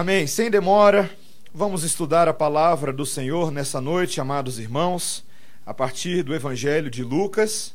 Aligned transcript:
Amém. 0.00 0.26
Sem 0.26 0.50
demora, 0.50 1.10
vamos 1.52 1.84
estudar 1.84 2.26
a 2.26 2.32
palavra 2.32 2.90
do 2.90 3.04
Senhor 3.04 3.50
nessa 3.50 3.82
noite, 3.82 4.18
amados 4.18 4.58
irmãos, 4.58 5.22
a 5.66 5.74
partir 5.74 6.22
do 6.22 6.34
Evangelho 6.34 6.90
de 6.90 7.04
Lucas, 7.04 7.74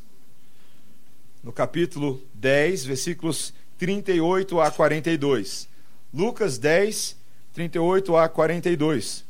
no 1.44 1.54
capítulo 1.54 2.20
10, 2.34 2.84
versículos 2.84 3.54
38 3.78 4.60
a 4.60 4.72
42. 4.72 5.70
Lucas 6.12 6.58
10, 6.58 7.16
38 7.54 8.18
a 8.18 8.28
42. 8.28 9.24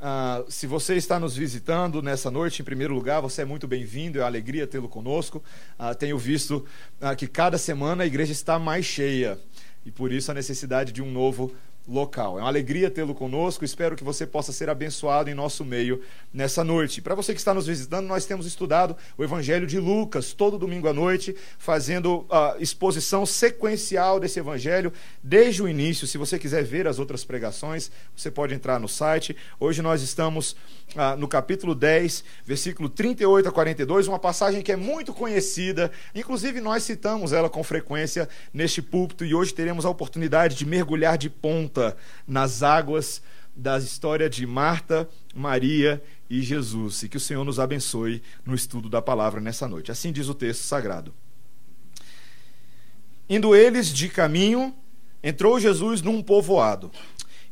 Ah, 0.00 0.42
se 0.48 0.66
você 0.66 0.96
está 0.96 1.20
nos 1.20 1.36
visitando 1.36 2.00
nessa 2.00 2.30
noite, 2.30 2.62
em 2.62 2.64
primeiro 2.64 2.94
lugar, 2.94 3.20
você 3.20 3.42
é 3.42 3.44
muito 3.44 3.68
bem-vindo, 3.68 4.20
é 4.20 4.22
uma 4.22 4.26
alegria 4.26 4.66
tê-lo 4.66 4.88
conosco. 4.88 5.44
Ah, 5.78 5.94
tenho 5.94 6.16
visto 6.16 6.64
ah, 6.98 7.14
que 7.14 7.26
cada 7.26 7.58
semana 7.58 8.04
a 8.04 8.06
igreja 8.06 8.32
está 8.32 8.58
mais 8.58 8.86
cheia 8.86 9.38
e 9.84 9.90
por 9.90 10.10
isso 10.10 10.30
a 10.30 10.34
necessidade 10.34 10.92
de 10.92 11.02
um 11.02 11.10
novo 11.10 11.52
local. 11.86 12.38
É 12.38 12.42
uma 12.42 12.48
alegria 12.48 12.90
tê-lo 12.90 13.14
conosco. 13.14 13.64
Espero 13.64 13.96
que 13.96 14.04
você 14.04 14.26
possa 14.26 14.52
ser 14.52 14.70
abençoado 14.70 15.28
em 15.28 15.34
nosso 15.34 15.64
meio 15.64 16.00
nessa 16.32 16.62
noite. 16.62 17.02
Para 17.02 17.14
você 17.14 17.32
que 17.32 17.40
está 17.40 17.52
nos 17.52 17.66
visitando, 17.66 18.06
nós 18.06 18.24
temos 18.24 18.46
estudado 18.46 18.96
o 19.18 19.24
Evangelho 19.24 19.66
de 19.66 19.78
Lucas 19.78 20.32
todo 20.32 20.58
domingo 20.58 20.88
à 20.88 20.92
noite, 20.92 21.34
fazendo 21.58 22.24
a 22.30 22.56
exposição 22.58 23.26
sequencial 23.26 24.20
desse 24.20 24.38
Evangelho 24.38 24.92
desde 25.22 25.62
o 25.62 25.68
início. 25.68 26.06
Se 26.06 26.18
você 26.18 26.38
quiser 26.38 26.62
ver 26.64 26.86
as 26.86 26.98
outras 26.98 27.24
pregações, 27.24 27.90
você 28.16 28.30
pode 28.30 28.54
entrar 28.54 28.78
no 28.78 28.88
site. 28.88 29.36
Hoje 29.58 29.82
nós 29.82 30.02
estamos 30.02 30.56
ah, 30.96 31.16
no 31.16 31.26
capítulo 31.26 31.74
10, 31.74 32.22
versículo 32.44 32.88
38 32.88 33.48
a 33.48 33.52
42, 33.52 34.08
uma 34.08 34.18
passagem 34.18 34.62
que 34.62 34.70
é 34.70 34.76
muito 34.76 35.12
conhecida. 35.12 35.90
Inclusive, 36.14 36.60
nós 36.60 36.82
citamos 36.82 37.32
ela 37.32 37.48
com 37.48 37.62
frequência 37.64 38.28
neste 38.52 38.82
púlpito 38.82 39.24
e 39.24 39.34
hoje 39.34 39.54
teremos 39.54 39.84
a 39.84 39.90
oportunidade 39.90 40.54
de 40.54 40.66
mergulhar 40.66 41.16
de 41.16 41.30
ponta 41.72 41.96
nas 42.26 42.62
águas 42.62 43.22
da 43.56 43.78
história 43.78 44.28
de 44.28 44.46
Marta, 44.46 45.08
Maria 45.34 46.02
e 46.28 46.42
Jesus. 46.42 47.02
E 47.02 47.08
que 47.08 47.16
o 47.16 47.20
Senhor 47.20 47.44
nos 47.44 47.58
abençoe 47.58 48.22
no 48.44 48.54
estudo 48.54 48.88
da 48.88 49.00
palavra 49.00 49.40
nessa 49.40 49.66
noite. 49.66 49.90
Assim 49.90 50.12
diz 50.12 50.28
o 50.28 50.34
texto 50.34 50.62
sagrado. 50.62 51.14
Indo 53.28 53.56
eles 53.56 53.88
de 53.88 54.08
caminho, 54.08 54.74
entrou 55.22 55.58
Jesus 55.58 56.02
num 56.02 56.22
povoado. 56.22 56.90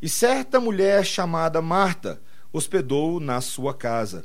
E 0.03 0.09
certa 0.09 0.61
mulher 0.61 1.05
chamada 1.05 1.63
Marta 1.63 2.21
hospedou 2.53 3.21
na 3.21 3.41
sua 3.41 3.73
casa. 3.73 4.25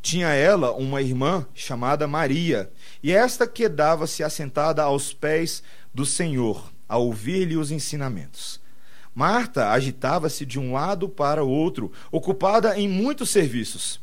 Tinha 0.00 0.28
ela 0.28 0.72
uma 0.72 1.00
irmã 1.00 1.46
chamada 1.54 2.06
Maria, 2.06 2.70
e 3.02 3.10
esta 3.10 3.46
quedava-se 3.46 4.22
assentada 4.22 4.82
aos 4.82 5.14
pés 5.14 5.62
do 5.94 6.04
Senhor, 6.04 6.70
a 6.86 6.98
ouvir-lhe 6.98 7.56
os 7.56 7.70
ensinamentos. 7.70 8.60
Marta 9.14 9.70
agitava-se 9.70 10.44
de 10.44 10.58
um 10.58 10.72
lado 10.72 11.08
para 11.08 11.44
o 11.44 11.48
outro, 11.48 11.92
ocupada 12.10 12.76
em 12.78 12.88
muitos 12.88 13.30
serviços. 13.30 14.00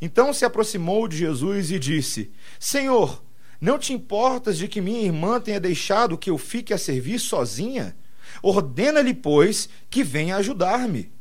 Então 0.00 0.32
se 0.32 0.44
aproximou 0.44 1.06
de 1.06 1.18
Jesus 1.18 1.70
e 1.70 1.78
disse: 1.78 2.30
Senhor, 2.58 3.22
não 3.60 3.78
te 3.78 3.92
importas 3.92 4.56
de 4.56 4.66
que 4.66 4.80
minha 4.80 5.02
irmã 5.02 5.40
tenha 5.40 5.60
deixado 5.60 6.16
que 6.16 6.30
eu 6.30 6.38
fique 6.38 6.72
a 6.72 6.78
servir 6.78 7.18
sozinha? 7.18 7.94
Ordena-lhe, 8.42 9.14
pois, 9.14 9.68
que 9.90 10.02
venha 10.02 10.36
ajudar-me. 10.36 11.12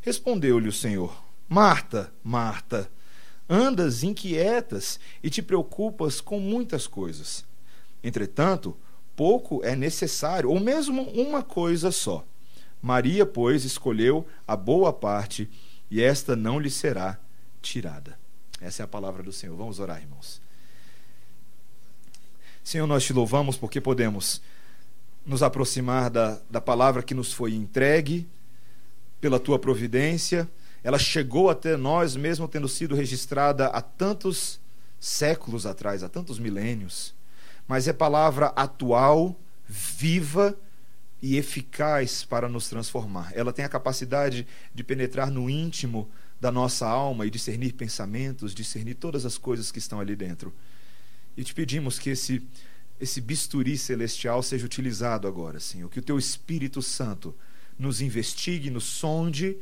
Respondeu-lhe 0.00 0.68
o 0.68 0.72
Senhor: 0.72 1.22
Marta, 1.48 2.12
Marta, 2.24 2.90
andas 3.48 4.02
inquietas 4.02 4.98
e 5.22 5.28
te 5.28 5.42
preocupas 5.42 6.20
com 6.20 6.40
muitas 6.40 6.86
coisas. 6.86 7.44
Entretanto, 8.02 8.76
pouco 9.14 9.62
é 9.62 9.76
necessário, 9.76 10.50
ou 10.50 10.58
mesmo 10.58 11.02
uma 11.10 11.42
coisa 11.42 11.90
só. 11.90 12.24
Maria, 12.80 13.26
pois, 13.26 13.64
escolheu 13.64 14.26
a 14.46 14.56
boa 14.56 14.92
parte, 14.92 15.48
e 15.90 16.02
esta 16.02 16.34
não 16.34 16.58
lhe 16.58 16.70
será 16.70 17.18
tirada. 17.60 18.18
Essa 18.60 18.82
é 18.82 18.84
a 18.84 18.88
palavra 18.88 19.22
do 19.22 19.32
Senhor. 19.32 19.56
Vamos 19.56 19.78
orar, 19.78 20.00
irmãos. 20.00 20.40
Senhor, 22.62 22.86
nós 22.86 23.04
te 23.04 23.12
louvamos 23.12 23.56
porque 23.56 23.80
podemos 23.80 24.40
nos 25.26 25.42
aproximar 25.42 26.10
da, 26.10 26.40
da 26.48 26.60
palavra 26.60 27.02
que 27.02 27.14
nos 27.14 27.32
foi 27.32 27.54
entregue 27.54 28.28
pela 29.20 29.40
tua 29.40 29.58
providência 29.58 30.48
ela 30.82 30.98
chegou 30.98 31.50
até 31.50 31.76
nós, 31.76 32.16
mesmo 32.16 32.48
tendo 32.48 32.68
sido 32.68 32.94
registrada 32.94 33.66
há 33.66 33.82
tantos 33.82 34.58
séculos 34.98 35.66
atrás, 35.66 36.02
há 36.02 36.08
tantos 36.08 36.38
milênios. 36.38 37.14
Mas 37.68 37.86
é 37.86 37.92
palavra 37.92 38.46
atual, 38.56 39.36
viva 39.66 40.56
e 40.56 40.69
eficaz 41.22 42.24
para 42.24 42.48
nos 42.48 42.68
transformar. 42.68 43.32
Ela 43.34 43.52
tem 43.52 43.64
a 43.64 43.68
capacidade 43.68 44.46
de 44.74 44.82
penetrar 44.82 45.30
no 45.30 45.50
íntimo 45.50 46.10
da 46.40 46.50
nossa 46.50 46.86
alma 46.86 47.26
e 47.26 47.30
discernir 47.30 47.72
pensamentos, 47.72 48.54
discernir 48.54 48.94
todas 48.94 49.26
as 49.26 49.36
coisas 49.36 49.70
que 49.70 49.78
estão 49.78 50.00
ali 50.00 50.16
dentro. 50.16 50.52
E 51.36 51.44
te 51.44 51.54
pedimos 51.54 51.98
que 51.98 52.10
esse 52.10 52.42
esse 53.00 53.20
bisturi 53.20 53.78
celestial 53.78 54.42
seja 54.42 54.66
utilizado 54.66 55.26
agora, 55.26 55.58
Senhor, 55.58 55.88
que 55.88 55.98
o 55.98 56.02
teu 56.02 56.18
Espírito 56.18 56.82
Santo 56.82 57.34
nos 57.78 58.02
investigue, 58.02 58.68
nos 58.68 58.84
sonde 58.84 59.56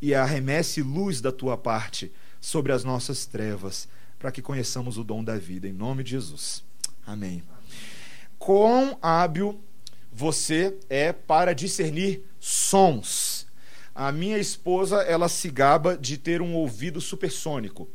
e 0.00 0.14
arremesse 0.14 0.80
luz 0.80 1.20
da 1.20 1.30
tua 1.30 1.58
parte 1.58 2.10
sobre 2.40 2.72
as 2.72 2.84
nossas 2.84 3.26
trevas, 3.26 3.86
para 4.18 4.32
que 4.32 4.40
conheçamos 4.40 4.96
o 4.96 5.04
dom 5.04 5.22
da 5.22 5.36
vida, 5.36 5.68
em 5.68 5.72
nome 5.72 6.02
de 6.02 6.12
Jesus. 6.12 6.64
Amém. 7.06 7.42
Quão 8.38 8.98
hábil 9.02 9.60
você 10.18 10.76
é 10.90 11.12
para 11.12 11.54
discernir 11.54 12.24
sons. 12.40 13.46
A 13.94 14.10
minha 14.10 14.36
esposa, 14.36 14.96
ela 15.02 15.28
se 15.28 15.48
gaba 15.48 15.96
de 15.96 16.18
ter 16.18 16.42
um 16.42 16.56
ouvido 16.56 17.00
supersônico. 17.00 17.88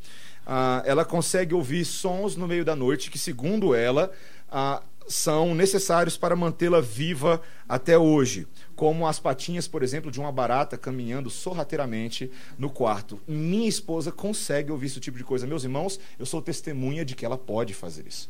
Ah, 0.47 0.81
ela 0.85 1.03
consegue 1.03 1.53
ouvir 1.53 1.83
sons 1.83 2.37
no 2.37 2.47
meio 2.47 2.63
da 2.63 2.77
noite 2.77 3.11
que, 3.11 3.19
segundo 3.19 3.75
ela, 3.75 4.09
ah, 4.49 4.81
são 5.05 5.53
necessários 5.53 6.15
para 6.15 6.33
mantê-la 6.33 6.79
viva 6.79 7.41
até 7.67 7.97
hoje 7.97 8.47
como 8.73 9.05
as 9.05 9.19
patinhas, 9.19 9.67
por 9.67 9.83
exemplo, 9.83 10.09
de 10.09 10.19
uma 10.19 10.31
barata 10.31 10.77
caminhando 10.77 11.29
sorrateiramente 11.29 12.31
no 12.57 12.69
quarto. 12.69 13.19
Minha 13.27 13.67
esposa 13.67 14.13
consegue 14.13 14.71
ouvir 14.71 14.87
esse 14.87 14.99
tipo 15.01 15.17
de 15.17 15.25
coisa. 15.25 15.45
Meus 15.45 15.63
irmãos, 15.65 15.99
eu 16.17 16.25
sou 16.25 16.41
testemunha 16.41 17.03
de 17.03 17.15
que 17.15 17.25
ela 17.25 17.37
pode 17.37 17.73
fazer 17.73 18.07
isso. 18.07 18.29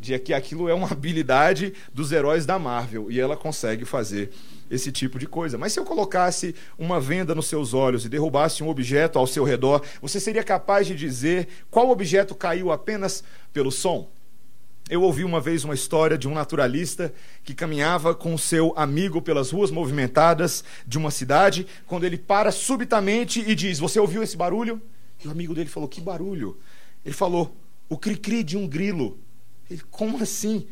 De 0.00 0.18
que 0.18 0.32
aquilo 0.32 0.68
é 0.68 0.74
uma 0.74 0.90
habilidade 0.90 1.72
dos 1.92 2.12
heróis 2.12 2.46
da 2.46 2.58
Marvel 2.58 3.10
e 3.10 3.18
ela 3.18 3.36
consegue 3.36 3.84
fazer 3.84 4.30
esse 4.70 4.92
tipo 4.92 5.18
de 5.18 5.26
coisa. 5.26 5.58
Mas 5.58 5.72
se 5.72 5.80
eu 5.80 5.84
colocasse 5.84 6.54
uma 6.78 7.00
venda 7.00 7.34
nos 7.34 7.46
seus 7.46 7.74
olhos 7.74 8.04
e 8.04 8.08
derrubasse 8.08 8.62
um 8.62 8.68
objeto 8.68 9.18
ao 9.18 9.26
seu 9.26 9.44
redor, 9.44 9.82
você 10.00 10.20
seria 10.20 10.44
capaz 10.44 10.86
de 10.86 10.94
dizer 10.94 11.48
qual 11.70 11.90
objeto 11.90 12.34
caiu 12.34 12.70
apenas 12.70 13.24
pelo 13.52 13.72
som? 13.72 14.08
Eu 14.90 15.02
ouvi 15.02 15.22
uma 15.22 15.38
vez 15.38 15.64
uma 15.64 15.74
história 15.74 16.16
de 16.16 16.26
um 16.26 16.32
naturalista 16.32 17.12
que 17.44 17.52
caminhava 17.52 18.14
com 18.14 18.38
seu 18.38 18.72
amigo 18.74 19.20
pelas 19.20 19.50
ruas 19.50 19.70
movimentadas 19.70 20.64
de 20.86 20.96
uma 20.96 21.10
cidade, 21.10 21.66
quando 21.86 22.04
ele 22.04 22.16
para 22.16 22.50
subitamente 22.50 23.40
e 23.46 23.54
diz: 23.54 23.78
Você 23.78 24.00
ouviu 24.00 24.22
esse 24.22 24.34
barulho? 24.34 24.80
E 25.22 25.28
o 25.28 25.30
amigo 25.30 25.54
dele 25.54 25.68
falou: 25.68 25.88
Que 25.88 26.00
barulho? 26.00 26.56
Ele 27.04 27.14
falou: 27.14 27.54
O 27.86 27.98
cri-cri 27.98 28.42
de 28.42 28.56
um 28.56 28.66
grilo. 28.66 29.18
Ele, 29.70 29.82
como 29.90 30.22
assim? 30.22 30.66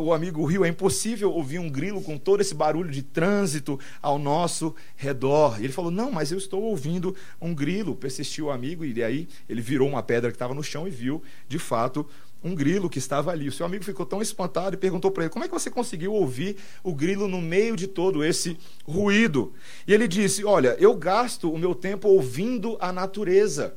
O 0.00 0.12
amigo 0.12 0.44
riu: 0.44 0.64
É 0.64 0.68
impossível 0.68 1.32
ouvir 1.32 1.60
um 1.60 1.70
grilo 1.70 2.02
com 2.02 2.18
todo 2.18 2.40
esse 2.40 2.54
barulho 2.54 2.90
de 2.90 3.02
trânsito 3.02 3.78
ao 4.02 4.18
nosso 4.18 4.74
redor. 4.96 5.60
E 5.60 5.64
ele 5.64 5.72
falou: 5.72 5.90
Não, 5.90 6.10
mas 6.10 6.32
eu 6.32 6.38
estou 6.38 6.62
ouvindo 6.62 7.14
um 7.40 7.54
grilo. 7.54 7.94
Persistiu 7.94 8.46
o 8.46 8.50
amigo, 8.50 8.84
e 8.84 9.02
aí 9.04 9.28
ele 9.48 9.60
virou 9.60 9.88
uma 9.88 10.02
pedra 10.02 10.30
que 10.30 10.34
estava 10.34 10.52
no 10.52 10.64
chão 10.64 10.88
e 10.88 10.90
viu, 10.90 11.22
de 11.48 11.60
fato, 11.60 12.04
um 12.42 12.54
grilo 12.54 12.90
que 12.90 12.98
estava 12.98 13.30
ali. 13.30 13.48
O 13.48 13.52
seu 13.52 13.66
amigo 13.66 13.84
ficou 13.84 14.04
tão 14.04 14.20
espantado 14.20 14.74
e 14.74 14.78
perguntou 14.78 15.12
para 15.12 15.24
ele: 15.24 15.32
Como 15.32 15.44
é 15.44 15.48
que 15.48 15.54
você 15.54 15.70
conseguiu 15.70 16.12
ouvir 16.12 16.56
o 16.82 16.92
grilo 16.92 17.28
no 17.28 17.40
meio 17.40 17.76
de 17.76 17.86
todo 17.86 18.24
esse 18.24 18.58
ruído? 18.84 19.52
E 19.86 19.94
ele 19.94 20.08
disse: 20.08 20.44
Olha, 20.44 20.76
eu 20.80 20.94
gasto 20.96 21.52
o 21.52 21.58
meu 21.58 21.74
tempo 21.74 22.08
ouvindo 22.08 22.76
a 22.80 22.92
natureza. 22.92 23.76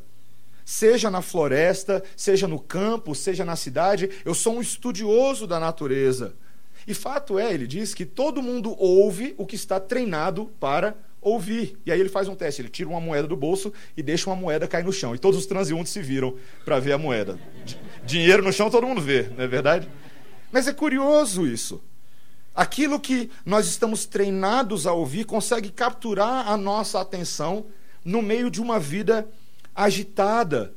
Seja 0.71 1.11
na 1.11 1.21
floresta, 1.21 2.01
seja 2.15 2.47
no 2.47 2.57
campo, 2.57 3.13
seja 3.13 3.43
na 3.43 3.57
cidade, 3.57 4.09
eu 4.23 4.33
sou 4.33 4.55
um 4.55 4.61
estudioso 4.61 5.45
da 5.45 5.59
natureza. 5.59 6.33
E 6.87 6.93
fato 6.93 7.37
é, 7.37 7.53
ele 7.53 7.67
diz 7.67 7.93
que 7.93 8.05
todo 8.05 8.41
mundo 8.41 8.73
ouve 8.79 9.35
o 9.37 9.45
que 9.45 9.57
está 9.57 9.81
treinado 9.81 10.49
para 10.61 10.95
ouvir. 11.19 11.77
E 11.85 11.91
aí 11.91 11.99
ele 11.99 12.07
faz 12.07 12.29
um 12.29 12.35
teste, 12.35 12.61
ele 12.61 12.69
tira 12.69 12.89
uma 12.89 13.01
moeda 13.01 13.27
do 13.27 13.35
bolso 13.35 13.73
e 13.97 14.01
deixa 14.01 14.29
uma 14.29 14.35
moeda 14.37 14.65
cair 14.65 14.85
no 14.85 14.93
chão. 14.93 15.13
E 15.13 15.19
todos 15.19 15.37
os 15.37 15.45
transeuntes 15.45 15.91
se 15.91 16.01
viram 16.01 16.37
para 16.63 16.79
ver 16.79 16.93
a 16.93 16.97
moeda. 16.97 17.37
Dinheiro 18.05 18.41
no 18.41 18.53
chão 18.53 18.69
todo 18.69 18.87
mundo 18.87 19.01
vê, 19.01 19.23
não 19.23 19.43
é 19.43 19.47
verdade? 19.47 19.89
Mas 20.53 20.69
é 20.69 20.73
curioso 20.73 21.45
isso. 21.45 21.83
Aquilo 22.55 22.97
que 22.97 23.29
nós 23.45 23.67
estamos 23.67 24.05
treinados 24.05 24.87
a 24.87 24.93
ouvir 24.93 25.25
consegue 25.25 25.69
capturar 25.69 26.49
a 26.49 26.55
nossa 26.55 27.01
atenção 27.01 27.65
no 28.05 28.21
meio 28.21 28.49
de 28.49 28.61
uma 28.61 28.79
vida 28.79 29.27
agitada. 29.75 30.73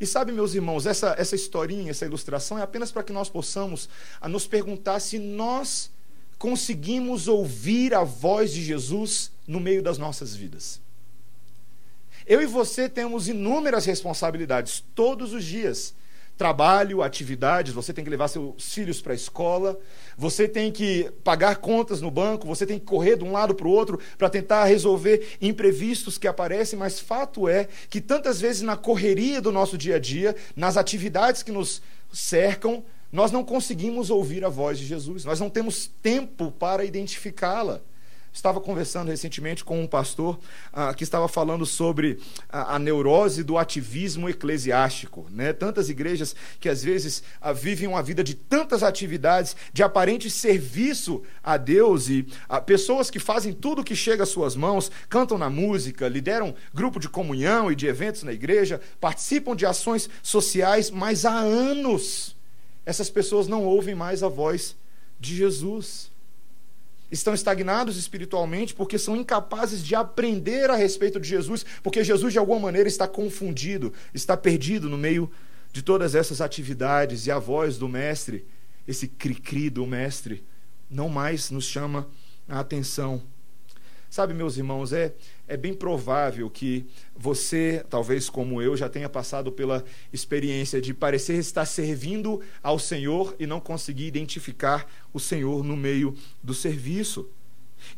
E 0.00 0.06
sabe, 0.06 0.32
meus 0.32 0.54
irmãos, 0.54 0.86
essa, 0.86 1.14
essa 1.18 1.34
historinha, 1.34 1.90
essa 1.90 2.04
ilustração 2.04 2.58
é 2.58 2.62
apenas 2.62 2.92
para 2.92 3.02
que 3.02 3.12
nós 3.12 3.28
possamos 3.28 3.88
nos 4.28 4.46
perguntar 4.46 5.00
se 5.00 5.18
nós 5.18 5.90
conseguimos 6.38 7.26
ouvir 7.26 7.94
a 7.94 8.04
voz 8.04 8.52
de 8.52 8.62
Jesus 8.62 9.32
no 9.46 9.58
meio 9.58 9.82
das 9.82 9.98
nossas 9.98 10.34
vidas. 10.34 10.80
Eu 12.26 12.42
e 12.42 12.46
você 12.46 12.88
temos 12.88 13.26
inúmeras 13.26 13.86
responsabilidades 13.86 14.84
todos 14.94 15.32
os 15.32 15.44
dias 15.44 15.94
trabalho, 16.38 17.02
atividades, 17.02 17.74
você 17.74 17.92
tem 17.92 18.04
que 18.04 18.10
levar 18.10 18.28
seus 18.28 18.72
filhos 18.72 19.02
para 19.02 19.12
a 19.12 19.16
escola, 19.16 19.78
você 20.16 20.46
tem 20.46 20.70
que 20.70 21.10
pagar 21.24 21.56
contas 21.56 22.00
no 22.00 22.12
banco, 22.12 22.46
você 22.46 22.64
tem 22.64 22.78
que 22.78 22.86
correr 22.86 23.16
de 23.16 23.24
um 23.24 23.32
lado 23.32 23.56
para 23.56 23.66
o 23.66 23.70
outro 23.70 23.98
para 24.16 24.30
tentar 24.30 24.64
resolver 24.64 25.36
imprevistos 25.42 26.16
que 26.16 26.28
aparecem, 26.28 26.78
mas 26.78 27.00
fato 27.00 27.48
é 27.48 27.66
que 27.90 28.00
tantas 28.00 28.40
vezes 28.40 28.62
na 28.62 28.76
correria 28.76 29.40
do 29.40 29.50
nosso 29.50 29.76
dia 29.76 29.96
a 29.96 29.98
dia, 29.98 30.36
nas 30.54 30.76
atividades 30.76 31.42
que 31.42 31.50
nos 31.50 31.82
cercam, 32.12 32.84
nós 33.10 33.32
não 33.32 33.42
conseguimos 33.42 34.08
ouvir 34.08 34.44
a 34.44 34.48
voz 34.48 34.78
de 34.78 34.86
Jesus, 34.86 35.24
nós 35.24 35.40
não 35.40 35.50
temos 35.50 35.90
tempo 36.00 36.52
para 36.52 36.84
identificá-la. 36.84 37.82
Estava 38.38 38.60
conversando 38.60 39.08
recentemente 39.08 39.64
com 39.64 39.82
um 39.82 39.86
pastor 39.88 40.38
ah, 40.72 40.94
que 40.94 41.02
estava 41.02 41.26
falando 41.26 41.66
sobre 41.66 42.20
a, 42.48 42.76
a, 42.76 42.78
neurose 42.78 43.42
do 43.42 43.58
ativismo 43.58 44.28
eclesiástico. 44.28 45.26
Né? 45.28 45.52
Tantas 45.52 45.88
igrejas 45.88 46.36
que 46.60 46.68
às 46.68 46.80
vezes 46.80 47.20
ah, 47.40 47.52
vivem 47.52 47.88
uma 47.88 48.00
vida 48.00 48.22
de 48.22 48.36
tantas 48.36 48.84
atividades, 48.84 49.56
de 49.72 49.82
aparente 49.82 50.30
serviço 50.30 51.20
a 51.42 51.56
Deus, 51.56 52.08
e 52.08 52.28
ah, 52.48 52.60
pessoas 52.60 53.10
que 53.10 53.18
fazem 53.18 53.52
tudo 53.52 53.82
que 53.82 53.96
chega 53.96 54.22
às 54.22 54.28
suas 54.28 54.54
mãos, 54.54 54.88
cantam 55.08 55.36
na 55.36 55.50
música, 55.50 56.06
lideram 56.06 56.54
grupo 56.72 57.00
de 57.00 57.08
comunhão 57.08 57.72
e 57.72 57.74
de 57.74 57.88
eventos 57.88 58.22
na 58.22 58.32
igreja, 58.32 58.80
participam 59.00 59.56
de 59.56 59.66
ações 59.66 60.08
sociais, 60.22 60.92
mas 60.92 61.24
há 61.24 61.36
anos 61.40 62.36
essas 62.86 63.10
pessoas 63.10 63.48
não 63.48 63.64
ouvem 63.64 63.96
mais 63.96 64.22
a 64.22 64.28
voz 64.28 64.76
de 65.18 65.34
Jesus 65.34 66.16
estão 67.10 67.34
estagnados 67.34 67.96
espiritualmente 67.96 68.74
porque 68.74 68.98
são 68.98 69.16
incapazes 69.16 69.84
de 69.84 69.94
aprender 69.94 70.70
a 70.70 70.76
respeito 70.76 71.18
de 71.18 71.28
Jesus, 71.28 71.64
porque 71.82 72.04
Jesus 72.04 72.32
de 72.32 72.38
alguma 72.38 72.60
maneira 72.60 72.88
está 72.88 73.08
confundido, 73.08 73.92
está 74.12 74.36
perdido 74.36 74.88
no 74.88 74.98
meio 74.98 75.30
de 75.72 75.82
todas 75.82 76.14
essas 76.14 76.40
atividades 76.40 77.26
e 77.26 77.30
a 77.30 77.38
voz 77.38 77.78
do 77.78 77.88
mestre, 77.88 78.46
esse 78.86 79.06
cri-cri 79.06 79.70
do 79.70 79.86
mestre, 79.86 80.44
não 80.90 81.08
mais 81.08 81.50
nos 81.50 81.64
chama 81.64 82.08
a 82.48 82.60
atenção. 82.60 83.22
Sabe, 84.10 84.32
meus 84.32 84.56
irmãos, 84.56 84.92
é, 84.92 85.12
é 85.46 85.54
bem 85.54 85.74
provável 85.74 86.48
que 86.48 86.86
você, 87.14 87.84
talvez 87.90 88.30
como 88.30 88.62
eu, 88.62 88.74
já 88.74 88.88
tenha 88.88 89.08
passado 89.08 89.52
pela 89.52 89.84
experiência 90.10 90.80
de 90.80 90.94
parecer 90.94 91.34
estar 91.34 91.66
servindo 91.66 92.40
ao 92.62 92.78
Senhor 92.78 93.36
e 93.38 93.46
não 93.46 93.60
conseguir 93.60 94.06
identificar 94.06 94.90
o 95.12 95.20
Senhor 95.20 95.62
no 95.62 95.76
meio 95.76 96.16
do 96.42 96.54
serviço. 96.54 97.28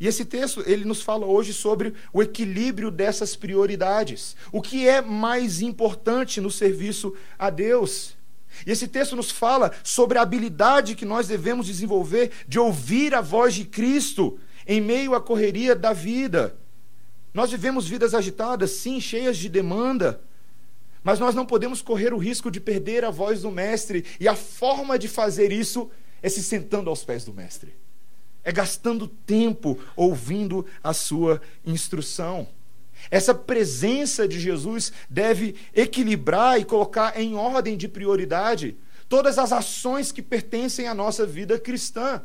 E 0.01 0.07
esse 0.07 0.25
texto, 0.25 0.61
ele 0.67 0.83
nos 0.83 1.01
fala 1.01 1.25
hoje 1.25 1.53
sobre 1.53 1.93
o 2.11 2.21
equilíbrio 2.21 2.91
dessas 2.91 3.35
prioridades. 3.35 4.35
O 4.51 4.61
que 4.61 4.87
é 4.87 5.01
mais 5.01 5.61
importante 5.61 6.41
no 6.41 6.51
serviço 6.51 7.15
a 7.39 7.49
Deus? 7.49 8.17
E 8.67 8.71
esse 8.71 8.85
texto 8.85 9.15
nos 9.15 9.31
fala 9.31 9.71
sobre 9.81 10.17
a 10.17 10.21
habilidade 10.21 10.93
que 10.93 11.05
nós 11.05 11.29
devemos 11.29 11.65
desenvolver 11.65 12.31
de 12.47 12.59
ouvir 12.59 13.15
a 13.15 13.21
voz 13.21 13.55
de 13.55 13.63
Cristo 13.63 14.37
em 14.71 14.79
meio 14.79 15.13
à 15.13 15.19
correria 15.19 15.75
da 15.75 15.91
vida. 15.91 16.55
Nós 17.33 17.51
vivemos 17.51 17.85
vidas 17.89 18.13
agitadas, 18.13 18.71
sim, 18.71 19.01
cheias 19.01 19.35
de 19.35 19.49
demanda, 19.49 20.21
mas 21.03 21.19
nós 21.19 21.35
não 21.35 21.45
podemos 21.45 21.81
correr 21.81 22.13
o 22.13 22.17
risco 22.17 22.49
de 22.49 22.61
perder 22.61 23.03
a 23.03 23.11
voz 23.11 23.41
do 23.41 23.51
Mestre, 23.51 24.05
e 24.17 24.29
a 24.29 24.35
forma 24.35 24.97
de 24.97 25.09
fazer 25.09 25.51
isso 25.51 25.91
é 26.23 26.29
se 26.29 26.41
sentando 26.41 26.89
aos 26.89 27.03
pés 27.03 27.25
do 27.25 27.33
Mestre, 27.33 27.75
é 28.45 28.51
gastando 28.53 29.09
tempo 29.09 29.77
ouvindo 29.93 30.65
a 30.81 30.93
sua 30.93 31.41
instrução. 31.65 32.47
Essa 33.09 33.35
presença 33.35 34.25
de 34.25 34.39
Jesus 34.39 34.93
deve 35.09 35.55
equilibrar 35.75 36.61
e 36.61 36.63
colocar 36.63 37.19
em 37.19 37.35
ordem 37.35 37.75
de 37.75 37.89
prioridade 37.89 38.77
todas 39.09 39.37
as 39.37 39.51
ações 39.51 40.13
que 40.13 40.21
pertencem 40.21 40.87
à 40.87 40.93
nossa 40.93 41.25
vida 41.25 41.59
cristã. 41.59 42.21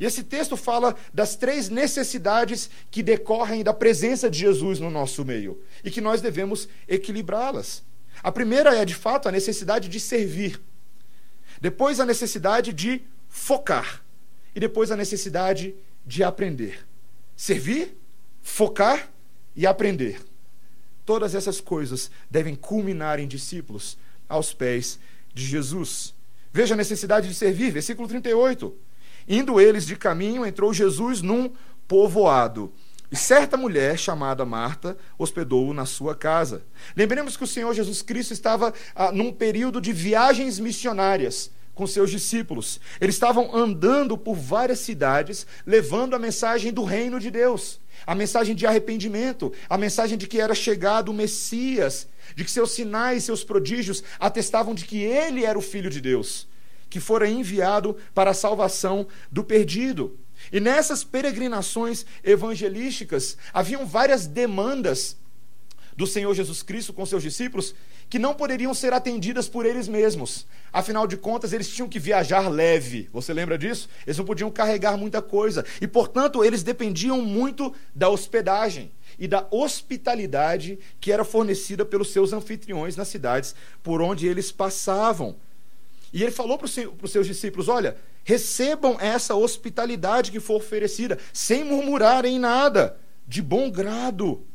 E 0.00 0.06
esse 0.06 0.24
texto 0.24 0.56
fala 0.56 0.96
das 1.12 1.36
três 1.36 1.68
necessidades 1.68 2.70
que 2.90 3.02
decorrem 3.02 3.62
da 3.62 3.74
presença 3.74 4.30
de 4.30 4.38
Jesus 4.38 4.80
no 4.80 4.90
nosso 4.90 5.22
meio 5.26 5.62
e 5.84 5.90
que 5.90 6.00
nós 6.00 6.22
devemos 6.22 6.66
equilibrá-las. 6.88 7.84
A 8.22 8.32
primeira 8.32 8.74
é, 8.74 8.86
de 8.86 8.94
fato, 8.94 9.28
a 9.28 9.32
necessidade 9.32 9.90
de 9.90 10.00
servir. 10.00 10.58
Depois, 11.60 12.00
a 12.00 12.06
necessidade 12.06 12.72
de 12.72 13.02
focar. 13.28 14.02
E 14.54 14.58
depois, 14.58 14.90
a 14.90 14.96
necessidade 14.96 15.74
de 16.06 16.24
aprender. 16.24 16.86
Servir, 17.36 17.94
focar 18.40 19.10
e 19.54 19.66
aprender. 19.66 20.18
Todas 21.04 21.34
essas 21.34 21.60
coisas 21.60 22.10
devem 22.30 22.54
culminar 22.54 23.20
em 23.20 23.28
discípulos 23.28 23.98
aos 24.26 24.54
pés 24.54 24.98
de 25.34 25.44
Jesus. 25.44 26.14
Veja 26.50 26.72
a 26.72 26.76
necessidade 26.76 27.28
de 27.28 27.34
servir, 27.34 27.70
versículo 27.70 28.08
38. 28.08 28.89
Indo 29.28 29.60
eles 29.60 29.86
de 29.86 29.96
caminho, 29.96 30.44
entrou 30.44 30.72
Jesus 30.72 31.22
num 31.22 31.50
povoado. 31.86 32.72
E 33.10 33.16
certa 33.16 33.56
mulher, 33.56 33.98
chamada 33.98 34.44
Marta, 34.44 34.96
hospedou-o 35.18 35.74
na 35.74 35.84
sua 35.84 36.14
casa. 36.14 36.62
Lembremos 36.96 37.36
que 37.36 37.42
o 37.42 37.46
Senhor 37.46 37.74
Jesus 37.74 38.02
Cristo 38.02 38.32
estava 38.32 38.72
ah, 38.94 39.10
num 39.10 39.32
período 39.32 39.80
de 39.80 39.92
viagens 39.92 40.60
missionárias 40.60 41.50
com 41.74 41.88
seus 41.88 42.10
discípulos. 42.10 42.80
Eles 43.00 43.16
estavam 43.16 43.54
andando 43.56 44.16
por 44.16 44.36
várias 44.36 44.78
cidades, 44.78 45.44
levando 45.66 46.14
a 46.14 46.20
mensagem 46.20 46.72
do 46.72 46.84
reino 46.84 47.18
de 47.18 47.32
Deus, 47.32 47.80
a 48.06 48.14
mensagem 48.14 48.54
de 48.54 48.64
arrependimento, 48.64 49.52
a 49.68 49.76
mensagem 49.76 50.16
de 50.16 50.28
que 50.28 50.40
era 50.40 50.54
chegado 50.54 51.08
o 51.08 51.14
Messias, 51.14 52.06
de 52.36 52.44
que 52.44 52.50
seus 52.50 52.70
sinais, 52.70 53.24
seus 53.24 53.42
prodígios 53.42 54.04
atestavam 54.20 54.72
de 54.72 54.84
que 54.84 55.02
ele 55.02 55.44
era 55.44 55.58
o 55.58 55.62
Filho 55.62 55.90
de 55.90 56.00
Deus 56.00 56.46
que 56.90 57.00
fora 57.00 57.28
enviado 57.28 57.96
para 58.12 58.32
a 58.32 58.34
salvação 58.34 59.06
do 59.30 59.42
perdido. 59.42 60.18
E 60.52 60.58
nessas 60.60 61.04
peregrinações 61.04 62.04
evangelísticas 62.24 63.38
haviam 63.54 63.86
várias 63.86 64.26
demandas 64.26 65.16
do 65.96 66.06
Senhor 66.06 66.34
Jesus 66.34 66.62
Cristo 66.62 66.92
com 66.92 67.04
seus 67.04 67.22
discípulos 67.22 67.74
que 68.08 68.18
não 68.18 68.34
poderiam 68.34 68.74
ser 68.74 68.92
atendidas 68.92 69.48
por 69.48 69.64
eles 69.64 69.86
mesmos. 69.86 70.46
Afinal 70.72 71.06
de 71.06 71.16
contas, 71.16 71.52
eles 71.52 71.68
tinham 71.68 71.88
que 71.88 71.98
viajar 71.98 72.48
leve. 72.48 73.08
Você 73.12 73.32
lembra 73.32 73.56
disso? 73.56 73.88
Eles 74.04 74.18
não 74.18 74.24
podiam 74.24 74.50
carregar 74.50 74.96
muita 74.96 75.22
coisa. 75.22 75.64
E, 75.80 75.86
portanto, 75.86 76.44
eles 76.44 76.62
dependiam 76.64 77.22
muito 77.22 77.72
da 77.94 78.08
hospedagem 78.08 78.90
e 79.18 79.28
da 79.28 79.46
hospitalidade 79.50 80.78
que 81.00 81.12
era 81.12 81.22
fornecida 81.22 81.84
pelos 81.84 82.10
seus 82.12 82.32
anfitriões 82.32 82.96
nas 82.96 83.08
cidades 83.08 83.54
por 83.82 84.02
onde 84.02 84.26
eles 84.26 84.50
passavam. 84.50 85.36
E 86.12 86.22
ele 86.22 86.32
falou 86.32 86.58
para 86.58 86.66
os 86.66 87.10
seus 87.10 87.26
discípulos: 87.26 87.68
olha, 87.68 87.96
recebam 88.24 88.96
essa 89.00 89.34
hospitalidade 89.34 90.30
que 90.30 90.40
for 90.40 90.56
oferecida, 90.56 91.18
sem 91.32 91.64
murmurarem 91.64 92.38
nada, 92.38 92.98
de 93.26 93.40
bom 93.40 93.70
grado. 93.70 94.46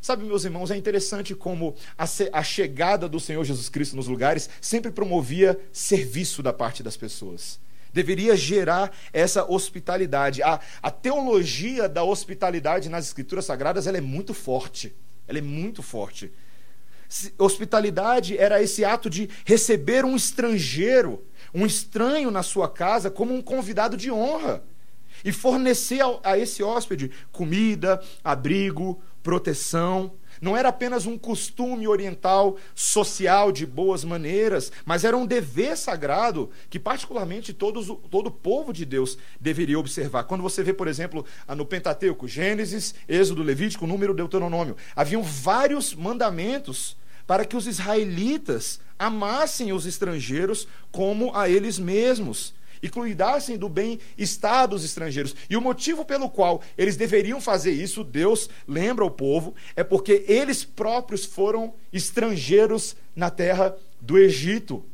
Sabe, 0.00 0.24
meus 0.24 0.44
irmãos, 0.44 0.70
é 0.70 0.76
interessante 0.76 1.34
como 1.34 1.74
a, 1.98 2.04
a, 2.32 2.42
chegada 2.42 3.08
do 3.08 3.18
Senhor 3.18 3.42
Jesus 3.44 3.68
Cristo 3.68 3.96
nos 3.96 4.06
lugares 4.06 4.48
sempre 4.60 4.92
promovia 4.92 5.58
serviço 5.72 6.42
da 6.42 6.52
parte 6.52 6.80
das 6.82 6.96
pessoas. 6.96 7.58
Deveria 7.92 8.36
gerar 8.36 8.94
essa 9.12 9.50
hospitalidade. 9.50 10.42
A, 10.42 10.60
a 10.82 10.90
teologia 10.90 11.88
da 11.88 12.04
hospitalidade 12.04 12.88
nas 12.88 13.06
Escrituras 13.06 13.46
Sagradas 13.46 13.86
ela 13.86 13.98
é 13.98 14.00
muito 14.00 14.32
forte. 14.32 14.94
Ela 15.26 15.38
é 15.38 15.42
muito 15.42 15.82
forte. 15.82 16.30
Hospitalidade 17.38 18.36
era 18.36 18.62
esse 18.62 18.84
ato 18.84 19.08
de 19.08 19.28
receber 19.44 20.04
um 20.04 20.16
estrangeiro, 20.16 21.24
um 21.54 21.64
estranho 21.64 22.30
na 22.30 22.42
sua 22.42 22.68
casa, 22.68 23.10
como 23.10 23.34
um 23.34 23.42
convidado 23.42 23.96
de 23.96 24.10
honra. 24.10 24.62
E 25.24 25.32
fornecer 25.32 26.00
a 26.22 26.38
esse 26.38 26.62
hóspede 26.62 27.10
comida, 27.32 28.02
abrigo, 28.22 29.00
proteção. 29.22 30.12
Não 30.40 30.56
era 30.56 30.68
apenas 30.68 31.06
um 31.06 31.16
costume 31.18 31.86
oriental 31.86 32.56
social 32.74 33.50
de 33.50 33.66
boas 33.66 34.04
maneiras, 34.04 34.70
mas 34.84 35.04
era 35.04 35.16
um 35.16 35.26
dever 35.26 35.76
sagrado 35.76 36.50
que, 36.68 36.78
particularmente, 36.78 37.52
todos, 37.52 37.86
todo 38.10 38.26
o 38.26 38.30
povo 38.30 38.72
de 38.72 38.84
Deus 38.84 39.18
deveria 39.40 39.78
observar. 39.78 40.24
Quando 40.24 40.42
você 40.42 40.62
vê, 40.62 40.72
por 40.72 40.88
exemplo, 40.88 41.24
no 41.48 41.64
Pentateuco, 41.64 42.28
Gênesis, 42.28 42.94
Êxodo, 43.08 43.42
Levítico, 43.42 43.86
Número, 43.86 44.14
Deuteronômio, 44.14 44.76
haviam 44.94 45.22
vários 45.22 45.94
mandamentos 45.94 46.96
para 47.26 47.44
que 47.44 47.56
os 47.56 47.66
israelitas 47.66 48.80
amassem 48.98 49.72
os 49.72 49.84
estrangeiros 49.84 50.66
como 50.90 51.34
a 51.34 51.48
eles 51.48 51.78
mesmos 51.78 52.54
e 52.86 52.90
cuidassem 52.90 53.58
do 53.58 53.68
bem-estar 53.68 54.68
dos 54.68 54.84
estrangeiros. 54.84 55.34
E 55.50 55.56
o 55.56 55.60
motivo 55.60 56.04
pelo 56.04 56.30
qual 56.30 56.62
eles 56.78 56.96
deveriam 56.96 57.40
fazer 57.40 57.72
isso, 57.72 58.04
Deus 58.04 58.48
lembra 58.66 59.04
o 59.04 59.10
povo, 59.10 59.54
é 59.74 59.84
porque 59.84 60.24
eles 60.26 60.64
próprios 60.64 61.24
foram 61.24 61.74
estrangeiros 61.92 62.96
na 63.14 63.30
terra 63.30 63.76
do 64.00 64.16
Egito. 64.16 64.84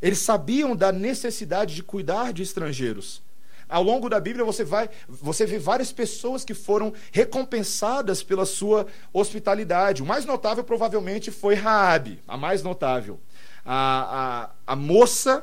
Eles 0.00 0.18
sabiam 0.18 0.76
da 0.76 0.92
necessidade 0.92 1.74
de 1.74 1.82
cuidar 1.82 2.32
de 2.32 2.42
estrangeiros. 2.42 3.22
Ao 3.68 3.82
longo 3.82 4.10
da 4.10 4.20
Bíblia 4.20 4.44
você 4.44 4.64
vai, 4.64 4.90
você 5.08 5.46
vê 5.46 5.58
várias 5.58 5.90
pessoas 5.90 6.44
que 6.44 6.52
foram 6.52 6.92
recompensadas 7.10 8.22
pela 8.22 8.44
sua 8.44 8.86
hospitalidade. 9.14 10.02
O 10.02 10.06
mais 10.06 10.26
notável 10.26 10.62
provavelmente 10.62 11.30
foi 11.30 11.54
Raabe, 11.54 12.20
a 12.28 12.36
mais 12.36 12.62
notável, 12.62 13.18
a, 13.64 14.50
a, 14.66 14.72
a 14.74 14.76
moça, 14.76 15.42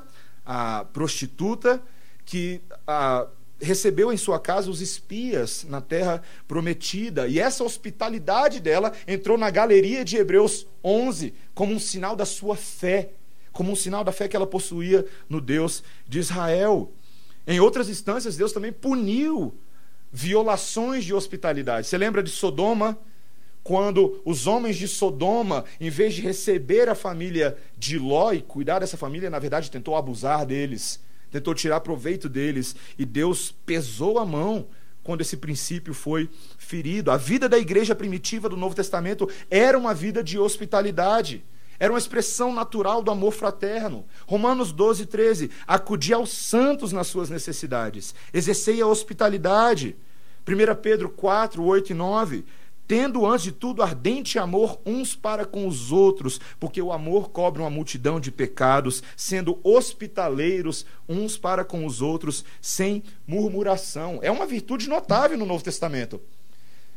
a 0.52 0.84
prostituta 0.84 1.80
que 2.26 2.60
a, 2.88 3.28
recebeu 3.62 4.12
em 4.12 4.18
sua 4.18 4.40
casa 4.40 4.72
os 4.72 4.82
espias 4.82 5.64
na 5.70 5.80
terra 5.80 6.24
prometida. 6.48 7.28
E 7.28 7.40
essa 7.40 7.64
hospitalidade 7.64 8.60
dela 8.60 8.92
entrou 9.08 9.38
na 9.38 9.52
galeria 9.52 10.04
de 10.04 10.18
Hebreus 10.18 10.66
11 10.84 11.36
como 11.54 11.72
um 11.72 11.78
sinal 11.78 12.16
da 12.16 12.26
sua 12.26 12.56
fé, 12.56 13.12
como 13.52 13.72
um 13.72 13.76
sinal 13.76 14.04
da 14.04 14.12
fé 14.12 14.28
que 14.28 14.36
ela 14.36 14.48
possuía 14.48 15.06
no 15.30 15.40
Deus 15.40 15.84
de 16.08 16.18
Israel. 16.18 16.92
Em 17.46 17.60
outras 17.60 17.88
instâncias, 17.88 18.36
Deus 18.36 18.52
também 18.52 18.72
puniu 18.72 19.54
violações 20.12 21.06
de 21.06 21.14
hospitalidade. 21.14 21.86
Você 21.86 21.98
lembra 21.98 22.24
de 22.24 22.32
Sodoma? 22.32 22.98
Quando 23.64 24.22
os 24.26 24.48
homens 24.48 24.78
de 24.78 24.88
Sodoma, 24.88 25.66
em 25.80 25.90
vez 25.90 26.14
de 26.14 26.22
receber 26.22 26.90
a 26.90 26.96
família 26.96 27.58
de 27.78 28.00
Ló 28.00 28.32
e 28.32 28.42
cuidar 28.42 28.80
dessa 28.80 28.98
família, 28.98 29.30
na 29.30 29.40
verdade 29.40 29.70
tentou 29.70 29.96
abusar 29.96 30.46
deles 30.46 31.00
tentou 31.30 31.54
tirar 31.54 31.80
proveito 31.82 32.28
deles, 32.28 32.76
e 32.98 33.06
Deus 33.06 33.54
pesou 33.66 34.20
a 34.20 34.26
mão 34.26 34.68
quando 35.04 35.22
esse 35.22 35.38
princípio 35.38 35.94
foi 35.94 36.30
ferido. 36.58 37.12
A 37.12 37.18
vida 37.18 37.48
da 37.48 37.58
igreja 37.58 37.96
primitiva 37.96 38.50
do 38.50 38.58
Novo 38.58 38.76
Testamento 38.76 39.30
era 39.50 39.78
uma 39.78 39.94
vida 39.94 40.24
de 40.24 40.38
hospitalidade. 40.38 41.44
Era 41.80 41.94
uma 41.94 42.00
expressão 42.00 42.54
natural 42.54 43.02
do 43.02 43.10
amor 43.10 43.32
fraterno. 43.32 44.06
Romanos 44.28 44.74
12, 44.74 45.06
13. 45.06 45.50
Acudi 45.66 46.14
aos 46.14 46.32
santos 46.32 46.92
nas 46.92 47.08
suas 47.08 47.30
necessidades. 47.30 48.14
Exercei 48.34 48.82
a 48.82 48.88
hospitalidade. 48.88 49.96
1 50.46 50.82
Pedro 50.82 51.10
4, 51.10 51.64
8 51.64 51.92
e 51.92 51.94
9 51.94 52.46
tendo 52.90 53.24
antes 53.24 53.44
de 53.44 53.52
tudo 53.52 53.84
ardente 53.84 54.40
amor 54.40 54.82
uns 54.84 55.16
para 55.16 55.46
com 55.46 55.68
os 55.68 55.92
outros, 55.92 56.42
porque 56.60 56.82
o 56.82 56.92
amor 56.92 57.30
cobre 57.30 57.62
uma 57.62 57.70
multidão 57.70 58.20
de 58.20 58.32
pecados, 58.32 59.04
sendo 59.16 59.60
hospitaleiros 59.64 60.88
uns 61.08 61.38
para 61.38 61.64
com 61.64 61.86
os 61.86 62.02
outros, 62.02 62.44
sem 62.60 63.04
murmuração. 63.28 64.18
É 64.24 64.32
uma 64.32 64.48
virtude 64.48 64.90
notável 64.90 65.38
no 65.38 65.46
Novo 65.46 65.64
Testamento. 65.64 66.20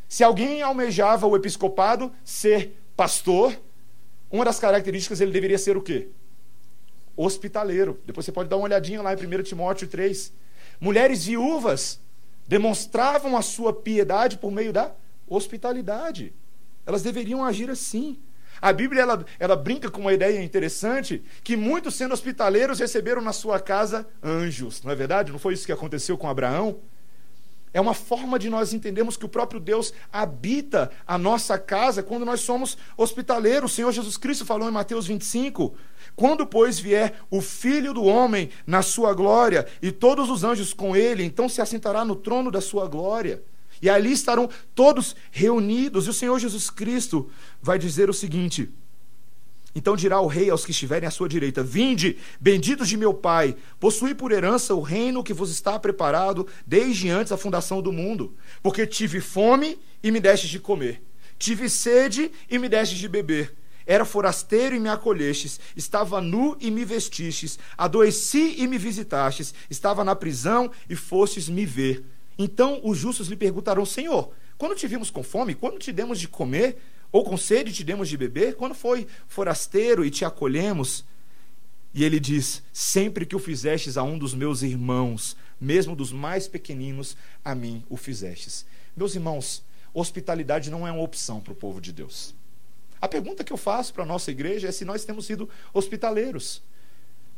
Se 0.08 0.24
alguém 0.24 0.62
almejava 0.62 1.26
o 1.26 1.36
episcopado, 1.36 2.10
ser 2.24 2.74
pastor, 2.96 3.54
uma 4.30 4.46
das 4.46 4.58
características 4.58 5.20
ele 5.20 5.30
deveria 5.30 5.58
ser 5.58 5.76
o 5.76 5.82
quê? 5.82 6.08
Hospitaleiro. 7.14 8.00
Depois 8.06 8.24
você 8.24 8.32
pode 8.32 8.48
dar 8.48 8.56
uma 8.56 8.64
olhadinha 8.64 9.02
lá 9.02 9.12
em 9.12 9.16
1 9.16 9.42
Timóteo 9.42 9.86
3. 9.86 10.32
Mulheres 10.80 11.26
viúvas 11.26 12.00
demonstravam 12.48 13.36
a 13.36 13.42
sua 13.42 13.74
piedade 13.74 14.38
por 14.38 14.50
meio 14.50 14.72
da 14.72 14.90
hospitalidade. 15.34 16.34
Elas 16.84 17.02
deveriam 17.02 17.44
agir 17.44 17.70
assim. 17.70 18.18
A 18.60 18.72
Bíblia 18.72 19.02
ela, 19.02 19.24
ela 19.38 19.56
brinca 19.56 19.90
com 19.90 20.02
uma 20.02 20.12
ideia 20.12 20.42
interessante 20.42 21.22
que 21.42 21.56
muitos 21.56 21.94
sendo 21.94 22.12
hospitaleiros 22.12 22.78
receberam 22.78 23.22
na 23.22 23.32
sua 23.32 23.58
casa 23.58 24.06
anjos, 24.22 24.82
não 24.82 24.92
é 24.92 24.94
verdade? 24.94 25.32
Não 25.32 25.38
foi 25.38 25.54
isso 25.54 25.66
que 25.66 25.72
aconteceu 25.72 26.18
com 26.18 26.28
Abraão? 26.28 26.80
É 27.74 27.80
uma 27.80 27.94
forma 27.94 28.38
de 28.38 28.50
nós 28.50 28.74
entendermos 28.74 29.16
que 29.16 29.24
o 29.24 29.28
próprio 29.28 29.58
Deus 29.58 29.94
habita 30.12 30.90
a 31.06 31.16
nossa 31.16 31.58
casa 31.58 32.02
quando 32.02 32.26
nós 32.26 32.40
somos 32.40 32.76
hospitaleiros. 32.98 33.72
O 33.72 33.74
Senhor 33.74 33.90
Jesus 33.92 34.18
Cristo 34.18 34.44
falou 34.44 34.68
em 34.68 34.72
Mateus 34.72 35.06
25: 35.06 35.74
Quando, 36.14 36.46
pois, 36.46 36.78
vier 36.78 37.14
o 37.30 37.40
Filho 37.40 37.94
do 37.94 38.04
Homem 38.04 38.50
na 38.66 38.82
sua 38.82 39.14
glória 39.14 39.66
e 39.80 39.90
todos 39.90 40.28
os 40.28 40.44
anjos 40.44 40.74
com 40.74 40.94
ele, 40.94 41.24
então 41.24 41.48
se 41.48 41.62
assentará 41.62 42.04
no 42.04 42.14
trono 42.14 42.50
da 42.50 42.60
sua 42.60 42.86
glória. 42.86 43.42
E 43.82 43.90
ali 43.90 44.12
estarão 44.12 44.48
todos 44.74 45.16
reunidos. 45.30 46.06
E 46.06 46.10
o 46.10 46.14
Senhor 46.14 46.38
Jesus 46.38 46.70
Cristo 46.70 47.28
vai 47.60 47.78
dizer 47.78 48.08
o 48.08 48.14
seguinte: 48.14 48.72
então 49.74 49.96
dirá 49.96 50.20
o 50.20 50.26
rei 50.26 50.50
aos 50.50 50.64
que 50.64 50.70
estiverem 50.70 51.08
à 51.08 51.10
sua 51.10 51.28
direita: 51.28 51.62
Vinde, 51.62 52.18
benditos 52.40 52.88
de 52.88 52.96
meu 52.96 53.14
Pai, 53.14 53.56
possui 53.80 54.14
por 54.14 54.30
herança 54.30 54.74
o 54.74 54.80
reino 54.80 55.24
que 55.24 55.32
vos 55.32 55.50
está 55.50 55.78
preparado 55.78 56.46
desde 56.66 57.08
antes 57.08 57.30
da 57.30 57.36
fundação 57.36 57.80
do 57.80 57.92
mundo. 57.92 58.36
Porque 58.62 58.86
tive 58.86 59.20
fome 59.20 59.78
e 60.02 60.10
me 60.10 60.20
destes 60.20 60.50
de 60.50 60.60
comer, 60.60 61.02
tive 61.38 61.68
sede 61.68 62.30
e 62.50 62.58
me 62.58 62.68
destes 62.68 62.98
de 62.98 63.08
beber. 63.08 63.56
Era 63.84 64.04
forasteiro 64.04 64.76
e 64.76 64.78
me 64.78 64.88
acolhestes, 64.88 65.58
estava 65.76 66.20
nu 66.20 66.56
e 66.60 66.70
me 66.70 66.84
vestistes, 66.84 67.58
adoeci 67.76 68.54
e 68.58 68.66
me 68.68 68.78
visitastes, 68.78 69.52
estava 69.68 70.04
na 70.04 70.14
prisão 70.14 70.70
e 70.88 70.94
fostes 70.94 71.48
me 71.48 71.66
ver. 71.66 72.04
Então 72.38 72.80
os 72.82 72.98
justos 72.98 73.28
lhe 73.28 73.36
perguntarão: 73.36 73.84
Senhor, 73.84 74.32
quando 74.58 74.74
te 74.74 74.86
vimos 74.86 75.10
com 75.10 75.22
fome, 75.22 75.54
quando 75.54 75.78
te 75.78 75.92
demos 75.92 76.18
de 76.18 76.28
comer, 76.28 76.78
ou 77.10 77.24
com 77.24 77.36
sede 77.36 77.72
te 77.72 77.84
demos 77.84 78.08
de 78.08 78.16
beber, 78.16 78.56
quando 78.56 78.74
foi 78.74 79.06
forasteiro 79.26 80.04
e 80.04 80.10
te 80.10 80.24
acolhemos? 80.24 81.04
E 81.94 82.04
ele 82.04 82.18
diz: 82.18 82.62
Sempre 82.72 83.26
que 83.26 83.36
o 83.36 83.38
fizestes 83.38 83.96
a 83.96 84.02
um 84.02 84.18
dos 84.18 84.34
meus 84.34 84.62
irmãos, 84.62 85.36
mesmo 85.60 85.94
dos 85.94 86.12
mais 86.12 86.48
pequeninos, 86.48 87.16
a 87.44 87.54
mim 87.54 87.84
o 87.88 87.96
fizestes. 87.96 88.64
Meus 88.96 89.14
irmãos, 89.14 89.62
hospitalidade 89.92 90.70
não 90.70 90.86
é 90.86 90.92
uma 90.92 91.02
opção 91.02 91.40
para 91.40 91.52
o 91.52 91.56
povo 91.56 91.80
de 91.80 91.92
Deus. 91.92 92.34
A 93.00 93.08
pergunta 93.08 93.42
que 93.42 93.52
eu 93.52 93.56
faço 93.56 93.92
para 93.92 94.04
a 94.04 94.06
nossa 94.06 94.30
igreja 94.30 94.68
é 94.68 94.72
se 94.72 94.84
nós 94.84 95.04
temos 95.04 95.26
sido 95.26 95.48
hospitaleiros. 95.74 96.62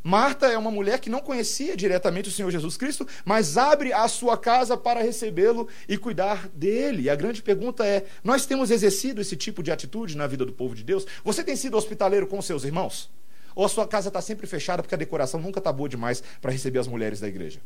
Marta 0.07 0.49
é 0.49 0.59
uma 0.59 0.71
mulher 0.71 1.01
que 1.01 1.09
não 1.09 1.21
conhecia 1.21 1.75
diretamente 1.75 2.29
o 2.29 2.33
Senhor 2.33 2.51
Jesus 2.51 2.77
Cristo, 2.77 3.09
mas 3.25 3.57
abre 3.57 3.91
a 3.91 4.07
sua 4.07 4.37
casa 4.37 4.77
para 4.77 5.01
recebê-lo 5.01 5.67
e 5.89 5.97
cuidar 5.97 6.47
dele. 6.49 7.05
E 7.05 7.11
a 7.11 7.17
grande 7.17 7.41
pergunta 7.41 7.87
é: 7.87 8.05
nós 8.23 8.45
temos 8.45 8.71
exercido 8.71 9.23
esse 9.23 9.35
tipo 9.35 9.63
de 9.63 9.73
atitude 9.73 10.15
na 10.15 10.27
vida 10.27 10.45
do 10.45 10.53
povo 10.53 10.75
de 10.75 10.85
Deus? 10.85 11.07
Você 11.25 11.43
tem 11.43 11.57
sido 11.57 11.79
hospitaleiro 11.79 12.27
com 12.27 12.43
seus 12.43 12.65
irmãos? 12.65 13.11
Ou 13.55 13.65
a 13.65 13.69
sua 13.69 13.89
casa 13.89 14.09
está 14.09 14.21
sempre 14.21 14.47
fechada 14.47 14.83
porque 14.83 14.95
a 14.95 14.99
decoração 14.99 15.41
nunca 15.41 15.59
está 15.59 15.73
boa 15.73 15.89
demais 15.89 16.23
para 16.39 16.53
receber 16.53 16.81
as 16.81 16.87
mulheres 16.87 17.19
da 17.21 17.27
igreja? 17.27 17.61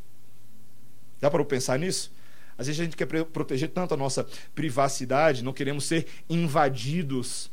Dá 1.20 1.28
para 1.28 1.44
pensar 1.44 1.76
nisso? 1.76 2.12
Às 2.56 2.68
vezes 2.68 2.80
a 2.80 2.84
gente 2.84 2.96
quer 2.96 3.06
proteger 3.06 3.70
tanto 3.70 3.94
a 3.94 3.96
nossa 3.96 4.24
privacidade, 4.54 5.42
não 5.42 5.52
queremos 5.52 5.86
ser 5.86 6.06
invadidos. 6.30 7.50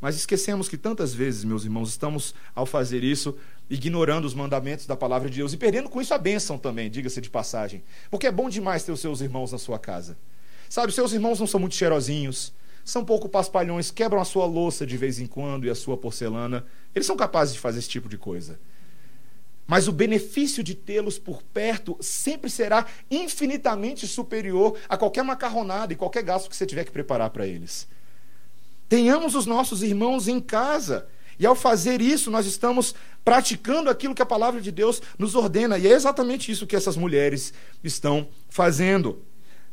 Mas 0.00 0.14
esquecemos 0.14 0.68
que 0.68 0.76
tantas 0.76 1.12
vezes, 1.12 1.42
meus 1.42 1.64
irmãos, 1.64 1.90
estamos, 1.90 2.34
ao 2.54 2.64
fazer 2.64 3.02
isso, 3.02 3.36
ignorando 3.70 4.24
os 4.24 4.34
mandamentos 4.34 4.86
da 4.86 4.96
palavra 4.96 5.28
de 5.28 5.36
Deus 5.36 5.52
e 5.52 5.56
perdendo 5.56 5.88
com 5.88 6.00
isso 6.00 6.14
a 6.14 6.18
bênção 6.18 6.56
também, 6.58 6.90
diga-se 6.90 7.20
de 7.20 7.30
passagem. 7.30 7.82
Porque 8.10 8.26
é 8.26 8.32
bom 8.32 8.48
demais 8.48 8.84
ter 8.84 8.92
os 8.92 9.00
seus 9.00 9.20
irmãos 9.20 9.52
na 9.52 9.58
sua 9.58 9.78
casa. 9.78 10.16
Sabe, 10.68 10.92
seus 10.92 11.12
irmãos 11.12 11.40
não 11.40 11.46
são 11.46 11.60
muito 11.60 11.74
cheirosinhos, 11.74 12.52
são 12.84 13.04
pouco 13.04 13.28
paspalhões, 13.28 13.90
quebram 13.90 14.20
a 14.20 14.24
sua 14.24 14.46
louça 14.46 14.86
de 14.86 14.96
vez 14.96 15.18
em 15.18 15.26
quando 15.26 15.66
e 15.66 15.70
a 15.70 15.74
sua 15.74 15.96
porcelana. 15.96 16.64
Eles 16.94 17.06
são 17.06 17.16
capazes 17.16 17.54
de 17.54 17.60
fazer 17.60 17.78
esse 17.78 17.88
tipo 17.88 18.08
de 18.08 18.16
coisa. 18.16 18.58
Mas 19.66 19.86
o 19.86 19.92
benefício 19.92 20.64
de 20.64 20.74
tê-los 20.74 21.18
por 21.18 21.42
perto 21.42 21.96
sempre 22.00 22.48
será 22.48 22.86
infinitamente 23.10 24.06
superior 24.06 24.78
a 24.88 24.96
qualquer 24.96 25.22
macarronada 25.22 25.92
e 25.92 25.96
qualquer 25.96 26.22
gasto 26.22 26.48
que 26.48 26.56
você 26.56 26.64
tiver 26.64 26.84
que 26.84 26.90
preparar 26.90 27.28
para 27.28 27.46
eles. 27.46 27.86
Tenhamos 28.88 29.34
os 29.34 29.44
nossos 29.44 29.82
irmãos 29.82 30.26
em 30.26 30.40
casa. 30.40 31.06
E 31.38 31.46
ao 31.46 31.54
fazer 31.54 32.00
isso, 32.00 32.30
nós 32.30 32.46
estamos 32.46 32.94
praticando 33.24 33.90
aquilo 33.90 34.14
que 34.14 34.22
a 34.22 34.26
palavra 34.26 34.60
de 34.60 34.72
Deus 34.72 35.00
nos 35.18 35.34
ordena. 35.34 35.78
E 35.78 35.86
é 35.86 35.92
exatamente 35.92 36.50
isso 36.50 36.66
que 36.66 36.76
essas 36.76 36.96
mulheres 36.96 37.52
estão 37.82 38.28
fazendo. 38.48 39.22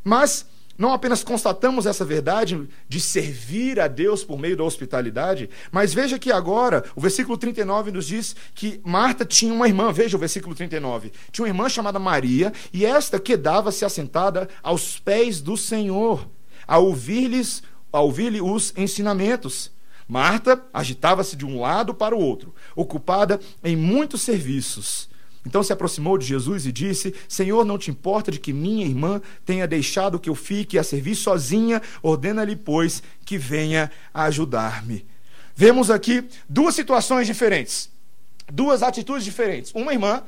Mas 0.04 0.46
não 0.78 0.92
apenas 0.92 1.24
constatamos 1.24 1.86
essa 1.86 2.04
verdade 2.04 2.68
de 2.88 3.00
servir 3.00 3.80
a 3.80 3.88
Deus 3.88 4.22
por 4.22 4.38
meio 4.38 4.56
da 4.56 4.64
hospitalidade, 4.64 5.48
mas 5.72 5.94
veja 5.94 6.18
que 6.18 6.30
agora 6.30 6.84
o 6.94 7.00
versículo 7.00 7.38
39 7.38 7.92
nos 7.92 8.06
diz 8.06 8.36
que 8.54 8.80
Marta 8.84 9.24
tinha 9.24 9.54
uma 9.54 9.66
irmã, 9.66 9.90
veja 9.90 10.16
o 10.16 10.20
versículo 10.20 10.54
39. 10.54 11.12
Tinha 11.32 11.44
uma 11.44 11.50
irmã 11.50 11.68
chamada 11.68 11.98
Maria, 11.98 12.52
e 12.72 12.84
esta 12.84 13.18
quedava-se 13.18 13.84
assentada 13.84 14.48
aos 14.62 14.98
pés 14.98 15.40
do 15.40 15.56
Senhor, 15.56 16.28
a 16.66 16.78
ouvir-lhes, 16.78 17.62
a 17.90 18.00
ouvir-lhe 18.00 18.40
os 18.40 18.74
ensinamentos. 18.76 19.74
Marta 20.08 20.62
agitava-se 20.72 21.34
de 21.34 21.44
um 21.44 21.60
lado 21.60 21.92
para 21.92 22.14
o 22.14 22.20
outro, 22.20 22.54
ocupada 22.76 23.40
em 23.64 23.74
muitos 23.74 24.22
serviços. 24.22 25.08
Então 25.44 25.62
se 25.62 25.72
aproximou 25.72 26.18
de 26.18 26.26
Jesus 26.26 26.66
e 26.66 26.72
disse: 26.72 27.14
Senhor, 27.28 27.64
não 27.64 27.78
te 27.78 27.90
importa 27.90 28.30
de 28.30 28.38
que 28.38 28.52
minha 28.52 28.84
irmã 28.84 29.20
tenha 29.44 29.66
deixado 29.66 30.18
que 30.18 30.28
eu 30.28 30.34
fique 30.34 30.78
a 30.78 30.82
servir 30.82 31.14
sozinha? 31.14 31.80
Ordena-lhe, 32.02 32.56
pois, 32.56 33.02
que 33.24 33.38
venha 33.38 33.90
ajudar-me. 34.12 35.06
Vemos 35.54 35.90
aqui 35.90 36.24
duas 36.48 36.74
situações 36.74 37.26
diferentes, 37.26 37.88
duas 38.52 38.82
atitudes 38.82 39.24
diferentes. 39.24 39.72
Uma 39.74 39.92
irmã 39.92 40.22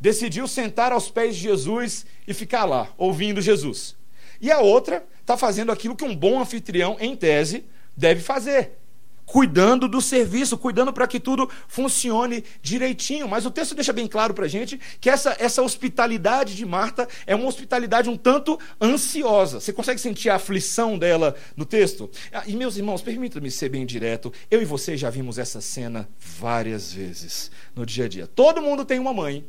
decidiu 0.00 0.46
sentar 0.46 0.92
aos 0.92 1.08
pés 1.08 1.36
de 1.36 1.42
Jesus 1.42 2.04
e 2.26 2.34
ficar 2.34 2.64
lá, 2.64 2.88
ouvindo 2.98 3.40
Jesus. 3.40 3.96
E 4.40 4.50
a 4.50 4.58
outra 4.58 5.04
está 5.20 5.36
fazendo 5.36 5.72
aquilo 5.72 5.96
que 5.96 6.04
um 6.04 6.14
bom 6.14 6.40
anfitrião, 6.40 6.96
em 7.00 7.16
tese, 7.16 7.64
deve 7.96 8.20
fazer 8.20 8.83
cuidando 9.24 9.88
do 9.88 10.00
serviço, 10.00 10.58
cuidando 10.58 10.92
para 10.92 11.06
que 11.06 11.18
tudo 11.18 11.48
funcione 11.66 12.44
direitinho. 12.62 13.28
Mas 13.28 13.46
o 13.46 13.50
texto 13.50 13.74
deixa 13.74 13.92
bem 13.92 14.06
claro 14.06 14.34
para 14.34 14.44
a 14.44 14.48
gente 14.48 14.78
que 15.00 15.08
essa, 15.08 15.36
essa 15.38 15.62
hospitalidade 15.62 16.54
de 16.54 16.64
Marta 16.66 17.08
é 17.26 17.34
uma 17.34 17.46
hospitalidade 17.46 18.08
um 18.08 18.16
tanto 18.16 18.58
ansiosa. 18.80 19.60
Você 19.60 19.72
consegue 19.72 20.00
sentir 20.00 20.28
a 20.28 20.36
aflição 20.36 20.98
dela 20.98 21.34
no 21.56 21.64
texto? 21.64 22.10
Ah, 22.32 22.44
e 22.46 22.54
meus 22.54 22.76
irmãos, 22.76 23.02
permita-me 23.02 23.50
ser 23.50 23.68
bem 23.68 23.86
direto, 23.86 24.32
eu 24.50 24.60
e 24.60 24.64
você 24.64 24.96
já 24.96 25.10
vimos 25.10 25.38
essa 25.38 25.60
cena 25.60 26.08
várias 26.18 26.92
vezes 26.92 27.50
no 27.74 27.84
dia 27.86 28.04
a 28.04 28.08
dia. 28.08 28.26
Todo 28.26 28.62
mundo 28.62 28.84
tem 28.84 28.98
uma 28.98 29.12
mãe, 29.12 29.44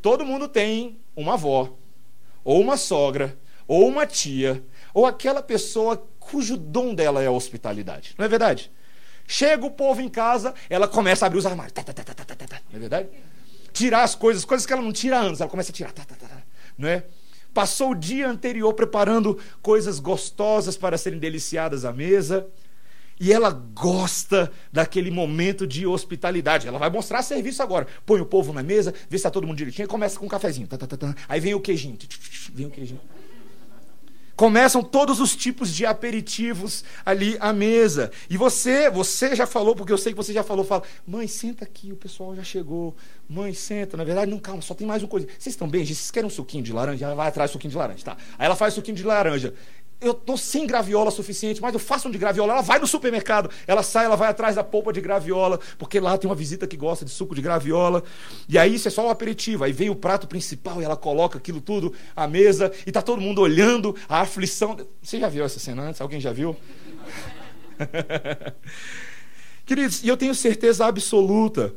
todo 0.00 0.24
mundo 0.24 0.48
tem 0.48 0.98
uma 1.14 1.34
avó, 1.34 1.76
ou 2.44 2.60
uma 2.60 2.76
sogra, 2.76 3.36
ou 3.66 3.88
uma 3.88 4.06
tia, 4.06 4.62
ou 4.94 5.04
aquela 5.04 5.42
pessoa 5.42 6.06
cujo 6.30 6.56
dom 6.56 6.94
dela 6.94 7.22
é 7.22 7.26
a 7.26 7.30
hospitalidade. 7.30 8.14
Não 8.18 8.24
é 8.24 8.28
verdade? 8.28 8.70
Chega 9.26 9.64
o 9.66 9.70
povo 9.70 10.00
em 10.00 10.08
casa, 10.08 10.54
ela 10.70 10.86
começa 10.86 11.24
a 11.24 11.26
abrir 11.26 11.38
os 11.38 11.46
armários. 11.46 11.72
Tá, 11.72 11.82
tá, 11.82 11.92
tá, 11.92 12.04
não 12.70 12.76
é 12.76 12.78
verdade? 12.78 13.08
Tirar 13.72 14.02
as 14.02 14.14
coisas, 14.14 14.44
coisas 14.44 14.64
que 14.66 14.72
ela 14.72 14.82
não 14.82 14.92
tira 14.92 15.20
antes, 15.20 15.40
ela 15.40 15.50
começa 15.50 15.70
a 15.70 15.74
tirar. 15.74 15.92
Não 16.78 16.88
é? 16.88 17.04
Passou 17.52 17.90
o 17.90 17.94
dia 17.94 18.28
anterior 18.28 18.72
preparando 18.74 19.38
coisas 19.62 19.98
gostosas 19.98 20.76
para 20.76 20.98
serem 20.98 21.18
deliciadas 21.18 21.84
à 21.84 21.92
mesa. 21.92 22.46
E 23.18 23.32
ela 23.32 23.50
gosta 23.50 24.52
daquele 24.70 25.10
momento 25.10 25.66
de 25.66 25.86
hospitalidade. 25.86 26.68
Ela 26.68 26.78
vai 26.78 26.90
mostrar 26.90 27.22
serviço 27.22 27.62
agora. 27.62 27.86
Põe 28.04 28.20
o 28.20 28.26
povo 28.26 28.52
na 28.52 28.62
mesa, 28.62 28.92
vê 28.92 29.16
se 29.16 29.16
está 29.16 29.30
todo 29.30 29.46
mundo 29.46 29.56
direitinho, 29.56 29.88
começa 29.88 30.18
com 30.18 30.26
um 30.26 30.28
cafezinho. 30.28 30.68
Aí 31.26 31.40
vem 31.40 31.54
o 31.54 31.60
queijinho. 31.60 31.96
Vem 32.52 32.66
o 32.66 32.70
queijinho. 32.70 33.00
Começam 34.36 34.82
todos 34.82 35.18
os 35.18 35.34
tipos 35.34 35.74
de 35.74 35.86
aperitivos 35.86 36.84
ali 37.06 37.38
à 37.40 37.54
mesa. 37.54 38.10
E 38.28 38.36
você, 38.36 38.90
você 38.90 39.34
já 39.34 39.46
falou, 39.46 39.74
porque 39.74 39.90
eu 39.90 39.96
sei 39.96 40.12
que 40.12 40.16
você 40.16 40.30
já 40.30 40.42
falou, 40.42 40.62
fala, 40.62 40.82
mãe, 41.06 41.26
senta 41.26 41.64
aqui, 41.64 41.90
o 41.90 41.96
pessoal 41.96 42.36
já 42.36 42.44
chegou. 42.44 42.94
Mãe, 43.26 43.54
senta. 43.54 43.96
Na 43.96 44.04
verdade, 44.04 44.30
não, 44.30 44.38
calma, 44.38 44.60
só 44.60 44.74
tem 44.74 44.86
mais 44.86 45.02
uma 45.02 45.08
coisa. 45.08 45.26
Vocês 45.26 45.54
estão 45.54 45.66
bem? 45.66 45.86
Vocês 45.86 46.10
querem 46.10 46.26
um 46.26 46.30
suquinho 46.30 46.62
de 46.62 46.70
laranja? 46.70 47.06
Ela 47.06 47.14
vai 47.14 47.28
atrás 47.28 47.50
do 47.50 47.54
suquinho 47.54 47.70
de 47.70 47.78
laranja, 47.78 48.04
tá? 48.04 48.16
Aí 48.38 48.44
ela 48.44 48.54
faz 48.54 48.74
suquinho 48.74 48.96
de 48.96 49.04
laranja 49.04 49.54
eu 50.00 50.12
estou 50.12 50.36
sem 50.36 50.66
graviola 50.66 51.10
suficiente, 51.10 51.60
mas 51.60 51.72
eu 51.72 51.80
faço 51.80 52.08
um 52.08 52.10
de 52.10 52.18
graviola. 52.18 52.52
Ela 52.52 52.62
vai 52.62 52.78
no 52.78 52.86
supermercado, 52.86 53.50
ela 53.66 53.82
sai, 53.82 54.04
ela 54.04 54.16
vai 54.16 54.28
atrás 54.28 54.56
da 54.56 54.64
polpa 54.64 54.92
de 54.92 55.00
graviola, 55.00 55.58
porque 55.78 55.98
lá 55.98 56.18
tem 56.18 56.28
uma 56.28 56.36
visita 56.36 56.66
que 56.66 56.76
gosta 56.76 57.04
de 57.04 57.10
suco 57.10 57.34
de 57.34 57.40
graviola. 57.40 58.02
E 58.48 58.58
aí 58.58 58.74
isso 58.74 58.88
é 58.88 58.90
só 58.90 59.06
o 59.06 59.10
aperitivo. 59.10 59.64
Aí 59.64 59.72
vem 59.72 59.90
o 59.90 59.96
prato 59.96 60.26
principal 60.26 60.80
e 60.80 60.84
ela 60.84 60.96
coloca 60.96 61.38
aquilo 61.38 61.60
tudo 61.60 61.92
à 62.14 62.26
mesa 62.26 62.72
e 62.86 62.90
está 62.90 63.00
todo 63.00 63.20
mundo 63.20 63.40
olhando 63.40 63.96
a 64.08 64.20
aflição. 64.20 64.76
Você 65.02 65.18
já 65.18 65.28
viu 65.28 65.44
essa 65.44 65.58
cena 65.58 65.82
antes? 65.82 66.00
Alguém 66.00 66.20
já 66.20 66.32
viu? 66.32 66.56
Queridos, 69.64 70.02
e 70.04 70.08
eu 70.08 70.16
tenho 70.16 70.34
certeza 70.34 70.86
absoluta 70.86 71.74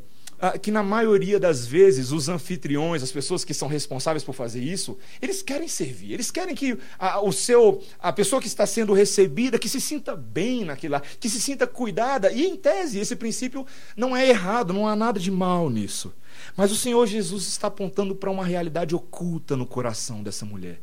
que 0.62 0.72
na 0.72 0.81
maioria 0.81 1.39
das 1.39 1.65
vezes 1.65 2.12
os 2.12 2.29
anfitriões, 2.29 3.03
as 3.03 3.12
pessoas 3.12 3.43
que 3.43 3.53
são 3.53 3.67
responsáveis 3.67 4.24
por 4.24 4.34
fazer 4.34 4.62
isso, 4.62 4.98
eles 5.22 5.41
querem 5.41 5.67
servir, 5.67 6.13
eles 6.13 6.31
querem 6.31 6.55
que 6.55 6.77
a, 6.98 7.19
o 7.19 7.31
seu, 7.31 7.84
a 8.00 8.13
pessoa 8.13 8.41
que 8.41 8.48
está 8.48 8.65
sendo 8.65 8.93
recebida, 8.93 9.60
que 9.60 9.67
se 9.67 9.81
sinta 9.81 10.15
bem 10.15 10.63
naquilo 10.63 10.93
lá, 10.93 11.01
que 11.01 11.29
se 11.29 11.41
sinta 11.41 11.67
cuidada. 11.67 12.31
E 12.31 12.46
em 12.46 12.55
tese, 12.55 13.00
esse 13.00 13.15
princípio 13.15 13.65
não 13.98 14.15
é 14.15 14.29
errado, 14.29 14.74
não 14.74 14.88
há 14.88 14.96
nada 14.96 15.19
de 15.19 15.29
mal 15.29 15.69
nisso. 15.69 16.13
Mas 16.55 16.72
o 16.72 16.75
Senhor 16.75 17.05
Jesus 17.05 17.48
está 17.48 17.67
apontando 17.67 18.15
para 18.15 18.31
uma 18.31 18.46
realidade 18.46 18.96
oculta 18.96 19.58
no 19.58 19.65
coração 19.65 20.24
dessa 20.24 20.46
mulher. 20.46 20.81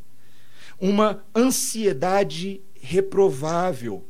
Uma 0.78 1.24
ansiedade 1.34 2.60
reprovável 2.78 4.04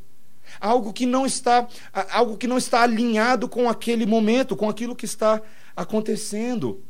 algo 0.60 0.92
que 0.92 1.06
não 1.06 1.26
está 1.26 1.68
algo 2.12 2.36
que 2.36 2.46
não 2.46 2.58
está 2.58 2.82
alinhado 2.82 3.48
com 3.48 3.68
aquele 3.68 4.06
momento, 4.06 4.56
com 4.56 4.68
aquilo 4.68 4.96
que 4.96 5.04
está 5.04 5.40
acontecendo. 5.74 6.82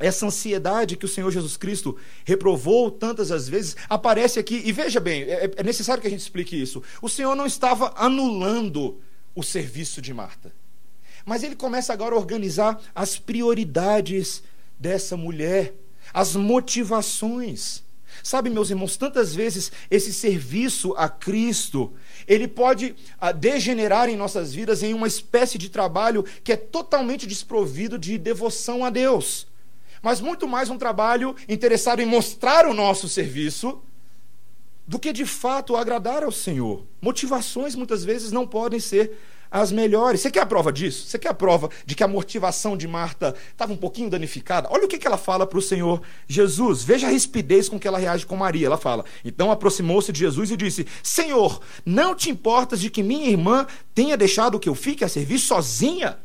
Essa 0.00 0.26
ansiedade 0.26 0.96
que 0.96 1.04
o 1.04 1.08
Senhor 1.08 1.30
Jesus 1.30 1.56
Cristo 1.56 1.96
reprovou 2.24 2.90
tantas 2.90 3.30
as 3.30 3.48
vezes 3.48 3.76
aparece 3.88 4.40
aqui. 4.40 4.60
E 4.64 4.72
veja 4.72 4.98
bem, 4.98 5.22
é, 5.22 5.50
é 5.56 5.62
necessário 5.62 6.00
que 6.00 6.08
a 6.08 6.10
gente 6.10 6.20
explique 6.20 6.60
isso. 6.60 6.82
O 7.00 7.08
Senhor 7.08 7.36
não 7.36 7.46
estava 7.46 7.94
anulando 7.96 9.00
o 9.34 9.42
serviço 9.42 10.02
de 10.02 10.12
Marta. 10.12 10.52
Mas 11.24 11.42
ele 11.42 11.56
começa 11.56 11.92
agora 11.92 12.14
a 12.14 12.18
organizar 12.18 12.80
as 12.94 13.18
prioridades 13.18 14.42
dessa 14.78 15.16
mulher, 15.16 15.74
as 16.12 16.36
motivações. 16.36 17.82
Sabe, 18.22 18.50
meus 18.50 18.70
irmãos, 18.70 18.96
tantas 18.96 19.34
vezes 19.34 19.72
esse 19.90 20.12
serviço 20.12 20.94
a 20.96 21.08
Cristo, 21.08 21.92
ele 22.26 22.48
pode 22.48 22.94
ah, 23.20 23.32
degenerar 23.32 24.08
em 24.08 24.16
nossas 24.16 24.52
vidas 24.52 24.82
em 24.82 24.94
uma 24.94 25.06
espécie 25.06 25.58
de 25.58 25.68
trabalho 25.68 26.24
que 26.42 26.52
é 26.52 26.56
totalmente 26.56 27.26
desprovido 27.26 27.98
de 27.98 28.18
devoção 28.18 28.84
a 28.84 28.90
Deus. 28.90 29.46
Mas 30.02 30.20
muito 30.20 30.46
mais 30.46 30.68
um 30.68 30.76
trabalho 30.76 31.34
interessado 31.48 32.00
em 32.00 32.06
mostrar 32.06 32.66
o 32.66 32.74
nosso 32.74 33.08
serviço 33.08 33.82
do 34.86 34.98
que 34.98 35.12
de 35.12 35.24
fato 35.24 35.76
agradar 35.76 36.22
ao 36.22 36.32
Senhor. 36.32 36.84
Motivações 37.00 37.74
muitas 37.74 38.04
vezes 38.04 38.30
não 38.30 38.46
podem 38.46 38.78
ser 38.78 39.18
as 39.54 39.70
melhores. 39.70 40.20
Você 40.20 40.32
quer 40.32 40.40
a 40.40 40.46
prova 40.46 40.72
disso? 40.72 41.06
Você 41.06 41.16
quer 41.16 41.28
a 41.28 41.34
prova 41.34 41.70
de 41.86 41.94
que 41.94 42.02
a 42.02 42.08
motivação 42.08 42.76
de 42.76 42.88
Marta 42.88 43.36
estava 43.52 43.72
um 43.72 43.76
pouquinho 43.76 44.10
danificada? 44.10 44.66
Olha 44.68 44.84
o 44.84 44.88
que, 44.88 44.98
que 44.98 45.06
ela 45.06 45.16
fala 45.16 45.46
para 45.46 45.56
o 45.60 45.62
Senhor 45.62 46.02
Jesus. 46.26 46.82
Veja 46.82 47.06
a 47.06 47.10
rispidez 47.10 47.68
com 47.68 47.78
que 47.78 47.86
ela 47.86 47.96
reage 47.96 48.26
com 48.26 48.34
Maria. 48.34 48.66
Ela 48.66 48.76
fala: 48.76 49.04
Então 49.24 49.52
aproximou-se 49.52 50.10
de 50.10 50.18
Jesus 50.18 50.50
e 50.50 50.56
disse: 50.56 50.88
Senhor, 51.04 51.60
não 51.86 52.16
te 52.16 52.30
importas 52.30 52.80
de 52.80 52.90
que 52.90 53.00
minha 53.00 53.30
irmã 53.30 53.64
tenha 53.94 54.16
deixado 54.16 54.58
que 54.58 54.68
eu 54.68 54.74
fique 54.74 55.04
a 55.04 55.08
servir 55.08 55.38
sozinha? 55.38 56.18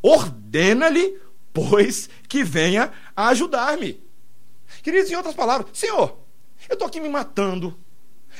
Ordena-lhe, 0.00 1.18
pois, 1.52 2.08
que 2.28 2.44
venha 2.44 2.92
a 3.16 3.28
ajudar-me. 3.30 4.00
Queridos, 4.84 5.10
em 5.10 5.16
outras 5.16 5.34
palavras, 5.34 5.66
Senhor, 5.72 6.16
eu 6.68 6.74
estou 6.74 6.86
aqui 6.86 7.00
me 7.00 7.08
matando, 7.08 7.76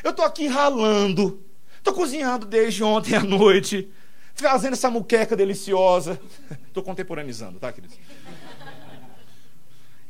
eu 0.05 0.11
estou 0.11 0.25
aqui 0.25 0.47
ralando, 0.47 1.43
estou 1.79 1.93
cozinhando 1.93 2.47
desde 2.47 2.85
ontem 2.85 3.17
à 3.17 3.23
noite 3.25 3.91
fazendo 4.37 4.75
essa 4.75 4.91
muqueca 4.91 5.35
deliciosa. 5.35 6.21
Estou 6.69 6.83
contemporaneizando, 6.83 7.59
tá, 7.59 7.73
queridos? 7.73 7.99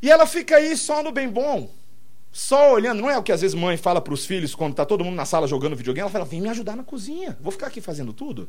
E 0.03 0.11
ela 0.11 0.27
fica 0.27 0.57
aí 0.57 0.77
só 0.77 1.03
no 1.03 1.13
bem 1.13 1.29
bom. 1.29 1.71
Só 2.31 2.75
olhando, 2.75 3.01
não 3.01 3.11
é 3.11 3.17
o 3.17 3.23
que 3.23 3.33
às 3.33 3.41
vezes 3.41 3.55
mãe 3.55 3.79
fala 3.79 3.99
para 3.99 4.13
os 4.13 4.27
filhos 4.27 4.55
quando 4.55 4.73
está 4.73 4.85
todo 4.85 5.03
mundo 5.03 5.15
na 5.15 5.25
sala 5.25 5.47
jogando 5.47 5.75
videogame, 5.75 6.03
ela 6.03 6.11
fala: 6.11 6.25
vem 6.25 6.41
me 6.41 6.51
ajudar 6.51 6.77
na 6.77 6.85
cozinha, 6.85 7.37
vou 7.41 7.51
ficar 7.51 7.69
aqui 7.69 7.81
fazendo 7.81 8.13
tudo. 8.13 8.47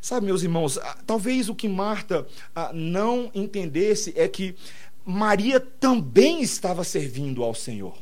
Sabe, 0.00 0.26
meus 0.26 0.44
irmãos, 0.44 0.78
talvez 1.04 1.48
o 1.48 1.56
que 1.56 1.68
Marta 1.68 2.24
não 2.72 3.32
entendesse 3.34 4.14
é 4.16 4.28
que 4.28 4.54
Maria 5.04 5.58
também 5.58 6.40
estava 6.40 6.84
servindo 6.84 7.42
ao 7.42 7.52
Senhor. 7.52 7.98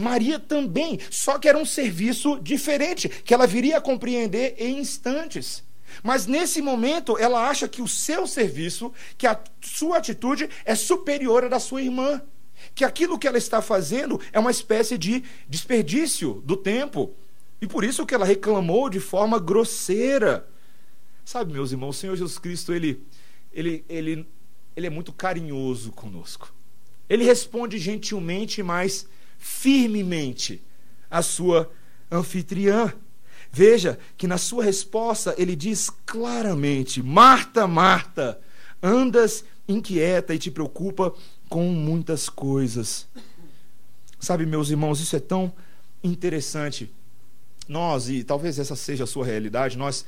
Maria 0.00 0.38
também, 0.38 0.98
só 1.10 1.38
que 1.38 1.48
era 1.48 1.58
um 1.58 1.64
serviço 1.64 2.40
diferente, 2.40 3.08
que 3.08 3.34
ela 3.34 3.46
viria 3.46 3.76
a 3.78 3.80
compreender 3.80 4.54
em 4.58 4.78
instantes. 4.78 5.62
Mas 6.02 6.26
nesse 6.26 6.62
momento, 6.62 7.18
ela 7.18 7.48
acha 7.48 7.68
que 7.68 7.82
o 7.82 7.88
seu 7.88 8.26
serviço, 8.26 8.92
que 9.18 9.26
a 9.26 9.38
sua 9.60 9.98
atitude 9.98 10.48
é 10.64 10.74
superior 10.74 11.44
à 11.44 11.48
da 11.48 11.60
sua 11.60 11.82
irmã. 11.82 12.22
Que 12.74 12.84
aquilo 12.84 13.18
que 13.18 13.26
ela 13.26 13.38
está 13.38 13.62
fazendo 13.62 14.20
é 14.32 14.38
uma 14.38 14.50
espécie 14.50 14.96
de 14.96 15.24
desperdício 15.48 16.42
do 16.44 16.56
tempo. 16.56 17.14
E 17.60 17.66
por 17.66 17.84
isso 17.84 18.06
que 18.06 18.14
ela 18.14 18.24
reclamou 18.24 18.88
de 18.88 19.00
forma 19.00 19.38
grosseira. 19.38 20.46
Sabe, 21.24 21.52
meus 21.52 21.72
irmãos, 21.72 21.96
o 21.96 21.98
Senhor 21.98 22.16
Jesus 22.16 22.38
Cristo, 22.38 22.72
ele, 22.72 23.02
ele, 23.52 23.84
ele, 23.88 24.26
ele 24.76 24.86
é 24.86 24.90
muito 24.90 25.12
carinhoso 25.12 25.92
conosco. 25.92 26.52
Ele 27.08 27.24
responde 27.24 27.78
gentilmente, 27.78 28.62
mas 28.62 29.06
firmemente 29.40 30.62
a 31.10 31.22
sua 31.22 31.68
anfitriã. 32.12 32.92
Veja 33.50 33.98
que 34.16 34.28
na 34.28 34.38
sua 34.38 34.62
resposta 34.62 35.34
ele 35.36 35.56
diz 35.56 35.90
claramente: 36.06 37.02
Marta, 37.02 37.66
Marta, 37.66 38.38
andas 38.80 39.44
inquieta 39.66 40.34
e 40.34 40.38
te 40.38 40.50
preocupa 40.50 41.12
com 41.48 41.64
muitas 41.70 42.28
coisas. 42.28 43.08
Sabe, 44.20 44.46
meus 44.46 44.70
irmãos, 44.70 45.00
isso 45.00 45.16
é 45.16 45.20
tão 45.20 45.52
interessante. 46.04 46.92
Nós, 47.66 48.08
e 48.08 48.22
talvez 48.22 48.58
essa 48.58 48.76
seja 48.76 49.04
a 49.04 49.06
sua 49.06 49.24
realidade, 49.24 49.78
nós 49.78 50.04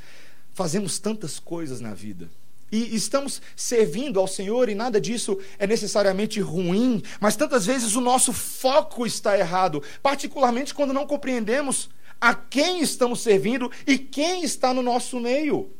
fazemos 0.52 0.98
tantas 0.98 1.38
coisas 1.38 1.80
na 1.80 1.94
vida 1.94 2.28
e 2.72 2.96
estamos 2.96 3.42
servindo 3.54 4.18
ao 4.18 4.26
Senhor 4.26 4.70
e 4.70 4.74
nada 4.74 4.98
disso 4.98 5.38
é 5.58 5.66
necessariamente 5.66 6.40
ruim, 6.40 7.02
mas 7.20 7.36
tantas 7.36 7.66
vezes 7.66 7.94
o 7.94 8.00
nosso 8.00 8.32
foco 8.32 9.06
está 9.06 9.38
errado, 9.38 9.82
particularmente 10.02 10.72
quando 10.72 10.94
não 10.94 11.06
compreendemos 11.06 11.90
a 12.18 12.34
quem 12.34 12.80
estamos 12.80 13.20
servindo 13.20 13.70
e 13.86 13.98
quem 13.98 14.42
está 14.42 14.72
no 14.72 14.82
nosso 14.82 15.20
meio. 15.20 15.70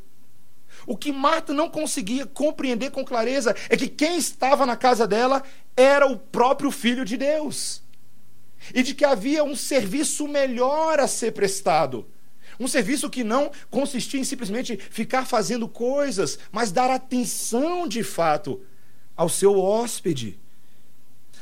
O 0.85 0.95
que 0.95 1.11
Marta 1.11 1.53
não 1.53 1.69
conseguia 1.69 2.25
compreender 2.25 2.91
com 2.91 3.03
clareza 3.03 3.55
é 3.69 3.77
que 3.77 3.87
quem 3.87 4.17
estava 4.17 4.65
na 4.65 4.75
casa 4.75 5.07
dela 5.07 5.41
era 5.75 6.05
o 6.05 6.17
próprio 6.17 6.69
Filho 6.69 7.05
de 7.05 7.17
Deus. 7.17 7.81
E 8.73 8.83
de 8.83 8.93
que 8.93 9.05
havia 9.05 9.43
um 9.43 9.55
serviço 9.55 10.27
melhor 10.27 10.99
a 10.99 11.07
ser 11.07 11.31
prestado. 11.31 12.05
Um 12.59 12.67
serviço 12.67 13.09
que 13.09 13.23
não 13.23 13.51
consistia 13.69 14.19
em 14.19 14.23
simplesmente 14.23 14.77
ficar 14.77 15.25
fazendo 15.25 15.67
coisas, 15.67 16.39
mas 16.51 16.71
dar 16.71 16.89
atenção 16.89 17.87
de 17.87 18.03
fato 18.03 18.61
ao 19.15 19.29
seu 19.29 19.59
hóspede. 19.59 20.39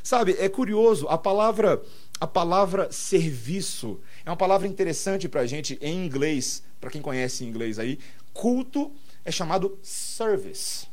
Sabe, 0.03 0.35
é 0.39 0.49
curioso, 0.49 1.07
a 1.07 1.17
palavra 1.17 1.81
a 2.21 2.27
palavra 2.27 2.91
serviço 2.91 3.99
é 4.23 4.29
uma 4.29 4.37
palavra 4.37 4.67
interessante 4.67 5.27
para 5.27 5.41
a 5.41 5.47
gente 5.47 5.79
em 5.81 6.05
inglês, 6.05 6.61
para 6.79 6.91
quem 6.91 7.01
conhece 7.01 7.43
inglês 7.43 7.79
aí. 7.79 7.97
Culto 8.31 8.91
é 9.25 9.31
chamado 9.31 9.79
service, 9.81 10.85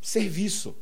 serviço. 0.00 0.76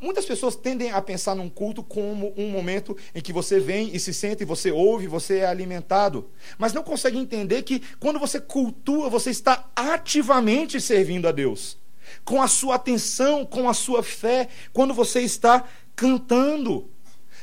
Muitas 0.00 0.26
pessoas 0.26 0.56
tendem 0.56 0.90
a 0.90 1.00
pensar 1.00 1.34
num 1.34 1.48
culto 1.48 1.82
como 1.82 2.34
um 2.36 2.50
momento 2.50 2.96
em 3.14 3.20
que 3.20 3.32
você 3.32 3.58
vem 3.58 3.94
e 3.94 4.00
se 4.00 4.12
senta 4.12 4.42
e 4.42 4.46
você 4.46 4.70
ouve, 4.70 5.06
você 5.06 5.38
é 5.38 5.46
alimentado. 5.46 6.30
Mas 6.58 6.72
não 6.72 6.82
conseguem 6.82 7.22
entender 7.22 7.62
que 7.62 7.80
quando 7.98 8.18
você 8.18 8.40
cultua, 8.40 9.08
você 9.08 9.30
está 9.30 9.70
ativamente 9.74 10.80
servindo 10.80 11.26
a 11.26 11.32
Deus. 11.32 11.78
Com 12.24 12.42
a 12.42 12.48
sua 12.48 12.74
atenção, 12.74 13.46
com 13.46 13.68
a 13.68 13.74
sua 13.74 14.02
fé, 14.02 14.48
quando 14.72 14.92
você 14.92 15.20
está 15.20 15.64
cantando. 15.94 16.90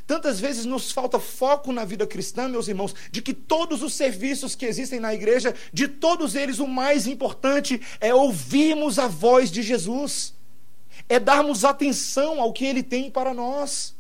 Tantas 0.06 0.40
vezes 0.40 0.66
nos 0.66 0.92
falta 0.92 1.18
foco 1.18 1.72
na 1.72 1.86
vida 1.86 2.06
cristã, 2.06 2.48
meus 2.48 2.68
irmãos, 2.68 2.94
de 3.10 3.22
que 3.22 3.34
todos 3.34 3.82
os 3.82 3.94
serviços 3.94 4.54
que 4.54 4.66
existem 4.66 5.00
na 5.00 5.14
igreja, 5.14 5.56
de 5.72 5.88
todos 5.88 6.36
eles, 6.36 6.60
o 6.60 6.68
mais 6.68 7.08
importante 7.08 7.82
é 8.02 8.14
ouvirmos 8.14 9.00
a 9.00 9.08
voz 9.08 9.50
de 9.50 9.64
Jesus, 9.64 10.36
é 11.10 11.20
darmos 11.20 11.66
atenção 11.66 12.42
ao 12.42 12.54
que 12.54 12.66
ele 12.66 12.84
tem 12.84 13.10
para 13.10 13.34
nós. 13.34 13.96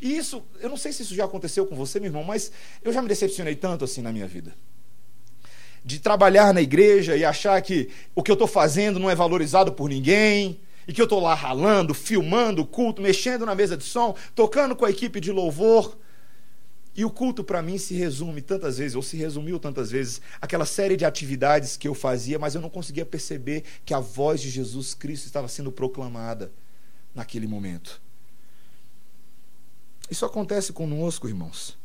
E 0.00 0.16
isso, 0.16 0.42
eu 0.60 0.68
não 0.68 0.76
sei 0.76 0.92
se 0.92 1.02
isso 1.02 1.14
já 1.14 1.24
aconteceu 1.24 1.66
com 1.66 1.76
você, 1.76 2.00
meu 2.00 2.08
irmão, 2.08 2.24
mas 2.24 2.50
eu 2.82 2.92
já 2.92 3.02
me 3.02 3.08
decepcionei 3.08 3.54
tanto 3.54 3.84
assim 3.84 4.00
na 4.00 4.12
minha 4.12 4.26
vida. 4.26 4.54
De 5.84 5.98
trabalhar 5.98 6.54
na 6.54 6.62
igreja 6.62 7.16
e 7.16 7.24
achar 7.24 7.60
que 7.60 7.90
o 8.14 8.22
que 8.22 8.30
eu 8.30 8.34
estou 8.34 8.48
fazendo 8.48 8.98
não 8.98 9.10
é 9.10 9.14
valorizado 9.14 9.72
por 9.72 9.88
ninguém, 9.88 10.60
e 10.86 10.92
que 10.92 11.00
eu 11.00 11.04
estou 11.04 11.20
lá 11.20 11.34
ralando, 11.34 11.94
filmando 11.94 12.62
o 12.62 12.66
culto, 12.66 13.00
mexendo 13.00 13.46
na 13.46 13.54
mesa 13.54 13.76
de 13.76 13.84
som, 13.84 14.14
tocando 14.34 14.74
com 14.74 14.84
a 14.84 14.90
equipe 14.90 15.20
de 15.20 15.30
louvor. 15.30 15.96
E 16.94 17.04
o 17.04 17.10
culto 17.10 17.44
para 17.44 17.62
mim 17.62 17.78
se 17.78 17.94
resume 17.94 18.42
tantas 18.42 18.78
vezes, 18.78 18.94
ou 18.96 19.02
se 19.02 19.16
resumiu 19.16 19.58
tantas 19.58 19.90
vezes, 19.90 20.20
aquela 20.40 20.66
série 20.66 20.96
de 20.96 21.04
atividades 21.04 21.76
que 21.76 21.86
eu 21.86 21.94
fazia, 21.94 22.38
mas 22.38 22.54
eu 22.54 22.60
não 22.60 22.68
conseguia 22.68 23.06
perceber 23.06 23.64
que 23.84 23.94
a 23.94 24.00
voz 24.00 24.40
de 24.40 24.50
Jesus 24.50 24.92
Cristo 24.92 25.26
estava 25.26 25.48
sendo 25.48 25.70
proclamada 25.70 26.52
naquele 27.14 27.46
momento. 27.46 28.02
Isso 30.10 30.26
acontece 30.26 30.72
conosco, 30.72 31.28
irmãos. 31.28 31.79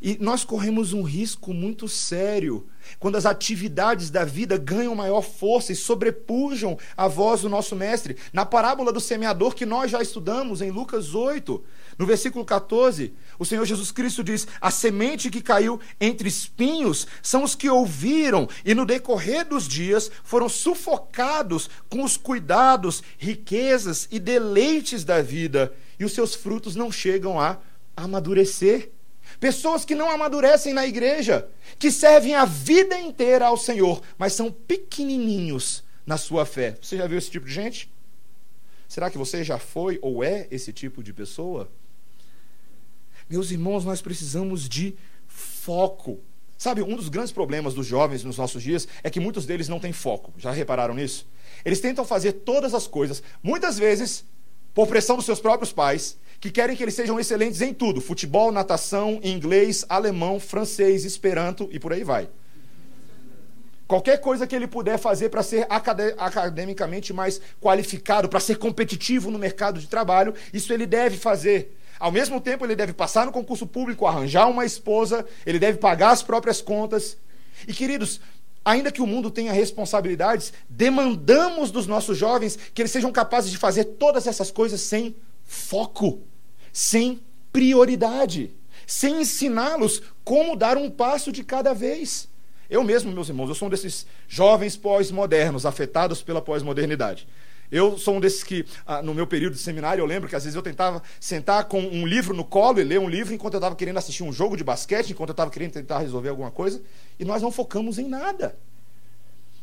E 0.00 0.16
nós 0.20 0.44
corremos 0.44 0.92
um 0.92 1.02
risco 1.02 1.52
muito 1.52 1.88
sério 1.88 2.68
quando 2.98 3.16
as 3.16 3.26
atividades 3.26 4.10
da 4.10 4.24
vida 4.24 4.56
ganham 4.56 4.94
maior 4.94 5.22
força 5.22 5.72
e 5.72 5.76
sobrepujam 5.76 6.78
a 6.96 7.06
voz 7.08 7.42
do 7.42 7.48
nosso 7.48 7.76
mestre. 7.76 8.16
Na 8.32 8.46
parábola 8.46 8.92
do 8.92 9.00
semeador 9.00 9.54
que 9.54 9.66
nós 9.66 9.90
já 9.90 10.00
estudamos 10.00 10.62
em 10.62 10.70
Lucas 10.70 11.14
8, 11.14 11.62
no 11.98 12.06
versículo 12.06 12.44
14, 12.44 13.12
o 13.38 13.44
Senhor 13.44 13.64
Jesus 13.64 13.90
Cristo 13.90 14.22
diz: 14.24 14.46
A 14.60 14.70
semente 14.70 15.30
que 15.30 15.42
caiu 15.42 15.80
entre 16.00 16.28
espinhos 16.28 17.06
são 17.22 17.42
os 17.42 17.54
que 17.54 17.68
ouviram 17.68 18.48
e 18.64 18.74
no 18.74 18.86
decorrer 18.86 19.46
dos 19.46 19.66
dias 19.66 20.10
foram 20.22 20.48
sufocados 20.48 21.68
com 21.88 22.02
os 22.02 22.16
cuidados, 22.16 23.02
riquezas 23.18 24.08
e 24.10 24.18
deleites 24.18 25.04
da 25.04 25.20
vida, 25.20 25.72
e 25.98 26.04
os 26.04 26.12
seus 26.12 26.34
frutos 26.34 26.76
não 26.76 26.90
chegam 26.90 27.40
a 27.40 27.58
amadurecer. 27.96 28.92
Pessoas 29.40 29.84
que 29.84 29.94
não 29.94 30.10
amadurecem 30.10 30.72
na 30.74 30.86
igreja, 30.86 31.48
que 31.78 31.90
servem 31.90 32.34
a 32.34 32.44
vida 32.44 32.98
inteira 32.98 33.46
ao 33.46 33.56
Senhor, 33.56 34.02
mas 34.16 34.32
são 34.32 34.50
pequenininhos 34.50 35.84
na 36.04 36.16
sua 36.16 36.44
fé. 36.44 36.76
Você 36.82 36.96
já 36.96 37.06
viu 37.06 37.18
esse 37.18 37.30
tipo 37.30 37.46
de 37.46 37.52
gente? 37.52 37.90
Será 38.88 39.10
que 39.10 39.18
você 39.18 39.44
já 39.44 39.58
foi 39.58 39.98
ou 40.02 40.24
é 40.24 40.48
esse 40.50 40.72
tipo 40.72 41.02
de 41.02 41.12
pessoa? 41.12 41.70
Meus 43.28 43.50
irmãos, 43.50 43.84
nós 43.84 44.00
precisamos 44.00 44.68
de 44.68 44.96
foco. 45.26 46.18
Sabe, 46.56 46.82
um 46.82 46.96
dos 46.96 47.08
grandes 47.08 47.30
problemas 47.30 47.74
dos 47.74 47.86
jovens 47.86 48.24
nos 48.24 48.38
nossos 48.38 48.62
dias 48.62 48.88
é 49.04 49.10
que 49.10 49.20
muitos 49.20 49.46
deles 49.46 49.68
não 49.68 49.78
têm 49.78 49.92
foco. 49.92 50.32
Já 50.38 50.50
repararam 50.50 50.94
nisso? 50.94 51.28
Eles 51.64 51.80
tentam 51.80 52.04
fazer 52.04 52.32
todas 52.32 52.74
as 52.74 52.86
coisas, 52.86 53.22
muitas 53.42 53.78
vezes 53.78 54.24
por 54.74 54.86
pressão 54.86 55.16
dos 55.16 55.24
seus 55.24 55.40
próprios 55.40 55.72
pais, 55.72 56.16
que 56.40 56.50
querem 56.50 56.76
que 56.76 56.82
eles 56.82 56.94
sejam 56.94 57.18
excelentes 57.18 57.60
em 57.60 57.74
tudo: 57.74 58.00
futebol, 58.00 58.52
natação, 58.52 59.20
inglês, 59.22 59.84
alemão, 59.88 60.38
francês, 60.38 61.04
esperanto 61.04 61.68
e 61.72 61.78
por 61.78 61.92
aí 61.92 62.04
vai. 62.04 62.28
Qualquer 63.86 64.20
coisa 64.20 64.46
que 64.46 64.54
ele 64.54 64.66
puder 64.66 64.98
fazer 64.98 65.30
para 65.30 65.42
ser 65.42 65.66
academicamente 66.18 67.10
mais 67.10 67.40
qualificado, 67.58 68.28
para 68.28 68.38
ser 68.38 68.58
competitivo 68.58 69.30
no 69.30 69.38
mercado 69.38 69.80
de 69.80 69.86
trabalho, 69.86 70.34
isso 70.52 70.74
ele 70.74 70.84
deve 70.84 71.16
fazer. 71.16 71.74
Ao 71.98 72.12
mesmo 72.12 72.38
tempo, 72.38 72.66
ele 72.66 72.76
deve 72.76 72.92
passar 72.92 73.24
no 73.24 73.32
concurso 73.32 73.66
público, 73.66 74.06
arranjar 74.06 74.46
uma 74.46 74.66
esposa, 74.66 75.24
ele 75.44 75.58
deve 75.58 75.78
pagar 75.78 76.10
as 76.10 76.22
próprias 76.22 76.60
contas. 76.60 77.16
E 77.66 77.72
queridos, 77.72 78.20
ainda 78.62 78.92
que 78.92 79.00
o 79.00 79.06
mundo 79.06 79.30
tenha 79.30 79.54
responsabilidades, 79.54 80.52
demandamos 80.68 81.70
dos 81.70 81.86
nossos 81.86 82.18
jovens 82.18 82.58
que 82.74 82.82
eles 82.82 82.92
sejam 82.92 83.10
capazes 83.10 83.50
de 83.50 83.56
fazer 83.56 83.84
todas 83.84 84.26
essas 84.26 84.50
coisas 84.50 84.82
sem 84.82 85.16
foco, 85.48 86.22
sem 86.72 87.20
prioridade, 87.50 88.54
sem 88.86 89.22
ensiná-los 89.22 90.02
como 90.22 90.54
dar 90.54 90.76
um 90.76 90.90
passo 90.90 91.32
de 91.32 91.42
cada 91.42 91.72
vez. 91.72 92.28
Eu 92.68 92.84
mesmo, 92.84 93.10
meus 93.10 93.30
irmãos, 93.30 93.48
eu 93.48 93.54
sou 93.54 93.66
um 93.66 93.70
desses 93.70 94.06
jovens 94.28 94.76
pós-modernos 94.76 95.64
afetados 95.64 96.22
pela 96.22 96.42
pós-modernidade. 96.42 97.26
Eu 97.72 97.98
sou 97.98 98.16
um 98.16 98.20
desses 98.20 98.44
que, 98.44 98.64
ah, 98.86 99.02
no 99.02 99.14
meu 99.14 99.26
período 99.26 99.54
de 99.54 99.60
seminário, 99.60 100.02
eu 100.02 100.06
lembro 100.06 100.28
que 100.28 100.36
às 100.36 100.44
vezes 100.44 100.54
eu 100.54 100.62
tentava 100.62 101.02
sentar 101.18 101.64
com 101.64 101.80
um 101.80 102.06
livro 102.06 102.34
no 102.34 102.44
colo 102.44 102.78
e 102.80 102.84
ler 102.84 103.00
um 103.00 103.08
livro 103.08 103.34
enquanto 103.34 103.54
eu 103.54 103.58
estava 103.58 103.74
querendo 103.74 103.96
assistir 103.96 104.22
um 104.22 104.32
jogo 104.32 104.56
de 104.56 104.64
basquete, 104.64 105.10
enquanto 105.10 105.30
eu 105.30 105.34
estava 105.34 105.50
querendo 105.50 105.72
tentar 105.72 105.98
resolver 105.98 106.28
alguma 106.28 106.50
coisa, 106.50 106.82
e 107.18 107.24
nós 107.24 107.42
não 107.42 107.50
focamos 107.50 107.98
em 107.98 108.06
nada 108.06 108.56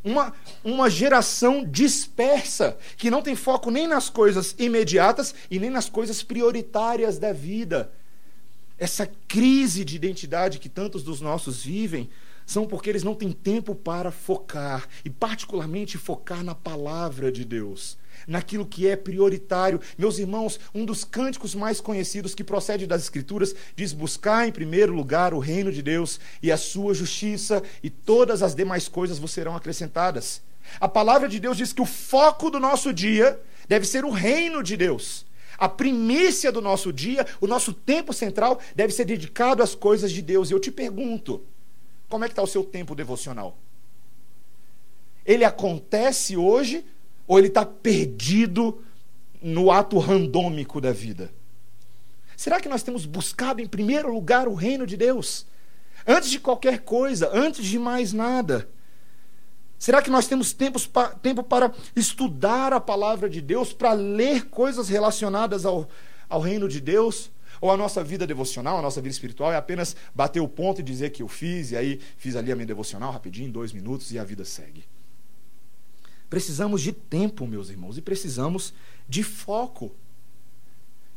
uma, 0.06 0.32
uma 0.64 0.90
geração 0.90 1.66
dispersa, 1.66 2.78
que 2.96 3.10
não 3.10 3.24
tem 3.24 3.36
foco 3.36 3.72
nem 3.72 3.88
nas 3.88 4.10
coisas 4.10 4.56
imediatas 4.60 5.34
e 5.50 5.60
nem 5.60 5.72
nas 5.72 5.90
coisas 5.90 6.22
prioritárias 6.22 7.18
da 7.18 7.34
vida. 7.34 7.92
Essa 8.78 9.10
crise 9.28 9.84
de 9.84 9.96
identidade 9.96 10.60
que 10.60 10.70
tantos 10.70 11.04
dos 11.04 11.20
nossos 11.20 11.64
vivem 11.64 12.10
são 12.46 12.68
porque 12.68 12.90
eles 12.90 13.04
não 13.04 13.16
têm 13.16 13.32
tempo 13.32 13.74
para 13.74 14.12
focar, 14.12 14.88
e 15.04 15.10
particularmente 15.10 15.98
focar 15.98 16.44
na 16.44 16.54
palavra 16.54 17.32
de 17.32 17.44
Deus 17.44 17.98
naquilo 18.28 18.66
que 18.66 18.88
é 18.88 18.96
prioritário. 18.96 19.80
Meus 19.98 20.18
irmãos, 20.20 20.60
um 20.74 20.86
dos 20.86 21.04
cânticos 21.04 21.56
mais 21.56 21.80
conhecidos 21.82 22.36
que 22.36 22.44
procede 22.44 22.88
das 22.88 23.04
Escrituras 23.04 23.56
diz: 23.76 23.94
Buscar 23.94 24.48
em 24.48 24.52
primeiro 24.52 24.94
lugar 24.94 25.34
o 25.34 25.40
reino 25.40 25.72
de 25.72 25.82
Deus 25.82 26.20
e 26.42 26.52
a 26.52 26.58
sua 26.58 26.94
justiça, 26.94 27.62
e 27.84 27.90
todas 27.90 28.42
as 28.44 28.56
demais 28.56 28.88
coisas 28.88 29.20
vos 29.20 29.32
serão 29.32 29.56
acrescentadas. 29.56 30.42
A 30.80 30.88
palavra 30.88 31.28
de 31.30 31.40
Deus 31.40 31.58
diz 31.58 31.72
que 31.72 31.82
o 31.82 31.86
foco 31.86 32.50
do 32.50 32.60
nosso 32.60 32.94
dia 32.94 33.40
deve 33.68 33.86
ser 33.86 34.04
o 34.04 34.10
reino 34.10 34.64
de 34.64 34.76
Deus. 34.76 35.26
A 35.58 35.70
primícia 35.70 36.52
do 36.52 36.62
nosso 36.62 36.92
dia, 36.92 37.26
o 37.40 37.48
nosso 37.48 37.74
tempo 37.74 38.12
central, 38.12 38.60
deve 38.76 38.94
ser 38.94 39.06
dedicado 39.06 39.64
às 39.64 39.74
coisas 39.74 40.12
de 40.12 40.22
Deus. 40.22 40.50
E 40.50 40.54
eu 40.54 40.60
te 40.60 40.72
pergunto: 40.72 41.44
como 42.10 42.24
é 42.24 42.28
que 42.28 42.34
está 42.34 42.42
o 42.42 42.48
seu 42.48 42.64
tempo 42.64 42.96
devocional? 42.96 43.58
Ele 45.26 45.44
acontece 45.44 46.38
hoje 46.38 46.86
ou 47.28 47.38
ele 47.38 47.48
está 47.48 47.66
perdido 47.66 48.84
no 49.42 49.72
ato 49.72 49.98
randômico 49.98 50.80
da 50.80 50.92
vida? 50.92 51.32
Será 52.36 52.60
que 52.60 52.70
nós 52.70 52.84
temos 52.84 53.06
buscado 53.06 53.62
em 53.62 53.68
primeiro 53.68 54.14
lugar 54.14 54.48
o 54.48 54.54
reino 54.54 54.86
de 54.86 54.98
Deus? 54.98 55.46
Antes 56.06 56.30
de 56.30 56.40
qualquer 56.40 56.80
coisa, 56.80 57.30
antes 57.34 57.66
de 57.66 57.80
mais 57.80 58.14
nada. 58.14 58.70
Será 59.78 60.02
que 60.02 60.10
nós 60.10 60.28
temos 60.28 60.54
tempos, 60.54 60.90
tempo 61.22 61.44
para 61.44 61.72
estudar 61.96 62.74
a 62.74 62.80
palavra 62.80 63.30
de 63.30 63.42
Deus, 63.42 63.74
para 63.74 63.94
ler 63.94 64.46
coisas 64.46 64.90
relacionadas 64.90 65.66
ao, 65.66 65.88
ao 66.30 66.42
reino 66.42 66.68
de 66.68 66.80
Deus? 66.80 67.32
Ou 67.62 67.72
a 67.72 67.78
nossa 67.78 68.04
vida 68.04 68.28
devocional, 68.28 68.78
a 68.78 68.82
nossa 68.82 69.02
vida 69.02 69.14
espiritual 69.14 69.52
é 69.52 69.56
apenas 69.56 69.96
bater 70.14 70.40
o 70.40 70.48
ponto 70.48 70.82
e 70.82 70.84
dizer 70.84 71.12
que 71.12 71.24
eu 71.24 71.28
fiz, 71.28 71.72
e 71.72 71.78
aí 71.78 72.00
fiz 72.18 72.36
ali 72.36 72.52
a 72.52 72.56
minha 72.56 72.66
devocional 72.66 73.12
rapidinho, 73.12 73.48
em 73.48 73.52
dois 73.52 73.72
minutos, 73.72 74.12
e 74.12 74.20
a 74.20 74.24
vida 74.24 74.44
segue? 74.44 74.84
Precisamos 76.30 76.82
de 76.82 76.92
tempo, 76.92 77.46
meus 77.48 77.70
irmãos, 77.70 77.98
e 77.98 78.02
precisamos 78.02 78.74
de 79.08 79.24
foco. 79.24 79.92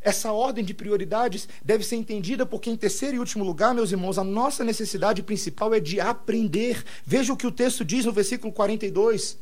Essa 0.00 0.32
ordem 0.32 0.64
de 0.64 0.72
prioridades 0.72 1.48
deve 1.64 1.82
ser 1.84 1.96
entendida 1.96 2.46
porque, 2.46 2.70
em 2.70 2.76
terceiro 2.76 3.16
e 3.16 3.18
último 3.18 3.44
lugar, 3.44 3.74
meus 3.74 3.90
irmãos, 3.90 4.18
a 4.18 4.24
nossa 4.24 4.62
necessidade 4.62 5.22
principal 5.22 5.74
é 5.74 5.80
de 5.80 6.00
aprender. 6.00 6.84
Veja 7.04 7.32
o 7.32 7.36
que 7.36 7.46
o 7.46 7.52
texto 7.52 7.84
diz 7.84 8.04
no 8.04 8.12
versículo 8.12 8.52
42. 8.52 9.38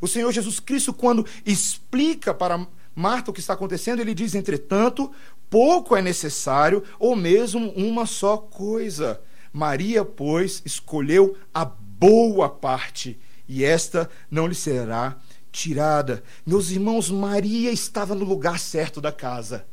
O 0.00 0.08
Senhor 0.08 0.32
Jesus 0.32 0.58
Cristo, 0.58 0.94
quando 0.94 1.26
explica 1.44 2.32
para 2.32 2.66
Marta 2.94 3.30
o 3.30 3.34
que 3.34 3.40
está 3.40 3.54
acontecendo, 3.54 4.00
ele 4.00 4.14
diz: 4.14 4.34
entretanto, 4.34 5.12
pouco 5.48 5.94
é 5.94 6.02
necessário, 6.02 6.82
ou 6.98 7.14
mesmo 7.14 7.70
uma 7.72 8.06
só 8.06 8.36
coisa. 8.36 9.20
Maria, 9.52 10.04
pois, 10.04 10.62
escolheu 10.64 11.36
a 11.52 11.64
boa 11.64 12.48
parte, 12.48 13.18
e 13.50 13.64
esta 13.64 14.08
não 14.30 14.46
lhe 14.46 14.54
será 14.54 15.18
tirada. 15.50 16.22
Meus 16.46 16.70
irmãos, 16.70 17.10
Maria 17.10 17.72
estava 17.72 18.14
no 18.14 18.24
lugar 18.24 18.60
certo 18.60 19.00
da 19.00 19.10
casa. 19.10 19.66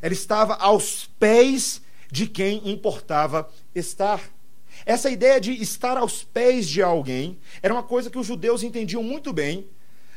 Ela 0.00 0.14
estava 0.14 0.54
aos 0.54 1.04
pés 1.20 1.82
de 2.10 2.26
quem 2.26 2.66
importava 2.66 3.46
estar. 3.74 4.22
Essa 4.86 5.10
ideia 5.10 5.38
de 5.38 5.52
estar 5.52 5.98
aos 5.98 6.24
pés 6.24 6.66
de 6.66 6.82
alguém 6.82 7.38
era 7.62 7.74
uma 7.74 7.82
coisa 7.82 8.08
que 8.08 8.18
os 8.18 8.26
judeus 8.26 8.62
entendiam 8.62 9.02
muito 9.02 9.34
bem 9.34 9.68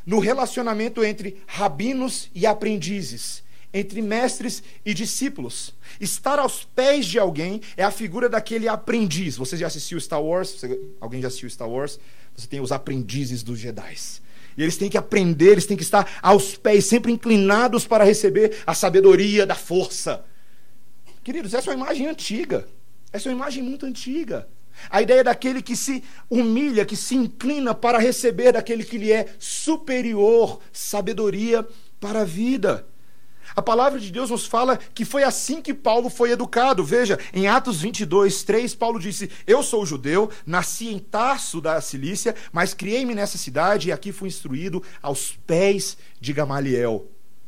no 0.05 0.19
relacionamento 0.19 1.03
entre 1.03 1.43
rabinos 1.45 2.29
e 2.33 2.45
aprendizes, 2.45 3.43
entre 3.73 4.01
mestres 4.01 4.63
e 4.85 4.93
discípulos. 4.93 5.75
Estar 5.99 6.39
aos 6.39 6.63
pés 6.63 7.05
de 7.05 7.19
alguém 7.19 7.59
é 7.75 7.83
a 7.83 7.91
figura 7.91 8.29
daquele 8.29 8.69
aprendiz. 8.69 9.35
Você 9.35 9.57
já 9.57 9.67
assistiu 9.67 9.99
Star 9.99 10.23
Wars? 10.23 10.61
Alguém 11.01 11.21
já 11.21 11.27
assistiu 11.27 11.49
Star 11.49 11.69
Wars? 11.69 11.99
Você 12.37 12.47
tem 12.47 12.61
os 12.61 12.71
aprendizes 12.71 13.41
dos 13.41 13.57
Jedi. 13.57 13.95
E 14.55 14.61
eles 14.61 14.77
têm 14.77 14.89
que 14.89 14.97
aprender, 14.97 15.53
eles 15.53 15.65
têm 15.65 15.75
que 15.75 15.83
estar 15.83 16.19
aos 16.21 16.55
pés, 16.55 16.85
sempre 16.85 17.11
inclinados 17.11 17.85
para 17.85 18.03
receber 18.03 18.57
a 18.65 18.75
sabedoria 18.75 19.45
da 19.45 19.55
força. 19.55 20.23
Queridos, 21.23 21.53
essa 21.53 21.71
é 21.71 21.75
uma 21.75 21.85
imagem 21.85 22.07
antiga. 22.07 22.67
Essa 23.11 23.27
é 23.27 23.31
uma 23.31 23.37
imagem 23.37 23.63
muito 23.63 23.85
antiga. 23.85 24.47
A 24.89 25.01
ideia 25.01 25.23
daquele 25.23 25.61
que 25.61 25.75
se 25.75 26.03
humilha, 26.29 26.85
que 26.85 26.95
se 26.95 27.15
inclina 27.15 27.73
para 27.73 27.97
receber 27.97 28.51
daquele 28.51 28.83
que 28.83 28.97
lhe 28.97 29.11
é 29.11 29.27
superior 29.39 30.59
sabedoria 30.71 31.67
para 31.99 32.21
a 32.21 32.25
vida. 32.25 32.85
A 33.57 33.61
palavra 33.63 33.99
de 33.99 34.11
Deus 34.11 34.29
nos 34.29 34.45
fala 34.45 34.77
que 34.77 35.03
foi 35.03 35.23
assim 35.23 35.63
que 35.63 35.73
Paulo 35.73 36.11
foi 36.11 36.29
educado. 36.29 36.83
Veja, 36.83 37.17
em 37.33 37.47
Atos 37.47 37.81
22, 37.81 38.43
3, 38.43 38.75
Paulo 38.75 38.99
disse: 38.99 39.31
Eu 39.47 39.63
sou 39.63 39.83
judeu, 39.83 40.29
nasci 40.45 40.89
em 40.89 40.99
Tarso 40.99 41.59
da 41.59 41.81
Cilícia, 41.81 42.35
mas 42.51 42.75
criei-me 42.75 43.15
nessa 43.15 43.35
cidade 43.35 43.89
e 43.89 43.91
aqui 43.91 44.11
fui 44.11 44.27
instruído 44.27 44.83
aos 45.01 45.31
pés 45.47 45.97
de 46.21 46.33
Gamaliel. 46.33 47.07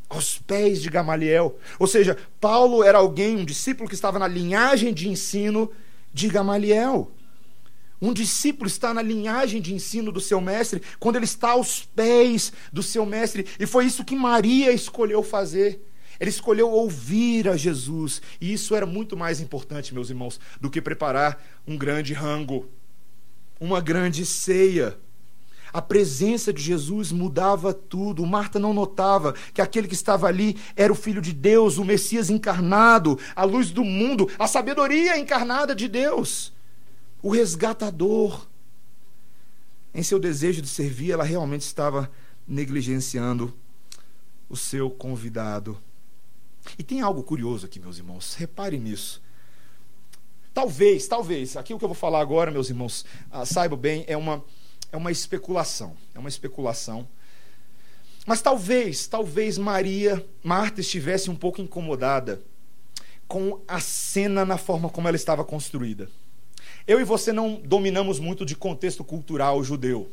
Aos 0.09 0.39
pés 0.39 0.81
de 0.81 0.89
Gamaliel. 0.89 1.55
Ou 1.77 1.85
seja, 1.85 2.17
Paulo 2.41 2.83
era 2.83 2.97
alguém, 2.97 3.37
um 3.37 3.45
discípulo 3.45 3.87
que 3.87 3.93
estava 3.93 4.17
na 4.17 4.27
linhagem 4.27 4.91
de 4.91 5.07
ensino 5.07 5.69
de 6.11 6.27
Gamaliel. 6.27 7.11
Um 8.01 8.13
discípulo 8.13 8.65
está 8.65 8.95
na 8.95 9.03
linhagem 9.03 9.61
de 9.61 9.75
ensino 9.75 10.11
do 10.11 10.19
seu 10.19 10.41
mestre 10.41 10.81
quando 10.99 11.17
ele 11.17 11.25
está 11.25 11.51
aos 11.51 11.83
pés 11.83 12.51
do 12.73 12.81
seu 12.81 13.05
mestre. 13.05 13.45
E 13.59 13.67
foi 13.67 13.85
isso 13.85 14.03
que 14.03 14.15
Maria 14.15 14.71
escolheu 14.71 15.21
fazer. 15.21 15.85
Ele 16.19 16.29
escolheu 16.29 16.69
ouvir 16.69 17.47
a 17.47 17.55
Jesus. 17.55 18.21
E 18.41 18.51
isso 18.51 18.75
era 18.75 18.85
muito 18.85 19.15
mais 19.15 19.39
importante, 19.39 19.93
meus 19.93 20.09
irmãos, 20.09 20.39
do 20.59 20.69
que 20.69 20.81
preparar 20.81 21.41
um 21.65 21.77
grande 21.77 22.13
rango, 22.13 22.69
uma 23.59 23.79
grande 23.79 24.25
ceia. 24.25 24.97
A 25.71 25.81
presença 25.81 26.51
de 26.51 26.61
Jesus 26.61 27.11
mudava 27.11 27.73
tudo. 27.73 28.25
Marta 28.25 28.59
não 28.59 28.73
notava 28.73 29.33
que 29.53 29.61
aquele 29.61 29.87
que 29.87 29.93
estava 29.93 30.27
ali 30.27 30.57
era 30.75 30.91
o 30.91 30.95
Filho 30.95 31.21
de 31.21 31.31
Deus, 31.31 31.77
o 31.77 31.85
Messias 31.85 32.29
encarnado, 32.29 33.19
a 33.35 33.43
luz 33.43 33.69
do 33.69 33.83
mundo, 33.83 34.29
a 34.37 34.47
sabedoria 34.47 35.17
encarnada 35.17 35.75
de 35.75 35.87
Deus, 35.87 36.51
o 37.21 37.29
resgatador. 37.29 38.47
Em 39.93 40.03
seu 40.03 40.19
desejo 40.19 40.61
de 40.61 40.67
servir, 40.67 41.11
ela 41.11 41.23
realmente 41.23 41.61
estava 41.61 42.11
negligenciando 42.47 43.53
o 44.49 44.57
seu 44.57 44.89
convidado. 44.89 45.77
E 46.77 46.83
tem 46.83 47.01
algo 47.01 47.23
curioso 47.23 47.65
aqui, 47.65 47.79
meus 47.79 47.97
irmãos, 47.97 48.35
reparem 48.35 48.79
nisso. 48.79 49.21
Talvez, 50.53 51.07
talvez, 51.07 51.55
aqui 51.55 51.73
o 51.73 51.79
que 51.79 51.85
eu 51.85 51.89
vou 51.89 51.95
falar 51.95 52.19
agora, 52.19 52.51
meus 52.51 52.69
irmãos, 52.69 53.05
ah, 53.31 53.45
saibam 53.45 53.77
bem, 53.77 54.03
é 54.07 54.17
uma, 54.17 54.43
é 54.91 54.97
uma 54.97 55.11
especulação. 55.11 55.95
É 56.13 56.19
uma 56.19 56.29
especulação. 56.29 57.07
Mas 58.25 58.41
talvez, 58.41 59.07
talvez 59.07 59.57
Maria, 59.57 60.25
Marta 60.43 60.81
estivesse 60.81 61.29
um 61.29 61.35
pouco 61.35 61.61
incomodada 61.61 62.41
com 63.27 63.61
a 63.67 63.79
cena 63.79 64.43
na 64.43 64.57
forma 64.57 64.89
como 64.89 65.07
ela 65.07 65.15
estava 65.15 65.43
construída. 65.43 66.09
Eu 66.85 66.99
e 66.99 67.03
você 67.03 67.31
não 67.31 67.61
dominamos 67.63 68.19
muito 68.19 68.45
de 68.45 68.55
contexto 68.55 69.03
cultural 69.03 69.63
judeu. 69.63 70.11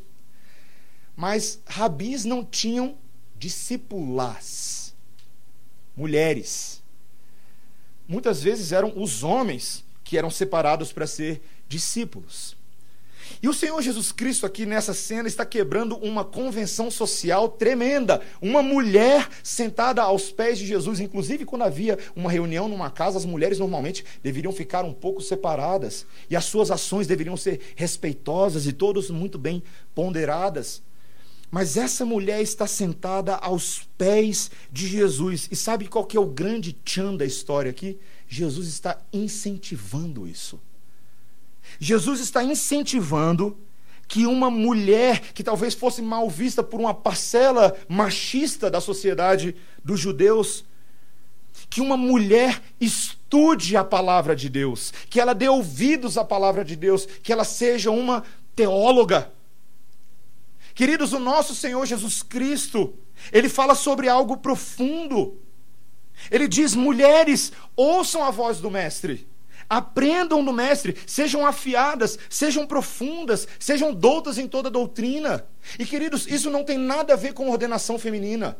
Mas 1.16 1.60
rabis 1.66 2.24
não 2.24 2.44
tinham 2.44 2.96
discípulas 3.38 4.75
mulheres. 5.96 6.82
Muitas 8.06 8.42
vezes 8.42 8.70
eram 8.72 8.92
os 8.96 9.24
homens 9.24 9.84
que 10.04 10.16
eram 10.16 10.30
separados 10.30 10.92
para 10.92 11.06
ser 11.06 11.42
discípulos. 11.68 12.56
E 13.42 13.48
o 13.48 13.54
Senhor 13.54 13.80
Jesus 13.82 14.12
Cristo, 14.12 14.46
aqui 14.46 14.64
nessa 14.64 14.94
cena, 14.94 15.26
está 15.26 15.44
quebrando 15.44 15.96
uma 15.96 16.24
convenção 16.24 16.90
social 16.90 17.48
tremenda. 17.48 18.20
Uma 18.40 18.62
mulher 18.62 19.28
sentada 19.42 20.02
aos 20.02 20.30
pés 20.30 20.58
de 20.58 20.66
Jesus, 20.66 21.00
inclusive 21.00 21.44
quando 21.44 21.62
havia 21.62 21.98
uma 22.14 22.30
reunião 22.30 22.68
numa 22.68 22.90
casa, 22.90 23.18
as 23.18 23.24
mulheres 23.24 23.58
normalmente 23.58 24.04
deveriam 24.22 24.52
ficar 24.52 24.84
um 24.84 24.92
pouco 24.92 25.20
separadas. 25.20 26.06
E 26.30 26.36
as 26.36 26.44
suas 26.44 26.70
ações 26.70 27.06
deveriam 27.06 27.36
ser 27.36 27.60
respeitosas 27.74 28.66
e 28.66 28.72
todas 28.72 29.10
muito 29.10 29.38
bem 29.38 29.62
ponderadas. 29.94 30.82
Mas 31.50 31.76
essa 31.76 32.04
mulher 32.04 32.42
está 32.42 32.66
sentada 32.66 33.34
aos 33.36 33.88
pés 33.96 34.50
de 34.70 34.86
Jesus. 34.86 35.48
E 35.50 35.56
sabe 35.56 35.86
qual 35.86 36.04
que 36.04 36.16
é 36.16 36.20
o 36.20 36.26
grande 36.26 36.72
tchan 36.72 37.14
da 37.14 37.24
história 37.24 37.70
aqui? 37.70 37.98
Jesus 38.28 38.66
está 38.66 38.98
incentivando 39.12 40.26
isso. 40.26 40.60
Jesus 41.78 42.20
está 42.20 42.42
incentivando 42.42 43.56
que 44.08 44.26
uma 44.26 44.50
mulher 44.50 45.20
que 45.32 45.42
talvez 45.42 45.74
fosse 45.74 46.00
mal 46.00 46.30
vista 46.30 46.62
por 46.62 46.80
uma 46.80 46.94
parcela 46.94 47.76
machista 47.88 48.70
da 48.70 48.80
sociedade 48.80 49.54
dos 49.84 49.98
judeus, 49.98 50.64
que 51.68 51.80
uma 51.80 51.96
mulher 51.96 52.62
estude 52.80 53.76
a 53.76 53.84
palavra 53.84 54.36
de 54.36 54.48
Deus, 54.48 54.92
que 55.10 55.20
ela 55.20 55.34
dê 55.34 55.48
ouvidos 55.48 56.16
à 56.16 56.24
palavra 56.24 56.64
de 56.64 56.76
Deus, 56.76 57.06
que 57.22 57.32
ela 57.32 57.44
seja 57.44 57.90
uma 57.90 58.22
teóloga, 58.54 59.32
Queridos, 60.76 61.14
o 61.14 61.18
nosso 61.18 61.54
Senhor 61.54 61.86
Jesus 61.86 62.22
Cristo, 62.22 62.98
ele 63.32 63.48
fala 63.48 63.74
sobre 63.74 64.10
algo 64.10 64.36
profundo. 64.36 65.40
Ele 66.30 66.46
diz: 66.46 66.74
mulheres, 66.74 67.50
ouçam 67.74 68.22
a 68.22 68.30
voz 68.30 68.60
do 68.60 68.70
Mestre. 68.70 69.26
Aprendam 69.70 70.44
do 70.44 70.52
Mestre, 70.52 70.94
sejam 71.06 71.46
afiadas, 71.46 72.18
sejam 72.28 72.66
profundas, 72.66 73.48
sejam 73.58 73.92
doutas 73.92 74.36
em 74.36 74.46
toda 74.46 74.70
doutrina. 74.70 75.46
E 75.78 75.86
queridos, 75.86 76.26
isso 76.26 76.50
não 76.50 76.62
tem 76.62 76.76
nada 76.76 77.14
a 77.14 77.16
ver 77.16 77.32
com 77.32 77.50
ordenação 77.50 77.98
feminina. 77.98 78.58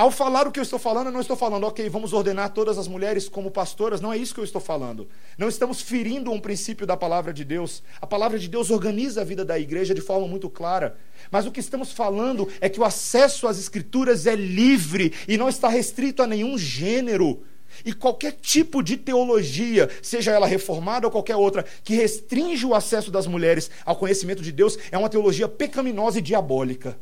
Ao 0.00 0.10
falar 0.10 0.48
o 0.48 0.50
que 0.50 0.58
eu 0.58 0.62
estou 0.62 0.78
falando, 0.78 1.08
eu 1.08 1.12
não 1.12 1.20
estou 1.20 1.36
falando, 1.36 1.64
ok, 1.66 1.86
vamos 1.90 2.14
ordenar 2.14 2.54
todas 2.54 2.78
as 2.78 2.88
mulheres 2.88 3.28
como 3.28 3.50
pastoras. 3.50 4.00
Não 4.00 4.10
é 4.10 4.16
isso 4.16 4.32
que 4.32 4.40
eu 4.40 4.44
estou 4.44 4.58
falando. 4.58 5.06
Não 5.36 5.46
estamos 5.46 5.82
ferindo 5.82 6.32
um 6.32 6.40
princípio 6.40 6.86
da 6.86 6.96
palavra 6.96 7.34
de 7.34 7.44
Deus. 7.44 7.82
A 8.00 8.06
palavra 8.06 8.38
de 8.38 8.48
Deus 8.48 8.70
organiza 8.70 9.20
a 9.20 9.24
vida 9.24 9.44
da 9.44 9.58
igreja 9.58 9.94
de 9.94 10.00
forma 10.00 10.26
muito 10.26 10.48
clara. 10.48 10.96
Mas 11.30 11.44
o 11.44 11.52
que 11.52 11.60
estamos 11.60 11.92
falando 11.92 12.48
é 12.62 12.68
que 12.70 12.80
o 12.80 12.84
acesso 12.84 13.46
às 13.46 13.58
escrituras 13.58 14.26
é 14.26 14.34
livre 14.34 15.12
e 15.28 15.36
não 15.36 15.50
está 15.50 15.68
restrito 15.68 16.22
a 16.22 16.26
nenhum 16.26 16.56
gênero. 16.56 17.42
E 17.84 17.92
qualquer 17.92 18.32
tipo 18.32 18.82
de 18.82 18.96
teologia, 18.96 19.90
seja 20.00 20.30
ela 20.30 20.46
reformada 20.46 21.08
ou 21.08 21.10
qualquer 21.10 21.36
outra, 21.36 21.62
que 21.84 21.94
restringe 21.94 22.64
o 22.64 22.74
acesso 22.74 23.10
das 23.10 23.26
mulheres 23.26 23.70
ao 23.84 23.96
conhecimento 23.96 24.42
de 24.42 24.50
Deus, 24.50 24.78
é 24.90 24.96
uma 24.96 25.10
teologia 25.10 25.46
pecaminosa 25.46 26.20
e 26.20 26.22
diabólica 26.22 26.96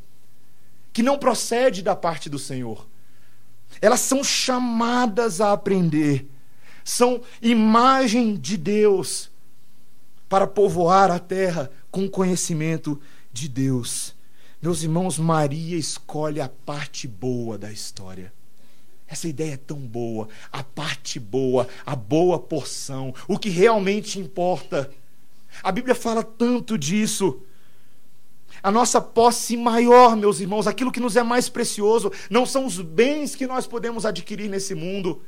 que 0.98 1.02
não 1.04 1.16
procede 1.16 1.80
da 1.80 1.94
parte 1.94 2.28
do 2.28 2.40
Senhor. 2.40 2.84
Elas 3.80 4.00
são 4.00 4.24
chamadas 4.24 5.40
a 5.40 5.52
aprender, 5.52 6.28
são 6.82 7.22
imagem 7.40 8.34
de 8.34 8.56
Deus 8.56 9.30
para 10.28 10.44
povoar 10.44 11.08
a 11.12 11.20
terra 11.20 11.70
com 11.88 12.10
conhecimento 12.10 13.00
de 13.32 13.48
Deus. 13.48 14.12
Meus 14.60 14.82
irmãos, 14.82 15.20
Maria 15.20 15.76
escolhe 15.76 16.40
a 16.40 16.48
parte 16.48 17.06
boa 17.06 17.56
da 17.56 17.70
história. 17.70 18.32
Essa 19.06 19.28
ideia 19.28 19.52
é 19.52 19.56
tão 19.56 19.78
boa, 19.78 20.28
a 20.50 20.64
parte 20.64 21.20
boa, 21.20 21.68
a 21.86 21.94
boa 21.94 22.40
porção, 22.40 23.14
o 23.28 23.38
que 23.38 23.50
realmente 23.50 24.18
importa. 24.18 24.90
A 25.62 25.70
Bíblia 25.70 25.94
fala 25.94 26.24
tanto 26.24 26.76
disso. 26.76 27.40
A 28.62 28.70
nossa 28.70 29.00
posse 29.00 29.56
maior, 29.56 30.16
meus 30.16 30.40
irmãos, 30.40 30.66
aquilo 30.66 30.92
que 30.92 31.00
nos 31.00 31.16
é 31.16 31.22
mais 31.22 31.48
precioso, 31.48 32.12
não 32.28 32.44
são 32.44 32.66
os 32.66 32.80
bens 32.80 33.34
que 33.34 33.46
nós 33.46 33.66
podemos 33.66 34.04
adquirir 34.04 34.48
nesse 34.48 34.74
mundo, 34.74 35.22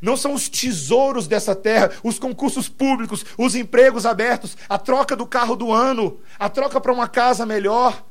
não 0.00 0.16
são 0.16 0.32
os 0.32 0.48
tesouros 0.48 1.26
dessa 1.26 1.54
terra, 1.54 1.90
os 2.02 2.18
concursos 2.18 2.68
públicos, 2.68 3.24
os 3.36 3.54
empregos 3.54 4.06
abertos, 4.06 4.56
a 4.68 4.78
troca 4.78 5.14
do 5.14 5.26
carro 5.26 5.56
do 5.56 5.72
ano, 5.72 6.20
a 6.38 6.48
troca 6.48 6.80
para 6.80 6.92
uma 6.92 7.08
casa 7.08 7.44
melhor. 7.44 8.04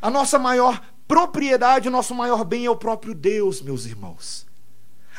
A 0.00 0.10
nossa 0.10 0.38
maior 0.38 0.80
propriedade, 1.06 1.88
o 1.88 1.92
nosso 1.92 2.14
maior 2.14 2.44
bem 2.44 2.66
é 2.66 2.70
o 2.70 2.76
próprio 2.76 3.14
Deus, 3.14 3.60
meus 3.60 3.84
irmãos. 3.84 4.46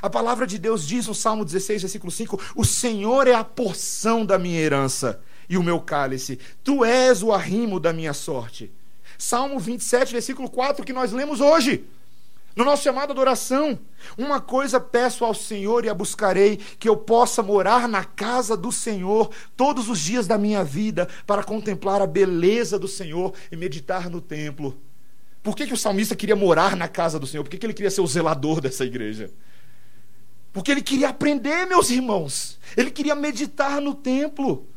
A 0.01 0.09
palavra 0.09 0.47
de 0.47 0.57
Deus 0.57 0.87
diz 0.87 1.05
no 1.05 1.13
Salmo 1.13 1.45
16, 1.45 1.83
versículo 1.83 2.11
5: 2.11 2.39
O 2.55 2.65
Senhor 2.65 3.27
é 3.27 3.33
a 3.33 3.43
porção 3.43 4.25
da 4.25 4.39
minha 4.39 4.59
herança 4.59 5.21
e 5.51 5.57
o 5.57 5.63
meu 5.63 5.81
cálice. 5.81 6.39
Tu 6.63 6.85
és 6.85 7.21
o 7.21 7.33
arrimo 7.33 7.77
da 7.77 7.91
minha 7.91 8.13
sorte. 8.13 8.71
Salmo 9.17 9.59
27, 9.59 10.13
versículo 10.13 10.49
4, 10.49 10.85
que 10.85 10.93
nós 10.93 11.11
lemos 11.11 11.41
hoje. 11.41 11.85
No 12.55 12.63
nosso 12.63 12.83
chamado 12.83 13.13
de 13.13 13.19
oração, 13.19 13.77
uma 14.17 14.39
coisa 14.39 14.79
peço 14.79 15.25
ao 15.25 15.33
Senhor 15.33 15.83
e 15.83 15.89
a 15.89 15.93
buscarei, 15.93 16.55
que 16.55 16.87
eu 16.87 16.95
possa 16.95 17.43
morar 17.43 17.87
na 17.87 18.05
casa 18.05 18.55
do 18.55 18.71
Senhor 18.71 19.29
todos 19.57 19.89
os 19.89 19.99
dias 19.99 20.25
da 20.25 20.37
minha 20.37 20.63
vida, 20.63 21.07
para 21.27 21.43
contemplar 21.43 22.01
a 22.01 22.07
beleza 22.07 22.79
do 22.79 22.87
Senhor 22.87 23.33
e 23.51 23.57
meditar 23.57 24.09
no 24.09 24.21
templo. 24.21 24.77
Por 25.43 25.53
que, 25.53 25.67
que 25.67 25.73
o 25.73 25.77
salmista 25.77 26.15
queria 26.15 26.35
morar 26.35 26.77
na 26.77 26.87
casa 26.87 27.19
do 27.19 27.27
Senhor? 27.27 27.43
Por 27.43 27.49
que, 27.49 27.57
que 27.57 27.65
ele 27.65 27.73
queria 27.73 27.91
ser 27.91 28.01
o 28.01 28.07
zelador 28.07 28.61
dessa 28.61 28.85
igreja? 28.85 29.29
Porque 30.53 30.71
ele 30.71 30.81
queria 30.81 31.09
aprender, 31.09 31.65
meus 31.65 31.89
irmãos. 31.89 32.57
Ele 32.77 32.89
queria 32.91 33.15
meditar 33.15 33.81
no 33.81 33.93
templo. 33.93 34.70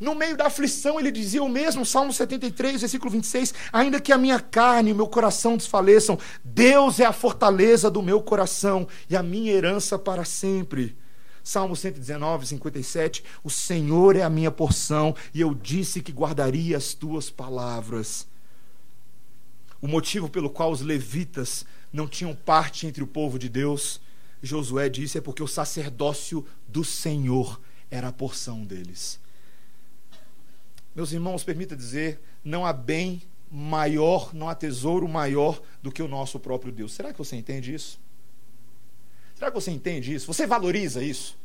No 0.00 0.14
meio 0.14 0.36
da 0.36 0.46
aflição, 0.46 0.98
ele 0.98 1.10
dizia 1.10 1.42
o 1.42 1.48
mesmo, 1.48 1.86
Salmo 1.86 2.12
73, 2.12 2.80
versículo 2.80 3.10
26, 3.10 3.54
ainda 3.72 4.00
que 4.00 4.12
a 4.12 4.18
minha 4.18 4.40
carne 4.40 4.90
e 4.90 4.92
o 4.92 4.96
meu 4.96 5.06
coração 5.06 5.56
desfaleçam, 5.56 6.18
Deus 6.44 7.00
é 7.00 7.04
a 7.04 7.12
fortaleza 7.12 7.90
do 7.90 8.02
meu 8.02 8.22
coração 8.22 8.86
e 9.08 9.16
a 9.16 9.22
minha 9.22 9.52
herança 9.52 9.98
para 9.98 10.24
sempre. 10.24 10.96
Salmo 11.42 11.76
119, 11.76 12.46
57, 12.46 13.22
o 13.44 13.48
Senhor 13.48 14.16
é 14.16 14.22
a 14.22 14.28
minha 14.28 14.50
porção 14.50 15.14
e 15.32 15.40
eu 15.40 15.54
disse 15.54 16.02
que 16.02 16.10
guardaria 16.10 16.76
as 16.76 16.92
tuas 16.92 17.30
palavras. 17.30 18.26
O 19.80 19.86
motivo 19.86 20.28
pelo 20.28 20.50
qual 20.50 20.72
os 20.72 20.80
levitas 20.80 21.64
não 21.92 22.08
tinham 22.08 22.34
parte 22.34 22.86
entre 22.86 23.02
o 23.02 23.06
povo 23.06 23.38
de 23.38 23.48
Deus, 23.48 24.00
Josué 24.42 24.88
disse, 24.88 25.18
é 25.18 25.20
porque 25.20 25.42
o 25.42 25.46
sacerdócio 25.46 26.44
do 26.66 26.82
Senhor 26.82 27.60
era 27.90 28.08
a 28.08 28.12
porção 28.12 28.64
deles. 28.64 29.20
Meus 30.96 31.12
irmãos, 31.12 31.44
permita 31.44 31.76
dizer, 31.76 32.18
não 32.42 32.64
há 32.64 32.72
bem 32.72 33.22
maior, 33.52 34.34
não 34.34 34.48
há 34.48 34.54
tesouro 34.54 35.06
maior 35.06 35.60
do 35.82 35.92
que 35.92 36.02
o 36.02 36.08
nosso 36.08 36.40
próprio 36.40 36.72
Deus. 36.72 36.94
Será 36.94 37.12
que 37.12 37.18
você 37.18 37.36
entende 37.36 37.74
isso? 37.74 38.00
Será 39.34 39.50
que 39.50 39.54
você 39.54 39.70
entende 39.70 40.14
isso? 40.14 40.26
Você 40.26 40.46
valoriza 40.46 41.02
isso? 41.02 41.36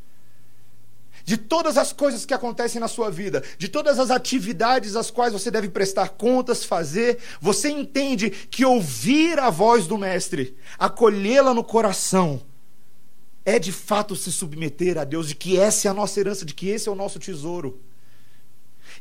De 1.22 1.36
todas 1.36 1.76
as 1.76 1.92
coisas 1.92 2.24
que 2.24 2.32
acontecem 2.32 2.80
na 2.80 2.88
sua 2.88 3.10
vida, 3.10 3.44
de 3.58 3.68
todas 3.68 3.98
as 3.98 4.10
atividades 4.10 4.96
às 4.96 5.10
quais 5.10 5.34
você 5.34 5.50
deve 5.50 5.68
prestar 5.68 6.08
contas, 6.08 6.64
fazer, 6.64 7.18
você 7.38 7.68
entende 7.68 8.30
que 8.30 8.64
ouvir 8.64 9.38
a 9.38 9.50
voz 9.50 9.86
do 9.86 9.98
Mestre, 9.98 10.56
acolhê-la 10.78 11.52
no 11.52 11.62
coração, 11.62 12.40
é 13.44 13.58
de 13.58 13.70
fato 13.70 14.16
se 14.16 14.32
submeter 14.32 14.96
a 14.96 15.04
Deus, 15.04 15.28
de 15.28 15.34
que 15.34 15.58
essa 15.58 15.88
é 15.88 15.90
a 15.90 15.94
nossa 15.94 16.18
herança, 16.18 16.46
de 16.46 16.54
que 16.54 16.68
esse 16.68 16.88
é 16.88 16.92
o 16.92 16.96
nosso 16.96 17.18
tesouro. 17.18 17.78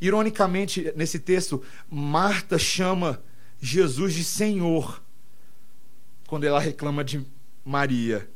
Ironicamente, 0.01 0.91
nesse 0.95 1.19
texto, 1.19 1.61
Marta 1.87 2.57
chama 2.57 3.21
Jesus 3.61 4.15
de 4.15 4.23
Senhor 4.23 5.01
quando 6.27 6.45
ela 6.45 6.59
reclama 6.59 7.03
de 7.03 7.23
Maria. 7.63 8.27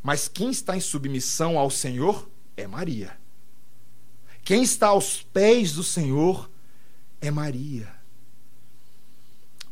Mas 0.00 0.28
quem 0.28 0.50
está 0.50 0.76
em 0.76 0.80
submissão 0.80 1.58
ao 1.58 1.70
Senhor 1.70 2.30
é 2.56 2.66
Maria. 2.66 3.18
Quem 4.44 4.62
está 4.62 4.88
aos 4.88 5.22
pés 5.22 5.72
do 5.72 5.82
Senhor 5.82 6.48
é 7.20 7.30
Maria. 7.30 7.92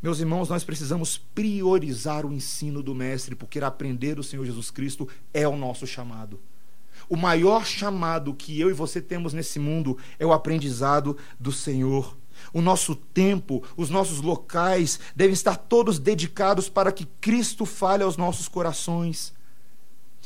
Meus 0.03 0.19
irmãos, 0.19 0.49
nós 0.49 0.65
precisamos 0.65 1.17
priorizar 1.17 2.27
o 2.27 2.33
ensino 2.33 2.83
do 2.83 2.95
Mestre, 2.95 3.35
porque 3.35 3.61
aprender 3.61 4.19
o 4.19 4.23
Senhor 4.23 4.45
Jesus 4.45 4.71
Cristo 4.71 5.09
é 5.33 5.47
o 5.47 5.57
nosso 5.57 5.87
chamado. 5.87 6.41
O 7.09 7.17
maior 7.17 7.65
chamado 7.65 8.35
que 8.35 8.59
eu 8.61 8.71
e 8.71 8.73
você 8.73 9.01
temos 9.01 9.33
nesse 9.33 9.59
mundo 9.59 9.97
é 10.19 10.27
o 10.27 10.33
aprendizado 10.33 11.17
do 11.39 11.53
Senhor. 11.53 12.17
O 12.53 12.61
nosso 12.61 12.95
tempo, 12.95 13.63
os 13.77 13.91
nossos 13.91 14.21
locais 14.21 15.01
devem 15.15 15.33
estar 15.33 15.57
todos 15.57 15.99
dedicados 15.99 16.69
para 16.69 16.93
que 16.93 17.07
Cristo 17.21 17.65
fale 17.65 18.03
aos 18.03 18.17
nossos 18.17 18.49
corações. 18.49 19.33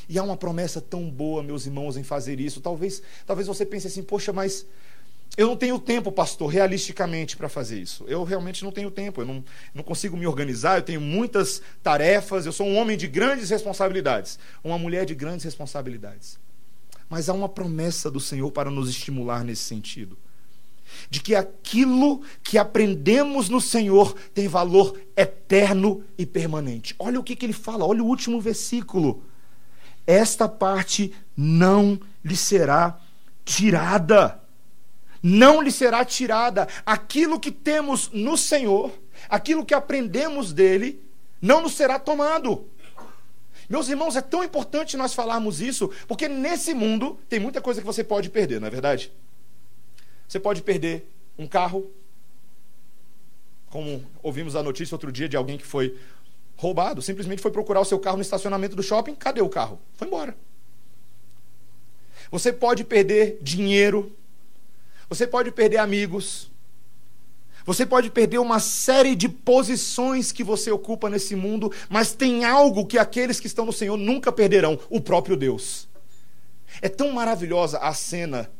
E 0.08 0.18
há 0.18 0.22
uma 0.22 0.36
promessa 0.36 0.80
tão 0.80 1.08
boa, 1.08 1.42
meus 1.42 1.66
irmãos, 1.66 1.96
em 1.96 2.02
fazer 2.02 2.40
isso. 2.40 2.60
Talvez, 2.60 3.02
talvez 3.26 3.46
você 3.46 3.64
pense 3.64 3.86
assim: 3.86 4.02
poxa, 4.02 4.32
mas 4.32 4.66
eu 5.36 5.46
não 5.46 5.56
tenho 5.56 5.78
tempo, 5.78 6.10
pastor, 6.10 6.48
realisticamente, 6.48 7.36
para 7.36 7.48
fazer 7.48 7.80
isso. 7.80 8.04
Eu 8.08 8.24
realmente 8.24 8.64
não 8.64 8.72
tenho 8.72 8.90
tempo, 8.90 9.20
eu 9.20 9.26
não, 9.26 9.44
não 9.72 9.82
consigo 9.82 10.16
me 10.16 10.26
organizar, 10.26 10.78
eu 10.78 10.82
tenho 10.82 11.00
muitas 11.00 11.62
tarefas, 11.82 12.44
eu 12.44 12.52
sou 12.52 12.66
um 12.66 12.76
homem 12.76 12.96
de 12.96 13.06
grandes 13.06 13.50
responsabilidades, 13.50 14.38
uma 14.64 14.78
mulher 14.78 15.06
de 15.06 15.14
grandes 15.14 15.44
responsabilidades. 15.44 16.38
Mas 17.10 17.28
há 17.28 17.34
uma 17.34 17.48
promessa 17.48 18.08
do 18.08 18.20
Senhor 18.20 18.52
para 18.52 18.70
nos 18.70 18.88
estimular 18.88 19.44
nesse 19.44 19.64
sentido. 19.64 20.16
De 21.10 21.20
que 21.20 21.34
aquilo 21.34 22.22
que 22.42 22.56
aprendemos 22.56 23.48
no 23.48 23.60
Senhor 23.60 24.14
tem 24.32 24.46
valor 24.46 24.98
eterno 25.16 26.04
e 26.16 26.24
permanente. 26.24 26.94
Olha 27.00 27.18
o 27.18 27.24
que, 27.24 27.34
que 27.34 27.44
ele 27.44 27.52
fala, 27.52 27.84
olha 27.84 28.02
o 28.02 28.06
último 28.06 28.40
versículo. 28.40 29.24
Esta 30.06 30.48
parte 30.48 31.12
não 31.36 32.00
lhe 32.24 32.36
será 32.36 33.00
tirada. 33.44 34.40
Não 35.20 35.60
lhe 35.60 35.72
será 35.72 36.04
tirada. 36.04 36.68
Aquilo 36.86 37.40
que 37.40 37.50
temos 37.50 38.08
no 38.12 38.36
Senhor, 38.36 38.92
aquilo 39.28 39.66
que 39.66 39.74
aprendemos 39.74 40.52
dele, 40.52 41.00
não 41.42 41.60
nos 41.60 41.72
será 41.72 41.98
tomado. 41.98 42.68
Meus 43.70 43.88
irmãos, 43.88 44.16
é 44.16 44.20
tão 44.20 44.42
importante 44.42 44.96
nós 44.96 45.14
falarmos 45.14 45.60
isso, 45.60 45.92
porque 46.08 46.26
nesse 46.26 46.74
mundo 46.74 47.16
tem 47.28 47.38
muita 47.38 47.60
coisa 47.60 47.80
que 47.80 47.86
você 47.86 48.02
pode 48.02 48.28
perder, 48.28 48.60
não 48.60 48.66
é 48.66 48.70
verdade? 48.70 49.12
Você 50.26 50.40
pode 50.40 50.60
perder 50.60 51.08
um 51.38 51.46
carro, 51.46 51.88
como 53.68 54.04
ouvimos 54.24 54.56
a 54.56 54.62
notícia 54.64 54.92
outro 54.92 55.12
dia 55.12 55.28
de 55.28 55.36
alguém 55.36 55.56
que 55.56 55.64
foi 55.64 55.96
roubado, 56.56 57.00
simplesmente 57.00 57.40
foi 57.40 57.52
procurar 57.52 57.80
o 57.80 57.84
seu 57.84 58.00
carro 58.00 58.16
no 58.16 58.22
estacionamento 58.22 58.74
do 58.74 58.82
shopping, 58.82 59.14
cadê 59.14 59.40
o 59.40 59.48
carro? 59.48 59.78
Foi 59.94 60.08
embora. 60.08 60.36
Você 62.32 62.52
pode 62.52 62.82
perder 62.82 63.38
dinheiro, 63.40 64.12
você 65.08 65.28
pode 65.28 65.52
perder 65.52 65.76
amigos, 65.76 66.49
você 67.64 67.84
pode 67.84 68.10
perder 68.10 68.38
uma 68.38 68.58
série 68.58 69.14
de 69.14 69.28
posições 69.28 70.32
que 70.32 70.42
você 70.42 70.70
ocupa 70.70 71.10
nesse 71.10 71.36
mundo, 71.36 71.72
mas 71.88 72.12
tem 72.12 72.44
algo 72.44 72.86
que 72.86 72.98
aqueles 72.98 73.38
que 73.38 73.46
estão 73.46 73.66
no 73.66 73.72
Senhor 73.72 73.96
nunca 73.96 74.32
perderão: 74.32 74.78
o 74.88 75.00
próprio 75.00 75.36
Deus. 75.36 75.88
É 76.80 76.88
tão 76.88 77.12
maravilhosa 77.12 77.78
a 77.78 77.92
cena 77.92 78.50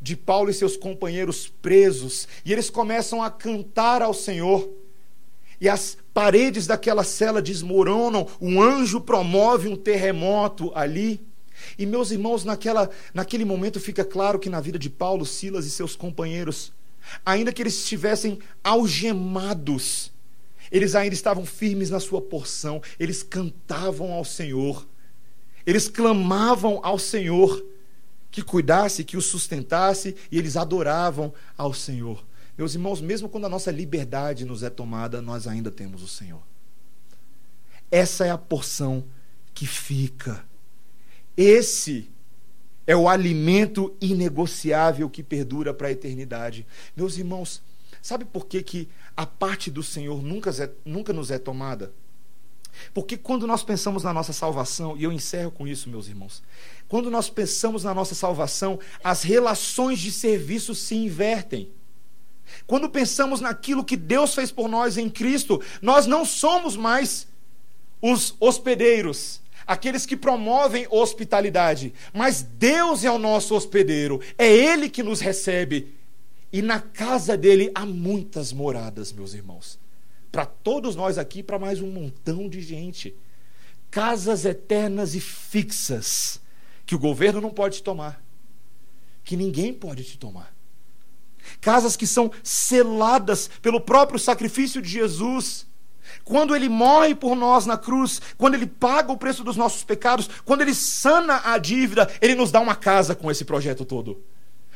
de 0.00 0.16
Paulo 0.16 0.50
e 0.50 0.54
seus 0.54 0.76
companheiros 0.76 1.48
presos, 1.48 2.28
e 2.44 2.52
eles 2.52 2.70
começam 2.70 3.22
a 3.22 3.30
cantar 3.30 4.02
ao 4.02 4.14
Senhor, 4.14 4.68
e 5.60 5.68
as 5.68 5.98
paredes 6.14 6.66
daquela 6.66 7.02
cela 7.02 7.42
desmoronam, 7.42 8.26
um 8.40 8.62
anjo 8.62 9.00
promove 9.00 9.68
um 9.68 9.76
terremoto 9.76 10.70
ali. 10.74 11.20
E 11.76 11.84
meus 11.84 12.12
irmãos, 12.12 12.44
naquela, 12.44 12.88
naquele 13.12 13.44
momento 13.44 13.80
fica 13.80 14.04
claro 14.04 14.38
que 14.38 14.48
na 14.48 14.60
vida 14.60 14.78
de 14.78 14.88
Paulo, 14.88 15.26
Silas 15.26 15.66
e 15.66 15.70
seus 15.70 15.96
companheiros, 15.96 16.72
ainda 17.24 17.52
que 17.52 17.62
eles 17.62 17.74
estivessem 17.74 18.38
algemados, 18.62 20.12
eles 20.70 20.94
ainda 20.94 21.14
estavam 21.14 21.46
firmes 21.46 21.90
na 21.90 22.00
sua 22.00 22.20
porção, 22.20 22.82
eles 22.98 23.22
cantavam 23.22 24.12
ao 24.12 24.24
Senhor, 24.24 24.86
eles 25.66 25.88
clamavam 25.88 26.80
ao 26.82 26.98
Senhor 26.98 27.64
que 28.30 28.42
cuidasse, 28.42 29.04
que 29.04 29.16
os 29.16 29.26
sustentasse, 29.26 30.14
e 30.30 30.38
eles 30.38 30.56
adoravam 30.56 31.32
ao 31.56 31.72
Senhor. 31.72 32.24
Meus 32.56 32.74
irmãos, 32.74 33.00
mesmo 33.00 33.28
quando 33.28 33.46
a 33.46 33.48
nossa 33.48 33.70
liberdade 33.70 34.44
nos 34.44 34.62
é 34.62 34.70
tomada, 34.70 35.22
nós 35.22 35.46
ainda 35.46 35.70
temos 35.70 36.02
o 36.02 36.08
Senhor. 36.08 36.42
Essa 37.90 38.26
é 38.26 38.30
a 38.30 38.38
porção 38.38 39.04
que 39.54 39.66
fica. 39.66 40.44
Esse 41.36 42.10
é 42.88 42.96
o 42.96 43.06
alimento 43.06 43.94
inegociável 44.00 45.10
que 45.10 45.22
perdura 45.22 45.74
para 45.74 45.88
a 45.88 45.92
eternidade. 45.92 46.66
Meus 46.96 47.18
irmãos, 47.18 47.62
sabe 48.00 48.24
por 48.24 48.46
que, 48.46 48.62
que 48.62 48.88
a 49.14 49.26
parte 49.26 49.70
do 49.70 49.82
Senhor 49.82 50.22
nunca, 50.22 50.48
é, 50.48 50.70
nunca 50.86 51.12
nos 51.12 51.30
é 51.30 51.38
tomada? 51.38 51.92
Porque 52.94 53.18
quando 53.18 53.46
nós 53.46 53.62
pensamos 53.62 54.04
na 54.04 54.12
nossa 54.14 54.32
salvação, 54.32 54.96
e 54.96 55.04
eu 55.04 55.12
encerro 55.12 55.50
com 55.50 55.68
isso, 55.68 55.90
meus 55.90 56.08
irmãos, 56.08 56.42
quando 56.88 57.10
nós 57.10 57.28
pensamos 57.28 57.84
na 57.84 57.92
nossa 57.92 58.14
salvação, 58.14 58.80
as 59.04 59.22
relações 59.22 59.98
de 59.98 60.10
serviço 60.10 60.74
se 60.74 60.94
invertem. 60.94 61.70
Quando 62.66 62.88
pensamos 62.88 63.42
naquilo 63.42 63.84
que 63.84 63.98
Deus 63.98 64.34
fez 64.34 64.50
por 64.50 64.66
nós 64.66 64.96
em 64.96 65.10
Cristo, 65.10 65.60
nós 65.82 66.06
não 66.06 66.24
somos 66.24 66.74
mais 66.74 67.28
os 68.00 68.34
hospedeiros, 68.40 69.42
aqueles 69.68 70.06
que 70.06 70.16
promovem 70.16 70.86
hospitalidade. 70.90 71.92
Mas 72.14 72.42
Deus 72.42 73.04
é 73.04 73.10
o 73.10 73.18
nosso 73.18 73.54
hospedeiro, 73.54 74.20
é 74.38 74.50
Ele 74.50 74.88
que 74.88 75.02
nos 75.02 75.20
recebe. 75.20 75.94
E 76.50 76.62
na 76.62 76.80
casa 76.80 77.36
dele 77.36 77.70
há 77.74 77.84
muitas 77.84 78.52
moradas, 78.54 79.12
meus 79.12 79.34
irmãos. 79.34 79.78
Para 80.32 80.46
todos 80.46 80.96
nós 80.96 81.18
aqui, 81.18 81.42
para 81.42 81.58
mais 81.58 81.82
um 81.82 81.90
montão 81.90 82.48
de 82.48 82.62
gente. 82.62 83.14
Casas 83.90 84.46
eternas 84.46 85.14
e 85.14 85.20
fixas, 85.20 86.40
que 86.86 86.94
o 86.94 86.98
governo 86.98 87.40
não 87.40 87.50
pode 87.50 87.82
tomar, 87.82 88.22
que 89.24 89.36
ninguém 89.36 89.72
pode 89.74 90.04
te 90.04 90.18
tomar. 90.18 90.54
casas 91.60 91.96
que 91.96 92.06
são 92.06 92.30
seladas 92.42 93.48
pelo 93.62 93.80
próprio 93.80 94.18
sacrifício 94.18 94.82
de 94.82 94.88
Jesus. 94.88 95.66
Quando 96.24 96.54
ele 96.54 96.68
morre 96.68 97.14
por 97.14 97.34
nós 97.34 97.66
na 97.66 97.76
cruz, 97.76 98.20
quando 98.36 98.54
ele 98.54 98.66
paga 98.66 99.12
o 99.12 99.16
preço 99.16 99.42
dos 99.44 99.56
nossos 99.56 99.84
pecados, 99.84 100.28
quando 100.44 100.62
ele 100.62 100.74
sana 100.74 101.42
a 101.44 101.58
dívida, 101.58 102.10
ele 102.20 102.34
nos 102.34 102.50
dá 102.50 102.60
uma 102.60 102.74
casa 102.74 103.14
com 103.14 103.30
esse 103.30 103.44
projeto 103.44 103.84
todo. 103.84 104.22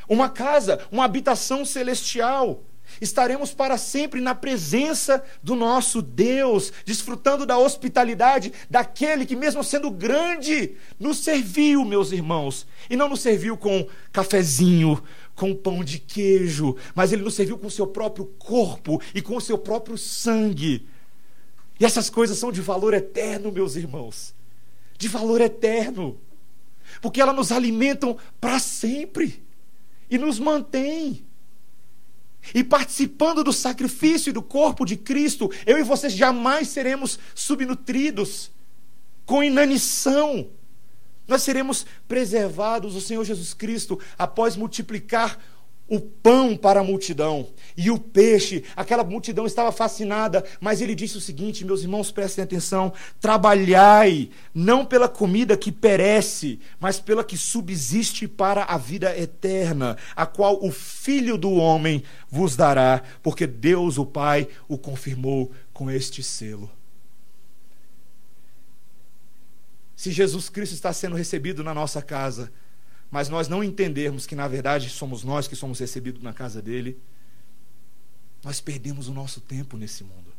Uma 0.07 0.29
casa, 0.29 0.79
uma 0.91 1.05
habitação 1.05 1.63
celestial. 1.65 2.63
Estaremos 3.01 3.53
para 3.53 3.77
sempre 3.77 4.21
na 4.21 4.35
presença 4.35 5.23
do 5.41 5.55
nosso 5.55 6.01
Deus, 6.01 6.71
desfrutando 6.85 7.45
da 7.45 7.57
hospitalidade 7.57 8.53
daquele 8.69 9.25
que, 9.25 9.35
mesmo 9.35 9.63
sendo 9.63 9.89
grande, 9.89 10.75
nos 10.99 11.19
serviu, 11.19 11.83
meus 11.83 12.11
irmãos. 12.11 12.67
E 12.89 12.95
não 12.95 13.09
nos 13.09 13.21
serviu 13.21 13.57
com 13.57 13.87
cafezinho, 14.11 15.01
com 15.35 15.55
pão 15.55 15.83
de 15.83 15.99
queijo, 15.99 16.75
mas 16.93 17.11
ele 17.11 17.23
nos 17.23 17.33
serviu 17.33 17.57
com 17.57 17.67
o 17.67 17.71
seu 17.71 17.87
próprio 17.87 18.25
corpo 18.37 19.01
e 19.15 19.21
com 19.21 19.37
o 19.37 19.41
seu 19.41 19.57
próprio 19.57 19.97
sangue. 19.97 20.87
E 21.79 21.85
essas 21.85 22.09
coisas 22.09 22.37
são 22.37 22.51
de 22.51 22.61
valor 22.61 22.93
eterno, 22.93 23.51
meus 23.51 23.75
irmãos. 23.75 24.33
De 24.97 25.07
valor 25.07 25.41
eterno. 25.41 26.19
Porque 27.01 27.21
elas 27.21 27.35
nos 27.35 27.51
alimentam 27.51 28.17
para 28.39 28.59
sempre 28.59 29.43
e 30.09 30.17
nos 30.17 30.39
mantêm. 30.39 31.25
E 32.53 32.63
participando 32.63 33.43
do 33.43 33.53
sacrifício 33.53 34.29
e 34.29 34.33
do 34.33 34.41
corpo 34.41 34.85
de 34.85 34.97
Cristo, 34.97 35.49
eu 35.65 35.79
e 35.79 35.83
vocês 35.83 36.13
jamais 36.13 36.67
seremos 36.67 37.17
subnutridos 37.33 38.51
com 39.25 39.43
inanição. 39.43 40.49
Nós 41.27 41.41
seremos 41.41 41.85
preservados. 42.07 42.95
O 42.95 43.01
Senhor 43.01 43.23
Jesus 43.23 43.53
Cristo, 43.53 43.99
após 44.17 44.55
multiplicar 44.55 45.39
o 45.87 45.99
pão 45.99 46.55
para 46.55 46.79
a 46.79 46.83
multidão 46.83 47.47
e 47.75 47.91
o 47.91 47.99
peixe. 47.99 48.63
Aquela 48.75 49.03
multidão 49.03 49.45
estava 49.45 49.71
fascinada, 49.71 50.43
mas 50.59 50.81
ele 50.81 50.95
disse 50.95 51.17
o 51.17 51.21
seguinte: 51.21 51.65
meus 51.65 51.81
irmãos, 51.81 52.11
prestem 52.11 52.43
atenção: 52.43 52.93
trabalhai 53.19 54.29
não 54.53 54.85
pela 54.85 55.09
comida 55.09 55.57
que 55.57 55.71
perece, 55.71 56.59
mas 56.79 56.99
pela 56.99 57.23
que 57.23 57.37
subsiste 57.37 58.27
para 58.27 58.63
a 58.63 58.77
vida 58.77 59.17
eterna, 59.17 59.97
a 60.15 60.25
qual 60.25 60.63
o 60.63 60.71
Filho 60.71 61.37
do 61.37 61.51
Homem 61.51 62.03
vos 62.29 62.55
dará, 62.55 63.03
porque 63.21 63.45
Deus, 63.45 63.97
o 63.97 64.05
Pai, 64.05 64.47
o 64.67 64.77
confirmou 64.77 65.51
com 65.73 65.91
este 65.91 66.23
selo. 66.23 66.69
Se 69.95 70.11
Jesus 70.11 70.49
Cristo 70.49 70.73
está 70.73 70.91
sendo 70.91 71.15
recebido 71.15 71.63
na 71.63 71.73
nossa 71.73 72.01
casa, 72.01 72.51
mas 73.13 73.29
nós 73.29 73.47
não 73.47 73.63
entendermos 73.63 74.25
que 74.25 74.35
na 74.35 74.47
verdade 74.47 74.89
somos 74.89 75.23
nós 75.23 75.47
que 75.47 75.55
somos 75.55 75.77
recebidos 75.77 76.23
na 76.23 76.33
casa 76.33 76.63
dele, 76.63 76.97
nós 78.43 78.59
perdemos 78.59 79.07
o 79.07 79.13
nosso 79.13 79.39
tempo 79.39 79.77
nesse 79.77 80.03
mundo. 80.03 80.33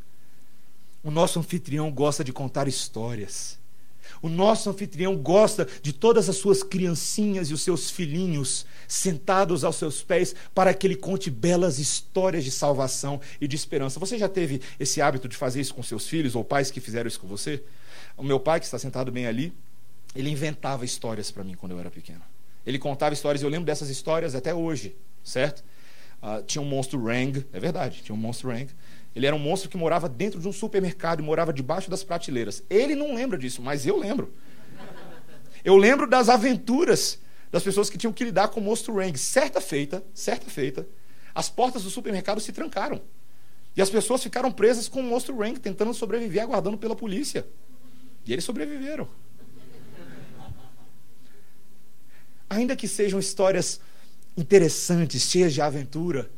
O 1.01 1.09
nosso 1.09 1.39
anfitrião 1.39 1.89
gosta 1.93 2.25
de 2.25 2.33
contar 2.33 2.67
histórias. 2.67 3.61
O 4.21 4.29
nosso 4.29 4.69
anfitrião 4.69 5.17
gosta 5.17 5.69
de 5.83 5.93
todas 5.93 6.29
as 6.29 6.35
suas 6.35 6.65
criancinhas 6.65 7.49
e 7.49 7.55
os 7.55 7.63
seus 7.63 7.93
filhinhos 7.93 8.67
sentados 8.89 9.63
aos 9.63 9.77
seus 9.77 10.03
pés 10.03 10.35
para 10.53 10.75
que 10.75 10.85
ele 10.85 10.97
conte 10.97 11.31
belas 11.31 11.79
histórias 11.79 12.43
de 12.43 12.51
salvação 12.51 13.21
e 13.41 13.47
de 13.47 13.55
esperança. 13.55 14.01
Você 14.01 14.19
já 14.19 14.29
teve 14.29 14.61
esse 14.81 15.01
hábito 15.01 15.29
de 15.29 15.37
fazer 15.37 15.61
isso 15.61 15.77
com 15.77 15.83
seus 15.85 16.09
filhos 16.09 16.35
ou 16.35 16.43
pais 16.43 16.73
que 16.73 16.81
fizeram 16.81 17.07
isso 17.07 17.21
com 17.21 17.29
você? 17.29 17.63
O 18.17 18.25
meu 18.25 18.41
pai, 18.41 18.59
que 18.59 18.67
está 18.67 18.81
sentado 18.81 19.13
bem 19.13 19.29
ali, 19.29 19.53
ele 20.13 20.29
inventava 20.29 20.85
histórias 20.85 21.31
para 21.31 21.45
mim 21.45 21.55
quando 21.55 21.71
eu 21.71 21.79
era 21.79 21.89
pequeno. 21.89 22.34
Ele 22.67 22.79
contava 22.79 23.13
histórias, 23.13 23.43
eu 23.43 23.49
lembro 23.49 23.67
dessas 23.67 23.91
histórias 23.91 24.35
até 24.35 24.55
hoje, 24.55 24.97
certo? 25.23 25.63
Uh, 26.23 26.43
tinha 26.45 26.63
um 26.63 26.65
monstro 26.65 27.03
Rang, 27.05 27.45
é 27.53 27.61
verdade, 27.61 28.03
tinha 28.03 28.15
um 28.15 28.19
monstro 28.19 28.51
Rang. 28.51 28.69
Ele 29.15 29.27
era 29.27 29.37
um 29.37 29.39
monstro 29.39 29.69
que 29.69 29.77
morava 29.77 30.09
dentro 30.09 30.41
de 30.41 30.49
um 30.49 30.53
supermercado 30.53 31.21
e 31.21 31.23
morava 31.23 31.53
debaixo 31.53 31.91
das 31.91 32.03
prateleiras. 32.03 32.63
Ele 32.69 32.95
não 32.95 33.15
lembra 33.15 33.39
disso, 33.39 33.63
mas 33.63 33.87
eu 33.87 33.97
lembro. 33.97 34.33
Eu 35.65 35.77
lembro 35.77 36.07
das 36.07 36.29
aventuras 36.29 37.19
das 37.51 37.63
pessoas 37.63 37.89
que 37.89 37.97
tinham 37.97 38.13
que 38.13 38.25
lidar 38.25 38.49
com 38.49 38.59
o 38.59 38.63
monstro 38.63 38.97
Rang. 38.97 39.17
Certa 39.17 39.61
feita, 39.61 40.03
certa 40.13 40.51
feita, 40.51 40.87
as 41.35 41.49
portas 41.49 41.85
do 41.85 41.91
supermercado 41.91 42.41
se 42.41 42.53
trancaram. 42.53 43.01
E 43.77 43.83
as 43.83 43.91
pessoas 43.91 44.23
ficaram 44.23 44.51
presas 44.51 44.89
com 44.89 45.01
o 45.01 45.03
monstro 45.05 45.37
Rang, 45.37 45.59
tentando 45.61 45.95
sobreviver, 45.95 46.43
aguardando 46.43 46.77
pela 46.79 46.97
polícia. 46.97 47.47
E 48.27 48.33
eles 48.33 48.45
sobreviveram. 48.45 49.09
Ainda 52.49 52.77
que 52.77 52.89
sejam 52.89 53.19
histórias 53.19 53.81
interessantes, 54.37 55.23
cheias 55.23 55.53
de 55.55 55.61
aventura, 55.61 56.31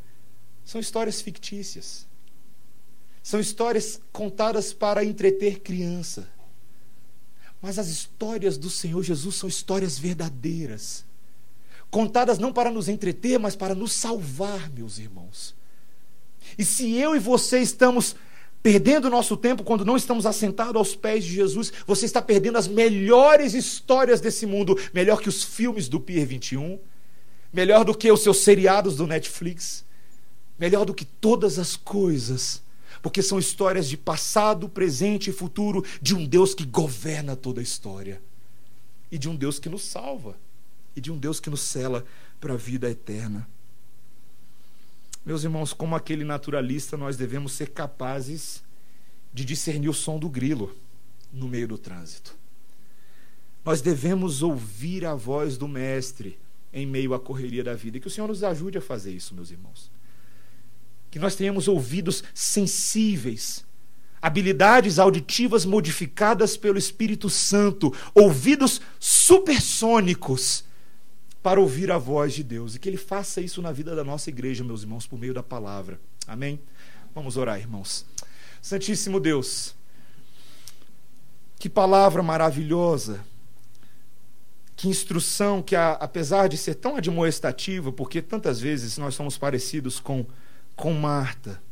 são 0.64 0.80
histórias 0.80 1.20
fictícias. 1.20 2.06
São 3.22 3.40
histórias 3.40 4.00
contadas 4.12 4.72
para 4.72 5.04
entreter 5.04 5.60
criança. 5.60 6.28
Mas 7.60 7.78
as 7.78 7.88
histórias 7.88 8.56
do 8.56 8.70
Senhor 8.70 9.02
Jesus 9.02 9.36
são 9.36 9.48
histórias 9.48 9.98
verdadeiras. 9.98 11.04
Contadas 11.90 12.38
não 12.38 12.52
para 12.52 12.70
nos 12.70 12.88
entreter, 12.88 13.38
mas 13.38 13.56
para 13.56 13.74
nos 13.74 13.92
salvar, 13.92 14.70
meus 14.70 14.98
irmãos. 14.98 15.54
E 16.58 16.64
se 16.64 16.94
eu 16.94 17.16
e 17.16 17.18
você 17.18 17.60
estamos 17.60 18.14
perdendo 18.66 19.08
nosso 19.08 19.36
tempo 19.36 19.62
quando 19.62 19.84
não 19.84 19.96
estamos 19.96 20.26
assentados 20.26 20.74
aos 20.74 20.96
pés 20.96 21.24
de 21.24 21.32
Jesus, 21.32 21.72
você 21.86 22.04
está 22.04 22.20
perdendo 22.20 22.58
as 22.58 22.66
melhores 22.66 23.54
histórias 23.54 24.20
desse 24.20 24.44
mundo, 24.44 24.76
melhor 24.92 25.20
que 25.20 25.28
os 25.28 25.44
filmes 25.44 25.86
do 25.86 26.00
Pier 26.00 26.26
21, 26.26 26.76
melhor 27.52 27.84
do 27.84 27.96
que 27.96 28.10
os 28.10 28.24
seus 28.24 28.38
seriados 28.38 28.96
do 28.96 29.06
Netflix, 29.06 29.84
melhor 30.58 30.84
do 30.84 30.92
que 30.92 31.04
todas 31.04 31.60
as 31.60 31.76
coisas, 31.76 32.60
porque 33.00 33.22
são 33.22 33.38
histórias 33.38 33.88
de 33.88 33.96
passado, 33.96 34.68
presente 34.68 35.30
e 35.30 35.32
futuro 35.32 35.84
de 36.02 36.16
um 36.16 36.26
Deus 36.26 36.52
que 36.52 36.64
governa 36.64 37.36
toda 37.36 37.60
a 37.60 37.62
história. 37.62 38.20
E 39.12 39.16
de 39.16 39.28
um 39.28 39.36
Deus 39.36 39.60
que 39.60 39.68
nos 39.68 39.82
salva. 39.82 40.36
E 40.96 41.00
de 41.00 41.12
um 41.12 41.16
Deus 41.16 41.38
que 41.38 41.50
nos 41.50 41.60
cela 41.60 42.04
para 42.40 42.54
a 42.54 42.56
vida 42.56 42.90
eterna. 42.90 43.46
Meus 45.26 45.42
irmãos, 45.42 45.72
como 45.72 45.96
aquele 45.96 46.22
naturalista, 46.22 46.96
nós 46.96 47.16
devemos 47.16 47.50
ser 47.50 47.70
capazes 47.70 48.62
de 49.34 49.44
discernir 49.44 49.88
o 49.88 49.92
som 49.92 50.20
do 50.20 50.28
grilo 50.28 50.72
no 51.32 51.48
meio 51.48 51.66
do 51.66 51.76
trânsito. 51.76 52.36
Nós 53.64 53.80
devemos 53.80 54.44
ouvir 54.44 55.04
a 55.04 55.16
voz 55.16 55.58
do 55.58 55.66
Mestre 55.66 56.38
em 56.72 56.86
meio 56.86 57.12
à 57.12 57.18
correria 57.18 57.64
da 57.64 57.74
vida. 57.74 57.96
E 57.96 58.00
que 58.00 58.06
o 58.06 58.10
Senhor 58.10 58.28
nos 58.28 58.44
ajude 58.44 58.78
a 58.78 58.80
fazer 58.80 59.12
isso, 59.12 59.34
meus 59.34 59.50
irmãos. 59.50 59.90
Que 61.10 61.18
nós 61.18 61.34
tenhamos 61.34 61.66
ouvidos 61.66 62.22
sensíveis, 62.32 63.66
habilidades 64.22 65.00
auditivas 65.00 65.64
modificadas 65.64 66.56
pelo 66.56 66.78
Espírito 66.78 67.28
Santo, 67.28 67.92
ouvidos 68.14 68.80
supersônicos 69.00 70.65
para 71.46 71.60
ouvir 71.60 71.92
a 71.92 71.96
voz 71.96 72.34
de 72.34 72.42
Deus 72.42 72.74
e 72.74 72.78
que 72.80 72.88
Ele 72.88 72.96
faça 72.96 73.40
isso 73.40 73.62
na 73.62 73.70
vida 73.70 73.94
da 73.94 74.02
nossa 74.02 74.30
igreja, 74.30 74.64
meus 74.64 74.82
irmãos, 74.82 75.06
por 75.06 75.16
meio 75.16 75.32
da 75.32 75.44
palavra. 75.44 76.00
Amém? 76.26 76.58
Vamos 77.14 77.36
orar, 77.36 77.56
irmãos. 77.56 78.04
Santíssimo 78.60 79.20
Deus, 79.20 79.72
que 81.56 81.70
palavra 81.70 82.20
maravilhosa, 82.20 83.24
que 84.74 84.88
instrução 84.88 85.62
que, 85.62 85.76
apesar 85.76 86.48
de 86.48 86.56
ser 86.56 86.74
tão 86.74 86.96
admoestativa, 86.96 87.92
porque 87.92 88.20
tantas 88.20 88.60
vezes 88.60 88.98
nós 88.98 89.14
somos 89.14 89.38
parecidos 89.38 90.00
com, 90.00 90.26
com 90.74 90.92
Marta, 90.94 91.62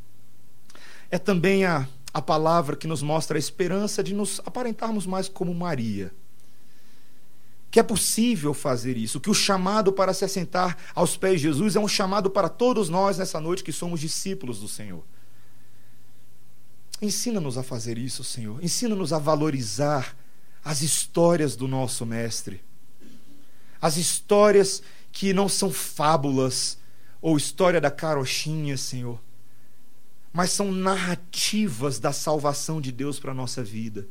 é 1.11 1.19
também 1.19 1.65
a, 1.65 1.89
a 2.13 2.23
palavra 2.23 2.77
que 2.77 2.87
nos 2.87 3.03
mostra 3.03 3.37
a 3.37 3.41
esperança 3.41 4.05
de 4.05 4.15
nos 4.15 4.41
aparentarmos 4.47 5.05
mais 5.05 5.29
como 5.29 5.53
Maria 5.53 6.13
que 7.75 7.81
é 7.81 7.83
possível 7.83 8.55
fazer 8.55 8.97
isso, 8.97 9.19
que 9.19 9.29
o 9.29 9.35
chamado 9.35 9.93
para 9.93 10.15
se 10.15 10.25
assentar 10.25 10.79
aos 10.95 11.17
pés 11.17 11.41
de 11.41 11.49
Jesus 11.49 11.75
é 11.75 11.81
um 11.81 11.89
chamado 11.89 12.31
para 12.31 12.49
todos 12.49 12.89
nós 12.89 13.19
nessa 13.19 13.41
noite 13.41 13.65
que 13.65 13.73
somos 13.73 13.99
discípulos 13.99 14.61
do 14.61 14.69
Senhor. 14.69 15.03
Ensina-nos 17.03 17.59
a 17.59 17.65
fazer 17.65 17.99
isso, 17.99 18.23
Senhor. 18.23 18.63
Ensina-nos 18.63 19.13
a 19.13 19.19
valorizar 19.19 20.17
as 20.65 20.83
histórias 20.83 21.57
do 21.57 21.67
nosso 21.67 22.07
Mestre. 22.07 22.63
As 23.83 23.97
histórias 23.97 24.81
que 25.11 25.33
não 25.33 25.49
são 25.49 25.73
fábulas 25.73 26.79
ou 27.21 27.37
história 27.37 27.81
da 27.81 27.91
carochinha, 27.91 28.77
Senhor, 28.77 29.21
mas 30.33 30.53
são 30.53 30.71
narrativas 30.71 31.99
da 31.99 32.13
salvação 32.13 32.81
de 32.81 32.93
Deus 32.93 33.19
para 33.19 33.33
a 33.33 33.35
nossa 33.35 33.65
vida 33.65 34.07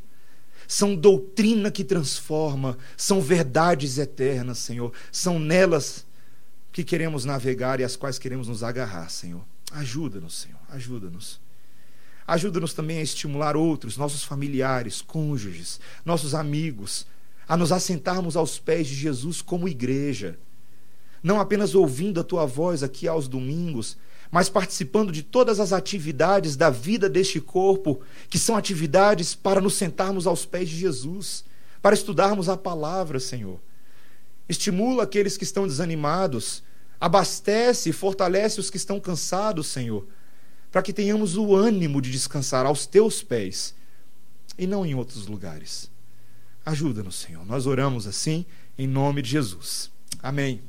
são 0.67 0.95
doutrina 0.95 1.69
que 1.71 1.83
transforma, 1.83 2.77
são 2.97 3.21
verdades 3.21 3.97
eternas, 3.97 4.59
Senhor. 4.59 4.91
São 5.11 5.39
nelas 5.39 6.05
que 6.71 6.83
queremos 6.83 7.25
navegar 7.25 7.79
e 7.79 7.83
às 7.83 7.95
quais 7.95 8.17
queremos 8.17 8.47
nos 8.47 8.63
agarrar, 8.63 9.09
Senhor. 9.09 9.43
Ajuda-nos, 9.71 10.35
Senhor, 10.35 10.59
ajuda-nos. 10.69 11.39
Ajuda-nos 12.25 12.73
também 12.73 12.99
a 12.99 13.01
estimular 13.03 13.55
outros, 13.57 13.97
nossos 13.97 14.23
familiares, 14.23 15.01
cônjuges, 15.01 15.79
nossos 16.05 16.33
amigos, 16.33 17.05
a 17.47 17.57
nos 17.57 17.71
assentarmos 17.71 18.37
aos 18.37 18.57
pés 18.57 18.87
de 18.87 18.95
Jesus 18.95 19.41
como 19.41 19.67
igreja. 19.67 20.39
não 21.21 21.39
apenas 21.39 21.73
ouvindo 21.73 22.19
a 22.19 22.23
tua 22.23 22.45
voz 22.45 22.83
aqui 22.83 23.07
aos 23.07 23.29
domingos, 23.29 23.97
mas 24.33 24.49
participando 24.49 25.11
de 25.11 25.21
todas 25.21 25.59
as 25.59 25.71
atividades 25.71 26.55
da 26.55 26.71
vida 26.71 27.07
deste 27.07 27.39
corpo, 27.39 28.01
que 28.31 28.39
são 28.39 28.57
atividades 28.57 29.35
para 29.35 29.61
nos 29.61 29.75
sentarmos 29.75 30.25
aos 30.25 30.43
pés 30.43 30.67
de 30.69 30.75
Jesus, 30.75 31.45
para 31.83 31.93
estudarmos 31.93 32.49
a 32.49 32.57
palavra, 32.57 33.19
Senhor. 33.19 33.59
Estimula 34.49 35.03
aqueles 35.03 35.37
que 35.37 35.43
estão 35.43 35.67
desanimados, 35.67 36.63
abastece 36.99 37.91
e 37.91 37.93
fortalece 37.93 38.59
os 38.59 38.71
que 38.71 38.77
estão 38.77 38.99
cansados, 38.99 39.67
Senhor, 39.67 40.07
para 40.71 40.81
que 40.81 40.91
tenhamos 40.91 41.37
o 41.37 41.55
ânimo 41.55 42.01
de 42.01 42.09
descansar 42.09 42.65
aos 42.65 42.87
teus 42.87 43.21
pés 43.21 43.75
e 44.57 44.65
não 44.65 44.83
em 44.83 44.95
outros 44.95 45.27
lugares. 45.27 45.91
Ajuda-nos, 46.65 47.17
Senhor. 47.17 47.45
Nós 47.45 47.67
oramos 47.67 48.07
assim 48.07 48.47
em 48.79 48.87
nome 48.87 49.21
de 49.21 49.29
Jesus. 49.29 49.91
Amém. 50.23 50.59